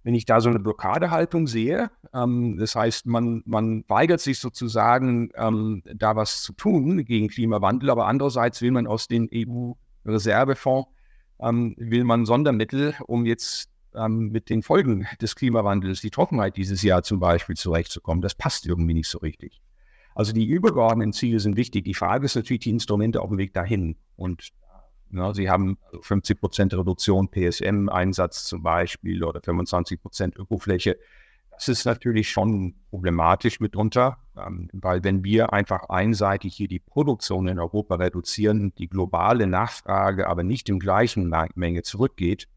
Wenn 0.03 0.15
ich 0.15 0.25
da 0.25 0.39
so 0.39 0.49
eine 0.49 0.60
Blockadehaltung 0.60 1.47
sehe, 1.47 1.91
ähm, 2.13 2.57
das 2.57 2.75
heißt, 2.75 3.07
man, 3.07 3.43
man 3.45 3.83
weigert 3.88 4.21
sich 4.21 4.39
sozusagen, 4.39 5.31
ähm, 5.36 5.83
da 5.95 6.15
was 6.15 6.43
zu 6.43 6.53
tun 6.53 7.03
gegen 7.03 7.27
Klimawandel, 7.27 7.89
aber 7.89 8.07
andererseits 8.07 8.62
will 8.62 8.71
man 8.71 8.88
aus 8.88 9.07
den 9.07 9.29
EU-Reservefonds, 9.33 10.89
ähm, 11.41 11.75
will 11.77 12.03
man 12.03 12.25
Sondermittel, 12.25 12.95
um 13.05 13.25
jetzt 13.25 13.69
ähm, 13.95 14.30
mit 14.30 14.50
den 14.50 14.63
Folgen 14.63 15.08
des 15.21 15.36
Klimawandels, 15.36 16.02
die 16.02 16.10
Trockenheit 16.10 16.58
dieses 16.58 16.82
Jahr 16.82 17.04
zum 17.04 17.19
Beispiel, 17.19 17.56
zurechtzukommen. 17.56 18.21
Das 18.21 18.36
passt 18.36 18.65
irgendwie 18.65 18.93
nicht 18.93 19.08
so 19.08 19.19
richtig. 19.19 19.62
Also 20.15 20.34
die 20.34 20.45
übergeordneten 20.45 21.13
Ziele 21.13 21.39
sind 21.39 21.58
wichtig. 21.58 21.86
Die 21.86 21.93
Frage 21.93 22.26
ist 22.26 22.36
natürlich 22.36 22.63
die 22.63 22.71
Instrumente 22.71 23.21
auf 23.21 23.30
dem 23.30 23.38
Weg 23.38 23.54
dahin. 23.54 23.97
Und 24.15 24.52
ja, 25.12 25.34
Sie 25.34 25.50
haben 25.50 25.78
50 26.02 26.39
Prozent 26.39 26.73
Reduktion 26.73 27.30
PSM-Einsatz 27.30 28.45
zum 28.45 28.63
Beispiel 28.63 29.23
oder 29.23 29.41
25 29.41 30.02
Prozent 30.02 30.36
Ökofläche. 30.36 30.97
Das 31.52 31.67
ist 31.69 31.86
natürlich 31.86 32.30
schon 32.30 32.76
problematisch 32.89 33.60
mitunter, 33.60 34.17
ähm, 34.38 34.69
weil 34.73 35.04
wenn 35.04 35.23
wir 35.23 35.54
einfach 35.54 35.89
einseitig 35.89 36.56
hier 36.56 36.67
die 36.67 36.80
Produktion 36.80 37.47
in 37.47 37.60
Europa 37.60 37.95
reduzieren, 37.95 38.73
die 38.78 38.88
globale 38.88 39.47
Nachfrage 39.47 40.28
aber 40.28 40.43
nicht 40.43 40.69
im 40.69 40.80
gleichen 40.80 41.34
Menge 41.56 41.82
zurückgeht, 41.82 42.47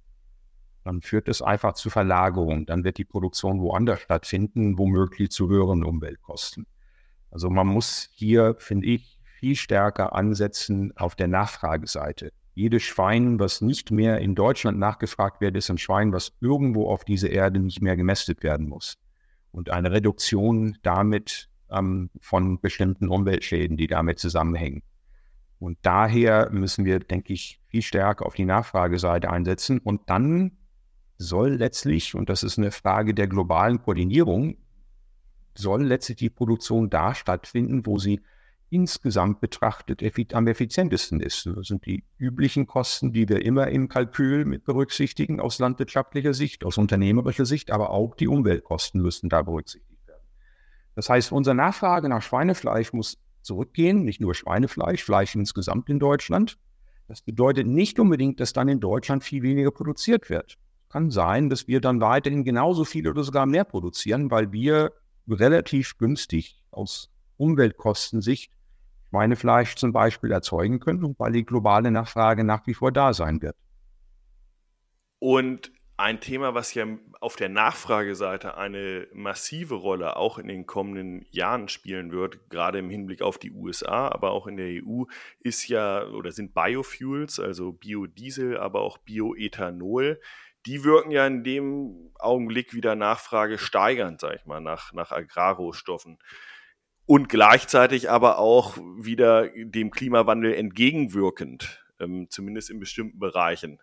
dann 0.91 1.03
führt 1.03 1.29
es 1.29 1.41
einfach 1.41 1.75
zu 1.75 1.89
Verlagerung. 1.89 2.67
Dann 2.67 2.83
wird 2.83 2.99
die 2.99 3.05
Produktion 3.05 3.61
woanders 3.61 4.01
stattfinden, 4.01 4.77
womöglich 4.77 5.31
zu 5.31 5.49
höheren 5.49 5.85
Umweltkosten. 5.85 6.67
Also 7.31 7.49
man 7.49 7.69
muss 7.69 8.09
hier, 8.13 8.57
finde 8.59 8.89
ich, 8.89 9.21
viel 9.23 9.55
stärker 9.55 10.17
ansetzen 10.17 10.93
auf 10.97 11.15
der 11.15 11.29
Nachfrageseite. 11.29 12.33
Jedes 12.55 12.83
Schwein, 12.83 13.39
was 13.39 13.61
nicht 13.61 13.93
mehr 13.93 14.19
in 14.19 14.35
Deutschland 14.35 14.81
nachgefragt 14.81 15.41
wird, 15.41 15.57
ist 15.57 15.71
ein 15.71 15.79
Schwein, 15.79 16.13
was 16.13 16.33
irgendwo 16.41 16.91
auf 16.91 17.05
dieser 17.05 17.31
Erde 17.31 17.61
nicht 17.61 17.81
mehr 17.81 17.97
gemästet 17.97 18.43
werden 18.43 18.69
muss. 18.69 18.99
Und 19.53 19.71
eine 19.71 19.93
Reduktion 19.93 20.77
damit 20.83 21.49
ähm, 21.71 22.11
von 22.21 22.61
bestimmten 22.61 23.09
Umweltschäden, 23.09 23.77
die 23.77 23.87
damit 23.87 24.19
zusammenhängen. 24.19 24.83
Und 25.61 25.79
daher 25.83 26.51
müssen 26.51 26.85
wir, 26.85 26.99
denke 26.99 27.33
ich, 27.33 27.61
viel 27.69 27.83
stärker 27.83 28.27
auf 28.27 28.35
die 28.35 28.45
Nachfrageseite 28.45 29.31
einsetzen 29.31 29.79
und 29.79 30.11
dann 30.11 30.57
soll 31.21 31.51
letztlich, 31.57 32.15
und 32.15 32.31
das 32.31 32.43
ist 32.43 32.59
eine 32.59 32.71
Frage 32.71 33.13
der 33.13 33.29
globalen 33.29 33.83
Koordinierung, 33.83 34.57
soll 35.55 35.85
letztlich 35.85 36.17
die 36.17 36.31
Produktion 36.31 36.89
da 36.89 37.15
stattfinden, 37.15 37.85
wo 37.85 37.99
sie 37.99 38.21
insgesamt 38.71 39.41
betrachtet 39.41 40.03
am 40.33 40.47
effizientesten 40.47 41.21
ist. 41.21 41.45
Das 41.47 41.67
sind 41.67 41.85
die 41.85 42.05
üblichen 42.19 42.67
Kosten, 42.67 43.13
die 43.13 43.29
wir 43.29 43.45
immer 43.45 43.69
im 43.69 43.89
Kalkül 43.89 44.45
mit 44.45 44.65
berücksichtigen 44.65 45.41
aus 45.41 45.59
landwirtschaftlicher 45.59 46.33
Sicht, 46.33 46.65
aus 46.65 46.79
unternehmerischer 46.79 47.45
Sicht, 47.45 47.71
aber 47.71 47.91
auch 47.91 48.15
die 48.15 48.29
Umweltkosten 48.29 49.03
müssen 49.03 49.29
da 49.29 49.43
berücksichtigt 49.43 50.07
werden. 50.07 50.23
Das 50.95 51.11
heißt, 51.11 51.33
unsere 51.33 51.57
Nachfrage 51.57 52.09
nach 52.09 52.23
Schweinefleisch 52.23 52.93
muss 52.93 53.19
zurückgehen, 53.43 54.05
nicht 54.05 54.21
nur 54.21 54.35
Schweinefleisch, 54.35 55.05
Fleisch 55.05 55.35
insgesamt 55.35 55.91
in 55.91 55.99
Deutschland. 55.99 56.59
Das 57.09 57.21
bedeutet 57.21 57.67
nicht 57.67 57.99
unbedingt, 57.99 58.41
dass 58.41 58.53
dann 58.53 58.69
in 58.69 58.81
Deutschland 58.81 59.25
viel 59.25 59.43
weniger 59.43 59.73
produziert 59.73 60.31
wird. 60.31 60.57
Kann 60.91 61.11
sein, 61.11 61.49
dass 61.49 61.69
wir 61.69 61.81
dann 61.81 62.01
weiterhin 62.01 62.45
genauso 62.45 62.85
viel 62.85 63.09
oder 63.09 63.23
sogar 63.23 63.47
mehr 63.47 63.65
produzieren, 63.65 64.31
weil 64.31 64.53
wir 64.53 64.93
relativ 65.29 65.97
günstig 65.99 66.63
aus 66.71 67.11
Umweltkostensicht 67.37 68.53
Schweinefleisch 69.11 69.75
zum 69.75 69.93
Beispiel 69.93 70.31
erzeugen 70.31 70.79
können 70.79 71.05
und 71.05 71.19
weil 71.19 71.33
die 71.33 71.45
globale 71.45 71.91
Nachfrage 71.91 72.45
nach 72.45 72.67
wie 72.67 72.75
vor 72.75 72.93
da 72.93 73.13
sein 73.13 73.43
wird. 73.43 73.57
Und 75.19 75.73
ein 75.97 76.21
Thema, 76.21 76.55
was 76.55 76.73
ja 76.73 76.87
auf 77.21 77.37
der 77.37 77.51
Nachfrageseite 77.51 78.57
eine 78.57 79.07
massive 79.13 79.75
Rolle 79.75 80.17
auch 80.17 80.39
in 80.39 80.49
den 80.49 80.65
kommenden 80.65 81.27
Jahren 81.31 81.69
spielen 81.69 82.11
wird, 82.11 82.49
gerade 82.49 82.79
im 82.79 82.89
Hinblick 82.89 83.21
auf 83.21 83.37
die 83.37 83.51
USA, 83.51 84.09
aber 84.09 84.31
auch 84.31 84.47
in 84.47 84.57
der 84.57 84.83
EU, 84.83 85.05
ist 85.41 85.69
ja 85.69 86.07
oder 86.07 86.33
sind 86.33 86.55
Biofuels, 86.55 87.39
also 87.39 87.73
Biodiesel, 87.73 88.57
aber 88.57 88.81
auch 88.81 88.97
Bioethanol. 88.99 90.21
Die 90.67 90.85
wirken 90.85 91.11
ja 91.11 91.27
in 91.27 91.43
dem 91.43 92.11
Augenblick 92.19 92.75
wieder 92.75 92.95
Nachfrage 92.95 93.59
steigernd, 93.59 94.21
sag 94.21 94.37
ich 94.37 94.47
mal, 94.47 94.61
nach, 94.61 94.93
nach 94.93 95.11
Agrarrohstoffen 95.11 96.19
und 97.07 97.29
gleichzeitig 97.29 98.09
aber 98.09 98.39
auch 98.39 98.77
wieder 98.77 99.49
dem 99.49 99.91
Klimawandel 99.91 100.55
entgegenwirkend, 100.55 101.85
ähm, 101.99 102.29
zumindest 102.31 102.71
in 102.71 102.79
bestimmten 102.79 103.19
Bereichen. 103.19 103.81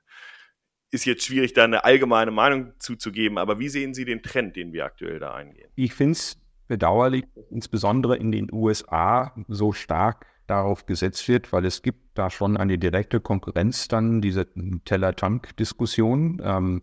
Ist 0.92 1.06
jetzt 1.06 1.26
schwierig, 1.26 1.52
da 1.52 1.66
eine 1.66 1.84
allgemeine 1.84 2.32
Meinung 2.32 2.72
zuzugeben, 2.80 3.38
aber 3.38 3.60
wie 3.60 3.68
sehen 3.68 3.94
Sie 3.94 4.06
den 4.06 4.24
Trend, 4.24 4.56
den 4.56 4.72
wir 4.72 4.86
aktuell 4.86 5.20
da 5.20 5.34
eingehen? 5.34 5.70
Ich 5.76 5.94
finde 5.94 6.14
es 6.14 6.40
bedauerlich, 6.68 7.26
insbesondere 7.50 8.16
in 8.16 8.32
den 8.32 8.50
USA 8.52 9.36
so 9.50 9.74
stark 9.74 10.26
darauf 10.48 10.86
gesetzt 10.86 11.28
wird, 11.28 11.52
weil 11.54 11.66
es 11.66 11.82
gibt 11.82 12.18
da 12.18 12.30
schon 12.30 12.58
eine 12.58 12.78
direkte 12.78 13.20
Konkurrenz 13.20 13.88
dann, 13.88 14.22
diese 14.22 14.48
Teller-Tank-Diskussion. 14.86 16.42
Ähm, 16.44 16.82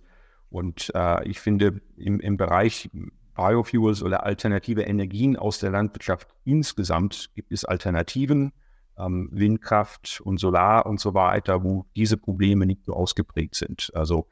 und 0.51 0.93
äh, 0.95 1.27
ich 1.29 1.41
finde, 1.41 1.81
im, 1.97 2.21
im 2.21 2.37
Bereich 2.37 2.91
Biofuels 3.35 4.03
oder 4.03 4.25
alternative 4.25 4.83
Energien 4.83 5.37
aus 5.37 5.59
der 5.59 5.71
Landwirtschaft 5.71 6.29
insgesamt 6.45 7.31
gibt 7.35 7.51
es 7.53 7.65
Alternativen, 7.65 8.53
ähm, 8.97 9.29
Windkraft 9.33 10.21
und 10.21 10.39
Solar 10.39 10.87
und 10.87 11.01
so 11.01 11.15
weiter, 11.15 11.65
wo 11.65 11.87
diese 11.97 12.17
Probleme 12.17 12.67
nicht 12.67 12.85
so 12.85 12.93
ausgeprägt 12.93 13.57
sind. 13.57 13.91
Also 13.95 14.29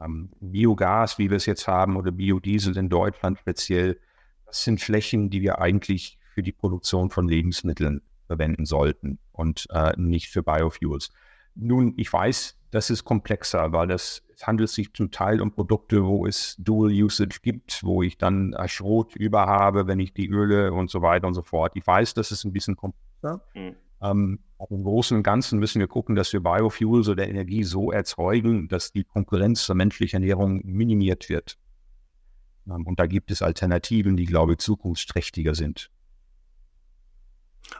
ähm, 0.00 0.30
Biogas, 0.40 1.18
wie 1.18 1.28
wir 1.28 1.36
es 1.36 1.46
jetzt 1.46 1.68
haben, 1.68 1.96
oder 1.96 2.12
Biodiesel 2.12 2.76
in 2.78 2.88
Deutschland 2.88 3.38
speziell, 3.38 4.00
das 4.46 4.64
sind 4.64 4.80
Flächen, 4.80 5.28
die 5.28 5.42
wir 5.42 5.58
eigentlich 5.58 6.18
für 6.32 6.42
die 6.42 6.52
Produktion 6.52 7.10
von 7.10 7.28
Lebensmitteln 7.28 8.00
verwenden 8.26 8.66
sollten 8.66 9.18
und 9.32 9.66
äh, 9.70 9.92
nicht 9.96 10.28
für 10.28 10.42
Biofuels. 10.42 11.10
Nun, 11.54 11.94
ich 11.96 12.12
weiß, 12.12 12.58
das 12.70 12.90
ist 12.90 13.04
komplexer, 13.04 13.72
weil 13.72 13.86
das 13.88 14.26
es 14.36 14.46
handelt 14.46 14.68
sich 14.68 14.92
zum 14.92 15.10
Teil 15.10 15.40
um 15.40 15.50
Produkte, 15.50 16.04
wo 16.04 16.26
es 16.26 16.56
Dual 16.58 16.90
Usage 16.90 17.40
gibt, 17.42 17.82
wo 17.82 18.02
ich 18.02 18.18
dann 18.18 18.54
Schrot 18.66 19.16
über 19.16 19.46
habe, 19.46 19.86
wenn 19.86 19.98
ich 19.98 20.12
die 20.12 20.28
Öle 20.28 20.72
und 20.72 20.90
so 20.90 21.00
weiter 21.00 21.26
und 21.26 21.34
so 21.34 21.42
fort. 21.42 21.72
Ich 21.74 21.86
weiß, 21.86 22.12
das 22.14 22.32
ist 22.32 22.44
ein 22.44 22.52
bisschen 22.52 22.76
komplexer. 22.76 23.42
Mhm. 23.54 23.76
Ähm, 24.02 24.38
im 24.68 24.84
Großen 24.84 25.16
und 25.16 25.22
Ganzen 25.22 25.58
müssen 25.58 25.80
wir 25.80 25.86
gucken, 25.86 26.16
dass 26.16 26.32
wir 26.34 26.40
Biofuels 26.40 27.08
oder 27.08 27.26
Energie 27.26 27.64
so 27.64 27.90
erzeugen, 27.90 28.68
dass 28.68 28.92
die 28.92 29.04
Konkurrenz 29.04 29.64
zur 29.64 29.74
menschlichen 29.74 30.22
Ernährung 30.22 30.60
minimiert 30.64 31.30
wird. 31.30 31.56
Ähm, 32.68 32.86
und 32.86 33.00
da 33.00 33.06
gibt 33.06 33.30
es 33.30 33.40
Alternativen, 33.40 34.16
die, 34.18 34.26
glaube 34.26 34.52
ich, 34.52 34.58
zukunftsträchtiger 34.58 35.54
sind. 35.54 35.90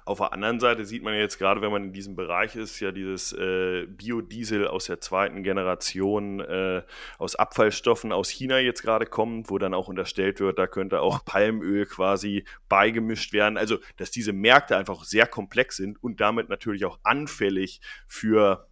Auf 0.05 0.19
der 0.19 0.33
anderen 0.33 0.61
Seite 0.61 0.85
sieht 0.85 1.03
man 1.03 1.15
jetzt 1.15 1.39
gerade, 1.39 1.61
wenn 1.61 1.71
man 1.71 1.85
in 1.85 1.93
diesem 1.93 2.17
Bereich 2.17 2.57
ist, 2.57 2.81
ja 2.81 2.93
dieses 2.93 3.33
äh, 3.33 3.87
Biodiesel 3.87 4.67
aus 4.67 4.87
der 4.87 5.01
zweiten 5.01 5.43
Generation 5.43 6.41
äh, 6.41 6.83
aus 7.19 7.37
Abfallstoffen 7.37 8.13
aus 8.13 8.29
China 8.29 8.59
jetzt 8.59 8.83
gerade 8.83 9.07
kommt, 9.07 9.51
wo 9.51 9.59
dann 9.59 9.75
auch 9.75 9.89
unterstellt 9.89 10.41
wird, 10.41 10.59
da 10.59 10.67
könnte 10.67 11.01
auch 11.01 11.25
Palmöl 11.25 11.87
quasi 11.87 12.45
beigemischt 12.69 13.33
werden. 13.33 13.57
Also, 13.57 13.79
dass 13.97 14.11
diese 14.11 14.33
Märkte 14.33 14.77
einfach 14.77 15.05
sehr 15.05 15.27
komplex 15.27 15.77
sind 15.77 16.03
und 16.03 16.21
damit 16.21 16.49
natürlich 16.49 16.85
auch 16.85 16.99
anfällig 17.05 17.81
für, 18.07 18.67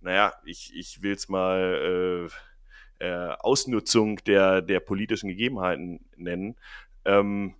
naja, 0.00 0.34
ich, 0.44 0.72
ich 0.74 1.02
will 1.02 1.12
es 1.12 1.28
mal 1.28 2.28
äh, 3.00 3.04
äh, 3.04 3.36
Ausnutzung 3.38 4.16
der, 4.24 4.62
der 4.62 4.80
politischen 4.80 5.28
Gegebenheiten 5.28 6.00
nennen. 6.16 6.56
Ähm, 7.04 7.54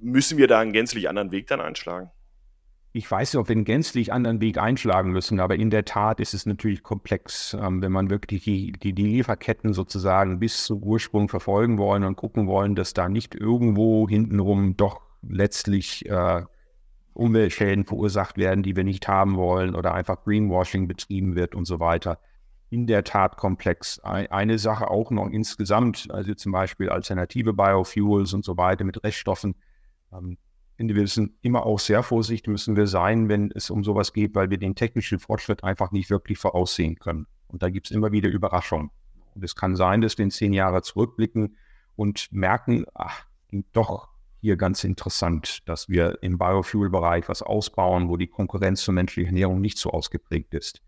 müssen 0.00 0.38
wir 0.38 0.48
da 0.48 0.60
einen 0.60 0.72
gänzlich 0.72 1.08
anderen 1.08 1.32
Weg 1.32 1.46
dann 1.46 1.60
einschlagen? 1.60 2.10
Ich 2.94 3.10
weiß 3.10 3.32
nicht, 3.32 3.40
ob 3.40 3.48
wir 3.48 3.56
einen 3.56 3.64
gänzlich 3.64 4.12
anderen 4.12 4.42
Weg 4.42 4.58
einschlagen 4.58 5.12
müssen, 5.12 5.40
aber 5.40 5.54
in 5.56 5.70
der 5.70 5.86
Tat 5.86 6.20
ist 6.20 6.34
es 6.34 6.44
natürlich 6.44 6.82
komplex, 6.82 7.56
ähm, 7.58 7.80
wenn 7.80 7.90
man 7.90 8.10
wirklich 8.10 8.44
die, 8.44 8.72
die, 8.72 8.92
die, 8.92 9.04
Lieferketten 9.04 9.72
sozusagen 9.72 10.38
bis 10.38 10.64
zum 10.64 10.82
Ursprung 10.82 11.30
verfolgen 11.30 11.78
wollen 11.78 12.04
und 12.04 12.16
gucken 12.16 12.46
wollen, 12.46 12.74
dass 12.74 12.92
da 12.92 13.08
nicht 13.08 13.34
irgendwo 13.34 14.06
hintenrum 14.08 14.76
doch 14.76 15.00
letztlich 15.22 16.06
äh, 16.06 16.42
Umweltschäden 17.14 17.86
verursacht 17.86 18.36
werden, 18.36 18.62
die 18.62 18.76
wir 18.76 18.84
nicht 18.84 19.08
haben 19.08 19.36
wollen 19.36 19.74
oder 19.74 19.94
einfach 19.94 20.22
Greenwashing 20.24 20.86
betrieben 20.86 21.34
wird 21.34 21.54
und 21.54 21.64
so 21.64 21.80
weiter. 21.80 22.18
In 22.68 22.86
der 22.86 23.04
Tat 23.04 23.36
komplex. 23.36 24.00
Eine 24.00 24.58
Sache 24.58 24.90
auch 24.90 25.10
noch 25.10 25.28
insgesamt, 25.28 26.08
also 26.10 26.34
zum 26.34 26.52
Beispiel 26.52 26.88
alternative 26.88 27.52
Biofuels 27.52 28.32
und 28.32 28.44
so 28.44 28.56
weiter 28.56 28.84
mit 28.84 29.02
Reststoffen 29.02 29.54
ähm, 30.12 30.38
wir 30.78 30.94
müssen 30.94 31.38
immer 31.42 31.64
auch 31.64 31.78
sehr 31.78 32.02
vorsichtig 32.02 32.48
müssen 32.48 32.76
wir 32.76 32.86
sein, 32.86 33.28
wenn 33.28 33.52
es 33.52 33.70
um 33.70 33.84
sowas 33.84 34.12
geht, 34.12 34.34
weil 34.34 34.50
wir 34.50 34.58
den 34.58 34.74
technischen 34.74 35.20
Fortschritt 35.20 35.62
einfach 35.62 35.92
nicht 35.92 36.10
wirklich 36.10 36.38
voraussehen 36.38 36.98
können. 36.98 37.26
Und 37.46 37.62
da 37.62 37.70
gibt 37.70 37.86
es 37.86 37.90
immer 37.92 38.10
wieder 38.10 38.28
Überraschungen. 38.28 38.90
Und 39.34 39.44
es 39.44 39.54
kann 39.54 39.76
sein, 39.76 40.00
dass 40.00 40.18
wir 40.18 40.24
in 40.24 40.30
zehn 40.30 40.52
Jahre 40.52 40.82
zurückblicken 40.82 41.56
und 41.94 42.32
merken, 42.32 42.84
ach, 42.94 43.26
doch 43.72 44.08
hier 44.40 44.56
ganz 44.56 44.82
interessant, 44.82 45.60
dass 45.66 45.88
wir 45.88 46.18
im 46.22 46.36
Biofuel-Bereich 46.36 47.28
was 47.28 47.42
ausbauen, 47.42 48.08
wo 48.08 48.16
die 48.16 48.26
Konkurrenz 48.26 48.82
zur 48.82 48.94
menschlichen 48.94 49.28
Ernährung 49.28 49.60
nicht 49.60 49.78
so 49.78 49.90
ausgeprägt 49.90 50.54
ist. 50.54 50.82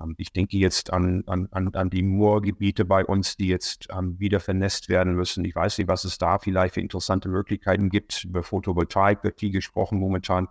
Ähm, 0.00 0.14
ich 0.18 0.32
denke 0.32 0.56
jetzt 0.56 0.92
an, 0.92 1.24
an, 1.26 1.48
an 1.50 1.90
die 1.90 2.02
Moorgebiete 2.02 2.84
bei 2.84 3.04
uns, 3.04 3.36
die 3.36 3.48
jetzt 3.48 3.88
ähm, 3.90 4.18
wieder 4.18 4.40
vernässt 4.40 4.88
werden 4.88 5.14
müssen. 5.14 5.44
Ich 5.44 5.54
weiß 5.54 5.78
nicht, 5.78 5.88
was 5.88 6.04
es 6.04 6.18
da 6.18 6.38
vielleicht 6.38 6.74
für 6.74 6.80
interessante 6.80 7.28
Möglichkeiten 7.28 7.90
gibt. 7.90 8.24
Über 8.24 8.42
Photovoltaik 8.42 9.24
wird 9.24 9.38
viel 9.38 9.50
gesprochen 9.50 9.98
momentan. 9.98 10.48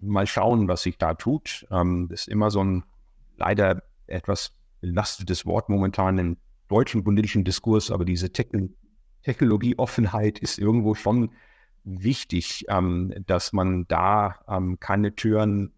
Mal 0.00 0.26
schauen, 0.26 0.68
was 0.68 0.82
sich 0.82 0.98
da 0.98 1.14
tut. 1.14 1.66
Ähm, 1.70 2.08
das 2.10 2.22
ist 2.22 2.28
immer 2.28 2.50
so 2.50 2.62
ein 2.62 2.84
leider 3.36 3.82
etwas 4.06 4.52
belastetes 4.80 5.44
Wort 5.46 5.68
momentan 5.68 6.18
im 6.18 6.36
deutschen 6.68 7.04
politischen 7.04 7.44
Diskurs, 7.44 7.90
aber 7.90 8.04
diese 8.04 8.32
Techn 8.32 8.74
Technologieoffenheit 9.24 10.38
ist 10.38 10.58
irgendwo 10.58 10.94
schon 10.94 11.32
wichtig, 11.82 12.64
dass 13.26 13.52
man 13.52 13.86
da 13.88 14.36
keine 14.78 15.14
Türen 15.16 15.72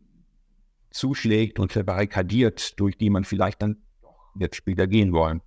zuschlägt 0.90 1.58
und 1.58 1.72
verbarrikadiert, 1.72 2.78
durch 2.78 2.98
die 2.98 3.10
man 3.10 3.24
vielleicht 3.24 3.62
dann 3.62 3.82
jetzt 4.38 4.56
später 4.56 4.86
gehen 4.86 5.12
wollen. 5.12 5.42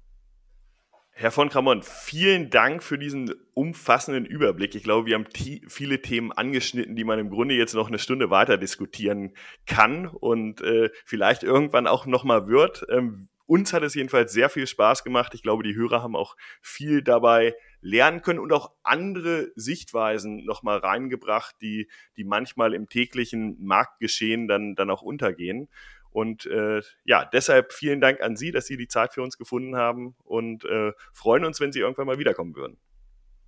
Herr 1.16 1.30
von 1.30 1.50
Kramon, 1.50 1.84
vielen 1.84 2.50
Dank 2.50 2.82
für 2.82 2.98
diesen 2.98 3.32
umfassenden 3.54 4.26
Überblick. 4.26 4.74
Ich 4.74 4.84
glaube, 4.84 5.06
wir 5.06 5.14
haben 5.14 5.28
viele 5.68 6.02
Themen 6.02 6.32
angeschnitten, 6.32 6.96
die 6.96 7.04
man 7.04 7.20
im 7.20 7.30
Grunde 7.30 7.54
jetzt 7.54 7.76
noch 7.76 7.88
eine 7.88 8.00
Stunde 8.00 8.32
weiter 8.32 8.58
diskutieren 8.58 9.34
kann 9.68 10.08
und 10.08 10.62
äh, 10.62 10.89
vielleicht 11.06 11.44
irgendwann 11.44 11.86
auch 11.86 12.08
nochmal 12.08 12.48
wird. 12.48 12.88
Ähm, 12.89 13.28
uns 13.46 13.74
hat 13.74 13.84
es 13.84 13.94
jedenfalls 13.94 14.34
sehr 14.34 14.50
viel 14.50 14.66
Spaß 14.66 15.04
gemacht. 15.04 15.36
Ich 15.36 15.44
glaube, 15.44 15.62
die 15.62 15.76
Hörer 15.76 16.02
haben 16.02 16.16
auch 16.16 16.36
viel 16.62 17.04
dabei 17.04 17.54
lernen 17.84 18.22
können 18.22 18.40
und 18.40 18.52
auch 18.54 18.72
andere 18.82 19.52
Sichtweisen 19.56 20.46
nochmal 20.46 20.80
reingebracht, 20.80 21.56
die, 21.62 21.90
die 22.18 22.24
manchmal 22.24 22.74
im 22.74 22.88
täglichen 22.88 23.58
Marktgeschehen 23.64 24.48
dann, 24.48 24.76
dann 24.76 24.90
auch 24.90 25.02
untergehen. 25.02 25.68
Und 26.10 26.46
äh, 26.46 26.82
ja, 27.04 27.26
deshalb 27.26 27.74
vielen 27.74 28.00
Dank 28.00 28.22
an 28.22 28.36
Sie, 28.36 28.52
dass 28.52 28.68
Sie 28.68 28.78
die 28.78 28.88
Zeit 28.88 29.14
für 29.14 29.22
uns 29.22 29.38
gefunden 29.38 29.76
haben 29.76 30.16
und 30.24 30.64
äh, 30.64 30.94
freuen 31.12 31.44
uns, 31.44 31.60
wenn 31.60 31.72
Sie 31.72 31.80
irgendwann 31.80 32.08
mal 32.08 32.20
wiederkommen 32.20 32.56
würden. 32.56 32.78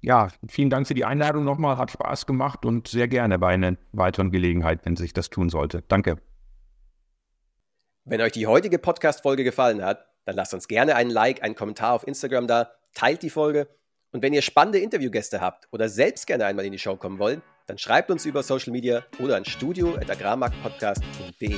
Ja, 0.02 0.28
vielen 0.48 0.70
Dank 0.70 0.88
für 0.88 0.94
die 0.94 1.06
Einladung 1.06 1.44
nochmal, 1.44 1.78
hat 1.78 1.92
Spaß 1.92 2.26
gemacht 2.26 2.66
und 2.66 2.88
sehr 2.88 3.08
gerne 3.08 3.40
bei 3.40 3.54
einer 3.54 3.78
weiteren 3.92 4.32
Gelegenheit, 4.32 4.86
wenn 4.86 4.96
sich 4.96 5.14
das 5.14 5.30
tun 5.30 5.50
sollte. 5.50 5.84
Danke. 5.88 6.18
Wenn 8.04 8.22
euch 8.22 8.34
die 8.34 8.46
heutige 8.46 8.78
Podcast-Folge 8.78 9.44
gefallen 9.44 9.84
hat, 9.84 10.06
dann 10.26 10.36
lasst 10.36 10.54
uns 10.54 10.68
gerne 10.68 10.96
einen 10.96 11.10
Like, 11.10 11.42
einen 11.42 11.56
Kommentar 11.56 11.94
auf 11.94 12.06
Instagram 12.06 12.48
da, 12.48 12.72
teilt 12.94 13.24
die 13.24 13.30
Folge 13.30 13.68
Und 14.16 14.22
wenn 14.22 14.32
ihr 14.32 14.42
spannende 14.42 14.80
Interviewgäste 14.80 15.42
habt 15.42 15.68
oder 15.74 15.90
selbst 15.90 16.26
gerne 16.26 16.46
einmal 16.46 16.64
in 16.64 16.72
die 16.72 16.80
Show 16.80 16.96
kommen 16.96 17.20
wollt, 17.20 17.42
dann 17.68 17.78
schreibt 17.78 18.10
uns 18.10 18.26
über 18.26 18.44
Social 18.44 18.72
Media 18.72 19.04
oder 19.20 19.36
an 19.36 19.44
studio.agrarmarktpodcast.de. 19.44 21.58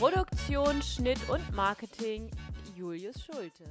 Produktion, 0.00 0.82
Schnitt 0.82 1.20
und 1.28 1.54
Marketing 1.54 2.28
Julius 2.76 3.24
Schulte. 3.24 3.62